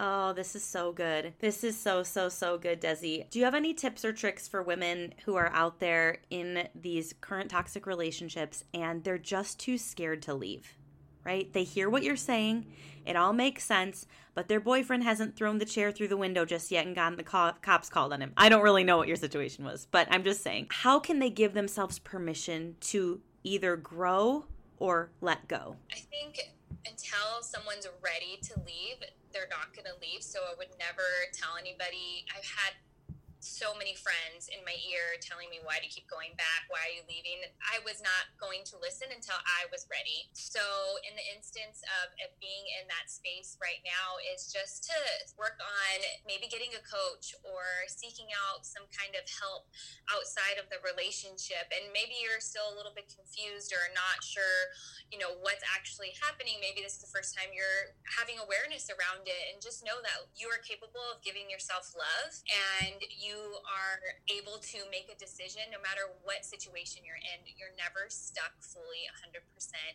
Oh, 0.00 0.32
this 0.32 0.54
is 0.54 0.62
so 0.62 0.92
good. 0.92 1.34
This 1.40 1.64
is 1.64 1.76
so, 1.76 2.02
so, 2.02 2.28
so 2.28 2.56
good, 2.56 2.80
Desi. 2.80 3.28
Do 3.30 3.38
you 3.38 3.44
have 3.44 3.54
any 3.54 3.74
tips 3.74 4.04
or 4.04 4.12
tricks 4.12 4.46
for 4.46 4.62
women 4.62 5.14
who 5.24 5.34
are 5.34 5.50
out 5.52 5.80
there 5.80 6.18
in 6.30 6.68
these 6.74 7.14
current 7.20 7.50
toxic 7.50 7.86
relationships 7.86 8.64
and 8.72 9.02
they're 9.02 9.18
just 9.18 9.58
too 9.58 9.76
scared 9.76 10.22
to 10.22 10.34
leave? 10.34 10.78
right? 11.28 11.52
They 11.52 11.64
hear 11.64 11.90
what 11.90 12.04
you're 12.04 12.16
saying, 12.16 12.64
it 13.04 13.14
all 13.14 13.34
makes 13.34 13.62
sense, 13.62 14.06
but 14.34 14.48
their 14.48 14.60
boyfriend 14.60 15.04
hasn't 15.04 15.36
thrown 15.36 15.58
the 15.58 15.66
chair 15.66 15.92
through 15.92 16.08
the 16.08 16.16
window 16.16 16.46
just 16.46 16.70
yet 16.70 16.86
and 16.86 16.96
gotten 16.96 17.18
the 17.18 17.22
co- 17.22 17.52
cops 17.60 17.90
called 17.90 18.14
on 18.14 18.22
him. 18.22 18.32
I 18.34 18.48
don't 18.48 18.62
really 18.62 18.82
know 18.82 18.96
what 18.96 19.08
your 19.08 19.16
situation 19.16 19.62
was, 19.62 19.86
but 19.90 20.08
I'm 20.10 20.24
just 20.24 20.42
saying, 20.42 20.68
how 20.70 20.98
can 20.98 21.18
they 21.18 21.28
give 21.28 21.52
themselves 21.52 21.98
permission 21.98 22.76
to 22.80 23.20
either 23.44 23.76
grow 23.76 24.46
or 24.78 25.10
let 25.20 25.48
go? 25.48 25.76
I 25.92 25.98
think 25.98 26.38
until 26.86 27.42
someone's 27.42 27.86
ready 28.02 28.38
to 28.44 28.54
leave, 28.64 28.96
they're 29.38 29.46
not 29.46 29.70
going 29.70 29.86
to 29.86 29.94
leave. 30.02 30.26
So 30.26 30.42
I 30.42 30.58
would 30.58 30.74
never 30.82 31.06
tell 31.30 31.54
anybody. 31.54 32.26
I've 32.34 32.42
had 32.42 32.74
so 33.38 33.70
many 33.78 33.94
friends 33.94 34.50
in 34.50 34.60
my 34.66 34.74
ear 34.90 35.14
telling 35.22 35.46
me 35.50 35.62
why 35.62 35.78
you 35.78 35.90
keep 35.90 36.10
going 36.10 36.34
back? 36.34 36.66
Why 36.66 36.82
are 36.90 36.94
you 36.94 37.04
leaving? 37.06 37.46
I 37.62 37.78
was 37.86 38.02
not 38.02 38.30
going 38.38 38.66
to 38.70 38.80
listen 38.82 39.10
until 39.14 39.38
i 39.46 39.66
was 39.70 39.86
ready. 39.86 40.30
So 40.34 40.62
in 41.06 41.14
the 41.14 41.26
instance 41.34 41.82
of, 42.02 42.10
of 42.22 42.30
being 42.42 42.66
in 42.80 42.90
that 42.90 43.10
space 43.10 43.54
right 43.62 43.82
now 43.86 44.18
is 44.34 44.50
just 44.50 44.86
to 44.90 44.98
work 45.38 45.58
on 45.62 45.96
maybe 46.26 46.50
getting 46.50 46.74
a 46.74 46.82
coach 46.82 47.34
or 47.46 47.86
seeking 47.86 48.30
out 48.34 48.66
some 48.66 48.86
kind 48.90 49.14
of 49.14 49.24
help 49.26 49.70
outside 50.10 50.58
of 50.58 50.66
the 50.72 50.82
relationship. 50.82 51.70
And 51.70 51.90
maybe 51.94 52.18
you're 52.18 52.42
still 52.42 52.70
a 52.70 52.74
little 52.74 52.94
bit 52.94 53.06
confused 53.10 53.70
or 53.70 53.82
not 53.94 54.22
sure 54.24 54.72
you 55.08 55.16
know 55.16 55.36
what's 55.40 55.64
actually 55.72 56.12
happening. 56.20 56.60
Maybe 56.60 56.84
this 56.84 57.00
is 57.00 57.02
the 57.04 57.12
first 57.12 57.32
time 57.32 57.52
you're 57.52 57.96
having 58.04 58.36
awareness 58.40 58.92
around 58.92 59.24
it 59.24 59.42
and 59.52 59.56
just 59.60 59.80
know 59.84 60.00
that 60.04 60.28
you 60.36 60.48
are 60.52 60.60
capable 60.60 61.00
of 61.08 61.20
giving 61.24 61.48
yourself 61.48 61.92
love 61.96 62.32
and 62.84 63.00
you 63.08 63.27
you 63.28 63.60
are 63.68 64.00
able 64.32 64.56
to 64.56 64.80
make 64.88 65.12
a 65.12 65.16
decision 65.20 65.68
no 65.68 65.76
matter 65.84 66.08
what 66.24 66.48
situation 66.48 67.04
you're 67.04 67.20
in. 67.36 67.44
You're 67.60 67.76
never 67.76 68.08
stuck 68.08 68.56
fully 68.64 69.04
100% 69.20 69.44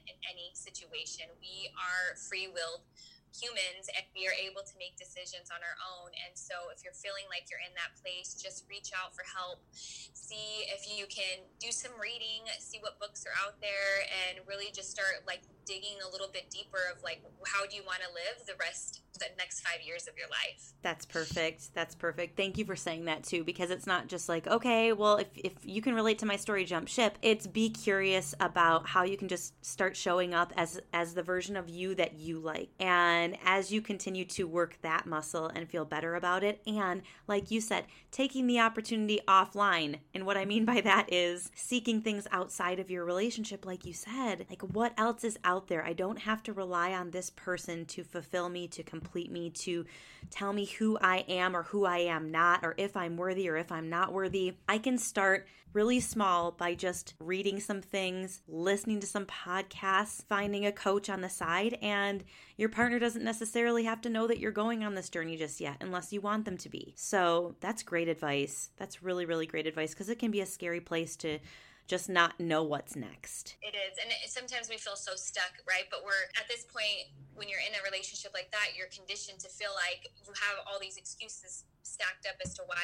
in 0.05 0.15
any 0.29 0.53
situation. 0.53 1.25
We 1.41 1.73
are 1.73 2.13
free 2.29 2.45
willed 2.45 2.85
humans 3.33 3.89
and 3.89 4.05
we 4.13 4.29
are 4.29 4.37
able 4.37 4.61
to 4.61 4.75
make 4.77 4.93
decisions 4.95 5.49
on 5.49 5.59
our 5.65 5.77
own. 5.81 6.13
And 6.25 6.37
so 6.37 6.69
if 6.69 6.85
you're 6.85 6.95
feeling 6.95 7.25
like 7.33 7.49
you're 7.49 7.63
in 7.65 7.73
that 7.73 7.97
place, 7.97 8.37
just 8.37 8.69
reach 8.69 8.93
out 8.93 9.17
for 9.17 9.25
help. 9.25 9.65
See 9.73 10.69
if 10.69 10.85
you 10.85 11.09
can 11.09 11.41
do 11.57 11.73
some 11.73 11.93
reading, 11.97 12.45
see 12.61 12.77
what 12.79 13.01
books 13.01 13.25
are 13.25 13.35
out 13.41 13.57
there, 13.59 14.05
and 14.29 14.45
really 14.45 14.69
just 14.69 14.93
start 14.93 15.25
like 15.25 15.41
digging 15.65 15.97
a 16.05 16.09
little 16.11 16.27
bit 16.31 16.49
deeper 16.49 16.91
of 16.91 17.01
like 17.03 17.21
how 17.47 17.65
do 17.65 17.75
you 17.75 17.83
want 17.83 17.99
to 18.01 18.09
live 18.11 18.45
the 18.45 18.53
rest 18.59 19.01
the 19.19 19.25
next 19.37 19.61
five 19.61 19.79
years 19.85 20.07
of 20.07 20.17
your 20.17 20.27
life? 20.27 20.73
That's 20.81 21.05
perfect. 21.05 21.73
That's 21.73 21.95
perfect. 21.95 22.35
Thank 22.35 22.57
you 22.57 22.65
for 22.65 22.75
saying 22.75 23.05
that 23.05 23.23
too 23.23 23.43
because 23.43 23.69
it's 23.69 23.87
not 23.87 24.07
just 24.07 24.27
like 24.27 24.47
okay 24.47 24.91
well 24.93 25.17
if, 25.17 25.27
if 25.35 25.53
you 25.63 25.81
can 25.81 25.95
relate 25.95 26.19
to 26.19 26.25
my 26.25 26.35
story 26.35 26.65
jump 26.65 26.87
ship. 26.87 27.17
It's 27.21 27.47
be 27.47 27.69
curious 27.69 28.35
about 28.39 28.87
how 28.87 29.03
you 29.03 29.17
can 29.17 29.27
just 29.27 29.53
start 29.65 29.95
showing 29.95 30.33
up 30.33 30.51
as 30.57 30.81
as 30.93 31.13
the 31.13 31.23
version 31.23 31.55
of 31.55 31.69
you 31.69 31.95
that 31.95 32.13
you 32.13 32.39
like. 32.39 32.69
And 32.79 33.22
as 33.43 33.71
you 33.71 33.81
continue 33.81 34.25
to 34.25 34.43
work 34.45 34.77
that 34.81 35.05
muscle 35.05 35.47
and 35.47 35.69
feel 35.69 35.85
better 35.85 36.15
about 36.15 36.43
it 36.43 36.61
and 36.67 37.01
like 37.27 37.49
you 37.49 37.59
said 37.59 37.85
taking 38.11 38.45
the 38.47 38.59
opportunity 38.59 39.19
offline 39.27 39.97
and 40.13 40.25
what 40.25 40.37
i 40.37 40.45
mean 40.45 40.65
by 40.65 40.81
that 40.81 41.11
is 41.11 41.51
seeking 41.55 42.01
things 42.01 42.27
outside 42.31 42.79
of 42.79 42.91
your 42.91 43.05
relationship 43.05 43.65
like 43.65 43.85
you 43.85 43.93
said 43.93 44.45
like 44.49 44.61
what 44.61 44.93
else 44.97 45.23
is 45.23 45.37
out 45.43 45.53
out 45.53 45.67
there. 45.67 45.85
I 45.85 45.93
don't 45.93 46.19
have 46.19 46.41
to 46.43 46.53
rely 46.53 46.93
on 46.93 47.11
this 47.11 47.29
person 47.29 47.85
to 47.85 48.03
fulfill 48.03 48.49
me, 48.49 48.67
to 48.69 48.83
complete 48.83 49.31
me, 49.31 49.51
to 49.51 49.85
tell 50.29 50.51
me 50.51 50.65
who 50.65 50.97
I 50.99 51.17
am 51.29 51.55
or 51.55 51.63
who 51.63 51.85
I 51.85 51.99
am 51.99 52.31
not, 52.31 52.61
or 52.63 52.73
if 52.77 52.97
I'm 52.97 53.17
worthy 53.17 53.47
or 53.47 53.55
if 53.55 53.71
I'm 53.71 53.89
not 53.89 54.11
worthy. 54.11 54.55
I 54.67 54.79
can 54.79 54.97
start 54.97 55.47
really 55.73 55.99
small 55.99 56.51
by 56.51 56.75
just 56.75 57.15
reading 57.19 57.59
some 57.59 57.81
things, 57.81 58.41
listening 58.47 58.99
to 58.99 59.07
some 59.07 59.25
podcasts, 59.25 60.23
finding 60.25 60.65
a 60.65 60.71
coach 60.71 61.09
on 61.09 61.21
the 61.21 61.29
side, 61.29 61.77
and 61.81 62.23
your 62.57 62.69
partner 62.69 62.99
doesn't 62.99 63.23
necessarily 63.23 63.83
have 63.83 64.01
to 64.01 64.09
know 64.09 64.27
that 64.27 64.39
you're 64.39 64.51
going 64.51 64.83
on 64.83 64.95
this 64.95 65.09
journey 65.09 65.35
just 65.35 65.59
yet 65.59 65.77
unless 65.81 66.13
you 66.13 66.21
want 66.21 66.45
them 66.45 66.57
to 66.57 66.69
be. 66.69 66.93
So 66.95 67.55
that's 67.59 67.83
great 67.83 68.07
advice. 68.07 68.69
That's 68.77 69.03
really, 69.03 69.25
really 69.25 69.47
great 69.47 69.67
advice 69.67 69.93
because 69.93 70.09
it 70.09 70.19
can 70.19 70.31
be 70.31 70.41
a 70.41 70.45
scary 70.45 70.81
place 70.81 71.15
to 71.17 71.39
just 71.87 72.07
not 72.07 72.39
know 72.39 72.63
what's 72.63 72.95
next. 72.95 73.57
It 73.61 73.75
is. 73.75 73.99
And 73.99 74.07
it, 74.07 74.31
sometimes 74.31 74.69
we 74.69 74.77
feel 74.77 74.95
so 74.95 75.15
stuck, 75.15 75.51
right? 75.67 75.83
But 75.91 75.99
we're 76.05 76.31
at 76.39 76.47
this 76.47 76.63
point, 76.63 77.11
when 77.35 77.51
you're 77.51 77.59
in 77.59 77.75
a 77.75 77.83
relationship 77.83 78.31
like 78.33 78.51
that, 78.55 78.71
you're 78.77 78.87
conditioned 78.87 79.43
to 79.43 79.49
feel 79.51 79.75
like 79.75 80.07
you 80.23 80.31
have 80.31 80.63
all 80.63 80.79
these 80.79 80.95
excuses 80.95 81.65
stacked 81.83 82.23
up 82.23 82.39
as 82.39 82.55
to 82.55 82.63
why 82.65 82.79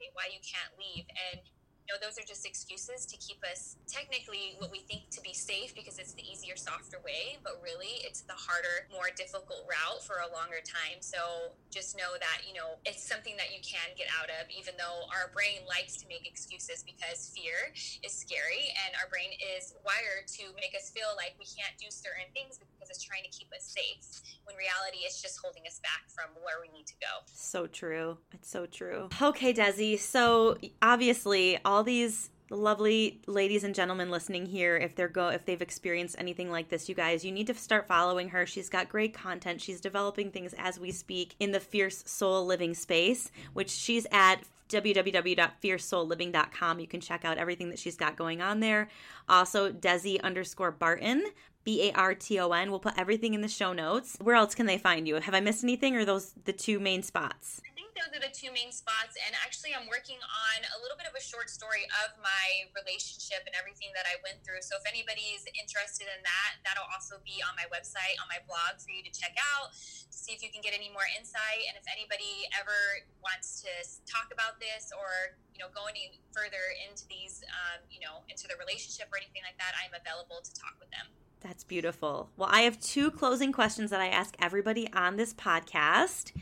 you, 0.00 0.08
why 0.16 0.32
you 0.32 0.40
can't 0.40 0.72
leave. 0.80 1.04
And 1.30 1.44
know, 1.90 1.98
those 1.98 2.14
are 2.14 2.26
just 2.26 2.46
excuses 2.46 3.02
to 3.10 3.18
keep 3.18 3.42
us 3.42 3.74
technically 3.90 4.54
what 4.62 4.70
we 4.70 4.86
think 4.86 5.10
to 5.10 5.20
be 5.26 5.34
safe 5.34 5.74
because 5.74 5.98
it's 5.98 6.14
the 6.14 6.22
easier, 6.22 6.54
softer 6.54 7.02
way, 7.02 7.42
but 7.42 7.58
really 7.58 8.06
it's 8.06 8.22
the 8.30 8.38
harder, 8.38 8.86
more 8.94 9.10
difficult 9.18 9.66
route 9.66 9.98
for 10.06 10.22
a 10.22 10.28
longer 10.30 10.62
time. 10.62 11.02
So 11.02 11.50
just 11.74 11.98
know 11.98 12.14
that, 12.22 12.46
you 12.46 12.54
know, 12.54 12.78
it's 12.86 13.02
something 13.02 13.34
that 13.42 13.50
you 13.50 13.58
can 13.66 13.90
get 13.98 14.06
out 14.14 14.30
of, 14.30 14.46
even 14.54 14.78
though 14.78 15.10
our 15.10 15.34
brain 15.34 15.66
likes 15.66 15.98
to 15.98 16.06
make 16.06 16.22
excuses 16.22 16.86
because 16.86 17.34
fear 17.34 17.74
is 18.06 18.14
scary 18.14 18.70
and 18.86 18.94
our 19.02 19.10
brain 19.10 19.34
is 19.58 19.74
wired 19.82 20.30
to 20.38 20.54
make 20.62 20.78
us 20.78 20.94
feel 20.94 21.10
like 21.18 21.34
we 21.42 21.48
can't 21.50 21.74
do 21.82 21.90
certain 21.90 22.30
things 22.30 22.62
because 22.62 22.86
it's 22.86 23.02
trying 23.02 23.26
to 23.26 23.32
keep 23.34 23.50
us 23.50 23.66
safe. 23.66 24.22
When 24.50 24.58
reality, 24.58 25.04
it's 25.04 25.22
just 25.22 25.38
holding 25.42 25.62
us 25.66 25.80
back 25.82 26.08
from 26.08 26.30
where 26.42 26.56
we 26.60 26.76
need 26.76 26.86
to 26.86 26.94
go. 27.00 27.24
So 27.26 27.66
true. 27.66 28.18
It's 28.32 28.50
so 28.50 28.66
true. 28.66 29.08
Okay, 29.22 29.54
Desi. 29.54 29.98
So 29.98 30.58
obviously, 30.82 31.58
all 31.64 31.80
all 31.80 31.84
these 31.84 32.28
lovely 32.50 33.22
ladies 33.26 33.64
and 33.64 33.74
gentlemen 33.74 34.10
listening 34.10 34.44
here 34.44 34.76
if 34.76 34.94
they're 34.94 35.08
go 35.08 35.28
if 35.28 35.46
they've 35.46 35.62
experienced 35.62 36.14
anything 36.18 36.50
like 36.50 36.68
this 36.68 36.90
you 36.90 36.94
guys 36.94 37.24
you 37.24 37.32
need 37.32 37.46
to 37.46 37.54
start 37.54 37.88
following 37.88 38.28
her 38.28 38.44
she's 38.44 38.68
got 38.68 38.86
great 38.86 39.14
content 39.14 39.62
she's 39.62 39.80
developing 39.80 40.30
things 40.30 40.54
as 40.58 40.78
we 40.78 40.90
speak 40.90 41.34
in 41.40 41.52
the 41.52 41.60
fierce 41.60 42.04
soul 42.06 42.44
living 42.44 42.74
space 42.74 43.30
which 43.54 43.70
she's 43.70 44.06
at 44.12 44.42
www.fiercesoulliving.com 44.68 46.80
you 46.80 46.86
can 46.86 47.00
check 47.00 47.24
out 47.24 47.38
everything 47.38 47.70
that 47.70 47.78
she's 47.78 47.96
got 47.96 48.16
going 48.16 48.42
on 48.42 48.60
there 48.60 48.88
also 49.26 49.72
desi 49.72 50.20
underscore 50.20 50.70
barton 50.70 51.24
b-a-r-t-o-n 51.64 52.70
we'll 52.70 52.80
put 52.80 52.98
everything 52.98 53.34
in 53.34 53.40
the 53.40 53.48
show 53.48 53.72
notes 53.72 54.16
where 54.20 54.34
else 54.34 54.54
can 54.54 54.66
they 54.66 54.78
find 54.78 55.06
you 55.06 55.16
have 55.16 55.34
i 55.34 55.40
missed 55.40 55.64
anything 55.64 55.96
or 55.96 56.04
those 56.04 56.32
the 56.44 56.52
two 56.52 56.78
main 56.78 57.02
spots 57.02 57.60
I 57.66 57.72
think 57.74 57.94
those 57.94 58.14
are 58.14 58.22
the 58.22 58.30
two 58.30 58.54
main 58.54 58.70
spots. 58.70 59.18
And 59.18 59.34
actually, 59.42 59.74
I'm 59.74 59.90
working 59.90 60.18
on 60.22 60.58
a 60.62 60.78
little 60.78 60.94
bit 60.94 61.10
of 61.10 61.14
a 61.18 61.22
short 61.22 61.50
story 61.50 61.90
of 62.06 62.14
my 62.22 62.70
relationship 62.70 63.42
and 63.50 63.54
everything 63.58 63.90
that 63.98 64.06
I 64.06 64.14
went 64.22 64.46
through. 64.46 64.62
So 64.62 64.78
if 64.78 64.86
anybody's 64.86 65.42
interested 65.58 66.06
in 66.06 66.20
that, 66.22 66.62
that'll 66.62 66.86
also 66.94 67.18
be 67.26 67.42
on 67.42 67.58
my 67.58 67.66
website, 67.66 68.14
on 68.22 68.30
my 68.30 68.38
blog 68.46 68.78
for 68.78 68.94
you 68.94 69.02
to 69.02 69.10
check 69.10 69.34
out, 69.56 69.74
to 69.74 70.16
see 70.16 70.30
if 70.30 70.40
you 70.40 70.54
can 70.54 70.62
get 70.62 70.70
any 70.70 70.86
more 70.94 71.06
insight. 71.18 71.66
And 71.66 71.74
if 71.74 71.86
anybody 71.90 72.46
ever 72.54 73.02
wants 73.18 73.58
to 73.66 73.72
talk 74.06 74.30
about 74.30 74.62
this 74.62 74.94
or 74.94 75.34
you 75.50 75.58
know 75.58 75.68
go 75.74 75.90
any 75.90 76.22
further 76.30 76.62
into 76.86 77.10
these, 77.10 77.42
um, 77.50 77.82
you 77.90 77.98
know, 77.98 78.22
into 78.30 78.46
the 78.46 78.54
relationship 78.62 79.10
or 79.10 79.18
anything 79.18 79.42
like 79.42 79.58
that, 79.58 79.74
I'm 79.82 79.92
available 79.98 80.38
to 80.46 80.52
talk 80.54 80.78
with 80.78 80.94
them. 80.94 81.10
That's 81.40 81.64
beautiful. 81.64 82.28
Well, 82.36 82.50
I 82.52 82.62
have 82.62 82.78
two 82.80 83.10
closing 83.10 83.52
questions 83.52 83.90
that 83.90 84.00
I 84.00 84.08
ask 84.08 84.36
everybody 84.40 84.92
on 84.92 85.16
this 85.16 85.32
podcast. 85.32 86.32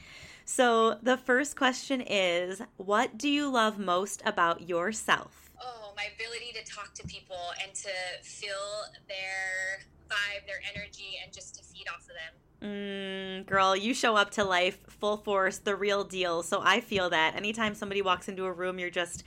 So, 0.44 0.98
the 1.02 1.16
first 1.16 1.56
question 1.56 2.00
is 2.00 2.62
What 2.76 3.16
do 3.16 3.28
you 3.28 3.48
love 3.48 3.78
most 3.78 4.22
about 4.24 4.68
yourself? 4.68 5.50
Oh, 5.62 5.92
my 5.96 6.06
ability 6.14 6.52
to 6.54 6.64
talk 6.72 6.94
to 6.94 7.06
people 7.06 7.36
and 7.62 7.74
to 7.74 7.90
feel 8.22 8.84
their 9.08 9.84
vibe, 10.08 10.46
their 10.46 10.60
energy, 10.74 11.18
and 11.22 11.32
just 11.32 11.54
to 11.56 11.62
feed 11.62 11.86
off 11.88 12.02
of 12.02 12.08
them. 12.08 12.34
Mm, 12.60 13.46
girl, 13.46 13.76
you 13.76 13.94
show 13.94 14.16
up 14.16 14.30
to 14.32 14.44
life 14.44 14.78
full 14.88 15.16
force, 15.16 15.58
the 15.58 15.76
real 15.76 16.02
deal. 16.02 16.42
So 16.42 16.60
I 16.62 16.80
feel 16.80 17.10
that 17.10 17.36
anytime 17.36 17.74
somebody 17.74 18.02
walks 18.02 18.28
into 18.28 18.46
a 18.46 18.52
room, 18.52 18.78
you're 18.78 18.90
just 18.90 19.22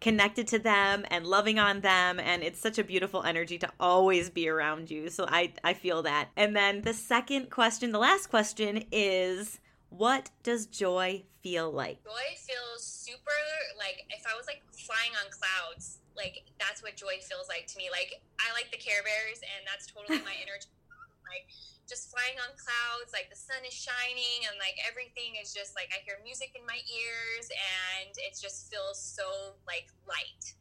connected 0.00 0.46
to 0.46 0.58
them 0.58 1.04
and 1.10 1.26
loving 1.26 1.58
on 1.58 1.80
them 1.80 2.20
and 2.20 2.42
it's 2.42 2.60
such 2.60 2.78
a 2.78 2.84
beautiful 2.84 3.22
energy 3.22 3.58
to 3.58 3.68
always 3.80 4.30
be 4.30 4.48
around 4.48 4.90
you 4.90 5.08
so 5.08 5.26
i 5.28 5.52
i 5.64 5.72
feel 5.72 6.02
that 6.02 6.28
and 6.36 6.54
then 6.54 6.82
the 6.82 6.94
second 6.94 7.50
question 7.50 7.92
the 7.92 7.98
last 7.98 8.28
question 8.28 8.84
is 8.92 9.58
what 9.90 10.30
does 10.42 10.66
joy 10.66 11.22
feel 11.42 11.70
like? 11.70 12.02
Joy 12.02 12.28
feels 12.34 12.82
super 12.82 13.38
like 13.78 14.04
if 14.10 14.26
I 14.26 14.34
was 14.36 14.46
like 14.46 14.62
flying 14.74 15.14
on 15.22 15.30
clouds, 15.30 16.02
like 16.16 16.42
that's 16.58 16.82
what 16.82 16.96
joy 16.96 17.22
feels 17.22 17.48
like 17.48 17.66
to 17.70 17.78
me. 17.78 17.88
Like 17.90 18.20
I 18.42 18.52
like 18.52 18.70
the 18.74 18.82
Care 18.82 19.02
Bears, 19.06 19.40
and 19.40 19.62
that's 19.62 19.86
totally 19.86 20.18
my 20.26 20.34
energy. 20.44 20.66
Like 21.22 21.46
just 21.88 22.10
flying 22.10 22.36
on 22.42 22.54
clouds, 22.58 23.14
like 23.14 23.30
the 23.30 23.38
sun 23.38 23.62
is 23.66 23.74
shining, 23.74 24.46
and 24.50 24.58
like 24.58 24.76
everything 24.82 25.38
is 25.40 25.54
just 25.54 25.74
like 25.78 25.90
I 25.94 26.02
hear 26.02 26.18
music 26.22 26.52
in 26.58 26.66
my 26.66 26.78
ears, 26.86 27.46
and 27.50 28.10
it 28.18 28.34
just 28.38 28.70
feels 28.70 28.98
so 28.98 29.56
like 29.66 29.90
light. 30.06 30.54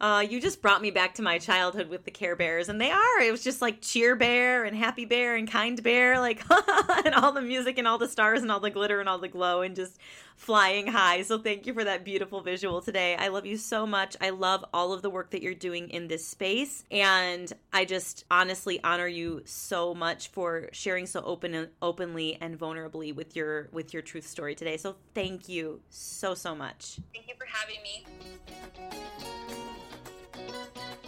Uh, 0.00 0.24
you 0.28 0.40
just 0.40 0.62
brought 0.62 0.80
me 0.80 0.92
back 0.92 1.14
to 1.14 1.22
my 1.22 1.38
childhood 1.38 1.88
with 1.88 2.04
the 2.04 2.10
Care 2.10 2.36
Bears, 2.36 2.68
and 2.68 2.80
they 2.80 2.90
are. 2.90 3.20
It 3.20 3.32
was 3.32 3.42
just 3.42 3.60
like 3.60 3.80
Cheer 3.80 4.14
Bear 4.14 4.64
and 4.64 4.76
Happy 4.76 5.04
Bear 5.04 5.34
and 5.34 5.50
Kind 5.50 5.82
Bear, 5.82 6.20
like, 6.20 6.42
and 7.04 7.14
all 7.16 7.32
the 7.32 7.42
music 7.42 7.78
and 7.78 7.88
all 7.88 7.98
the 7.98 8.06
stars 8.06 8.42
and 8.42 8.52
all 8.52 8.60
the 8.60 8.70
glitter 8.70 9.00
and 9.00 9.08
all 9.08 9.18
the 9.18 9.26
glow 9.26 9.62
and 9.62 9.74
just 9.74 9.98
flying 10.36 10.86
high. 10.86 11.22
So 11.22 11.38
thank 11.38 11.66
you 11.66 11.74
for 11.74 11.82
that 11.82 12.04
beautiful 12.04 12.40
visual 12.42 12.80
today. 12.80 13.16
I 13.16 13.26
love 13.26 13.44
you 13.44 13.56
so 13.56 13.88
much. 13.88 14.16
I 14.20 14.30
love 14.30 14.64
all 14.72 14.92
of 14.92 15.02
the 15.02 15.10
work 15.10 15.30
that 15.30 15.42
you're 15.42 15.52
doing 15.54 15.90
in 15.90 16.06
this 16.06 16.24
space, 16.24 16.84
and 16.92 17.52
I 17.72 17.84
just 17.84 18.24
honestly 18.30 18.82
honor 18.84 19.08
you 19.08 19.42
so 19.46 19.94
much 19.94 20.28
for 20.28 20.68
sharing 20.70 21.06
so 21.06 21.22
open 21.22 21.54
and 21.54 21.68
openly 21.82 22.38
and 22.40 22.56
vulnerably 22.56 23.12
with 23.12 23.34
your 23.34 23.68
with 23.72 23.92
your 23.92 24.02
truth 24.02 24.28
story 24.28 24.54
today. 24.54 24.76
So 24.76 24.94
thank 25.14 25.48
you 25.48 25.80
so 25.90 26.34
so 26.34 26.54
much. 26.54 27.00
Thank 27.12 27.26
you 27.26 27.34
for 27.36 27.46
having 27.46 27.82
me. 27.82 28.04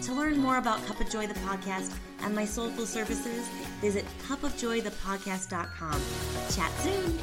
To 0.00 0.12
learn 0.14 0.38
more 0.38 0.56
about 0.56 0.84
Cup 0.86 1.00
of 1.00 1.10
Joy 1.10 1.26
the 1.26 1.34
podcast 1.34 1.94
and 2.22 2.34
my 2.34 2.44
soulful 2.44 2.86
services, 2.86 3.46
visit 3.80 4.04
cupofjoythepodcast.com. 4.26 6.02
Chat 6.50 6.72
soon. 6.80 7.18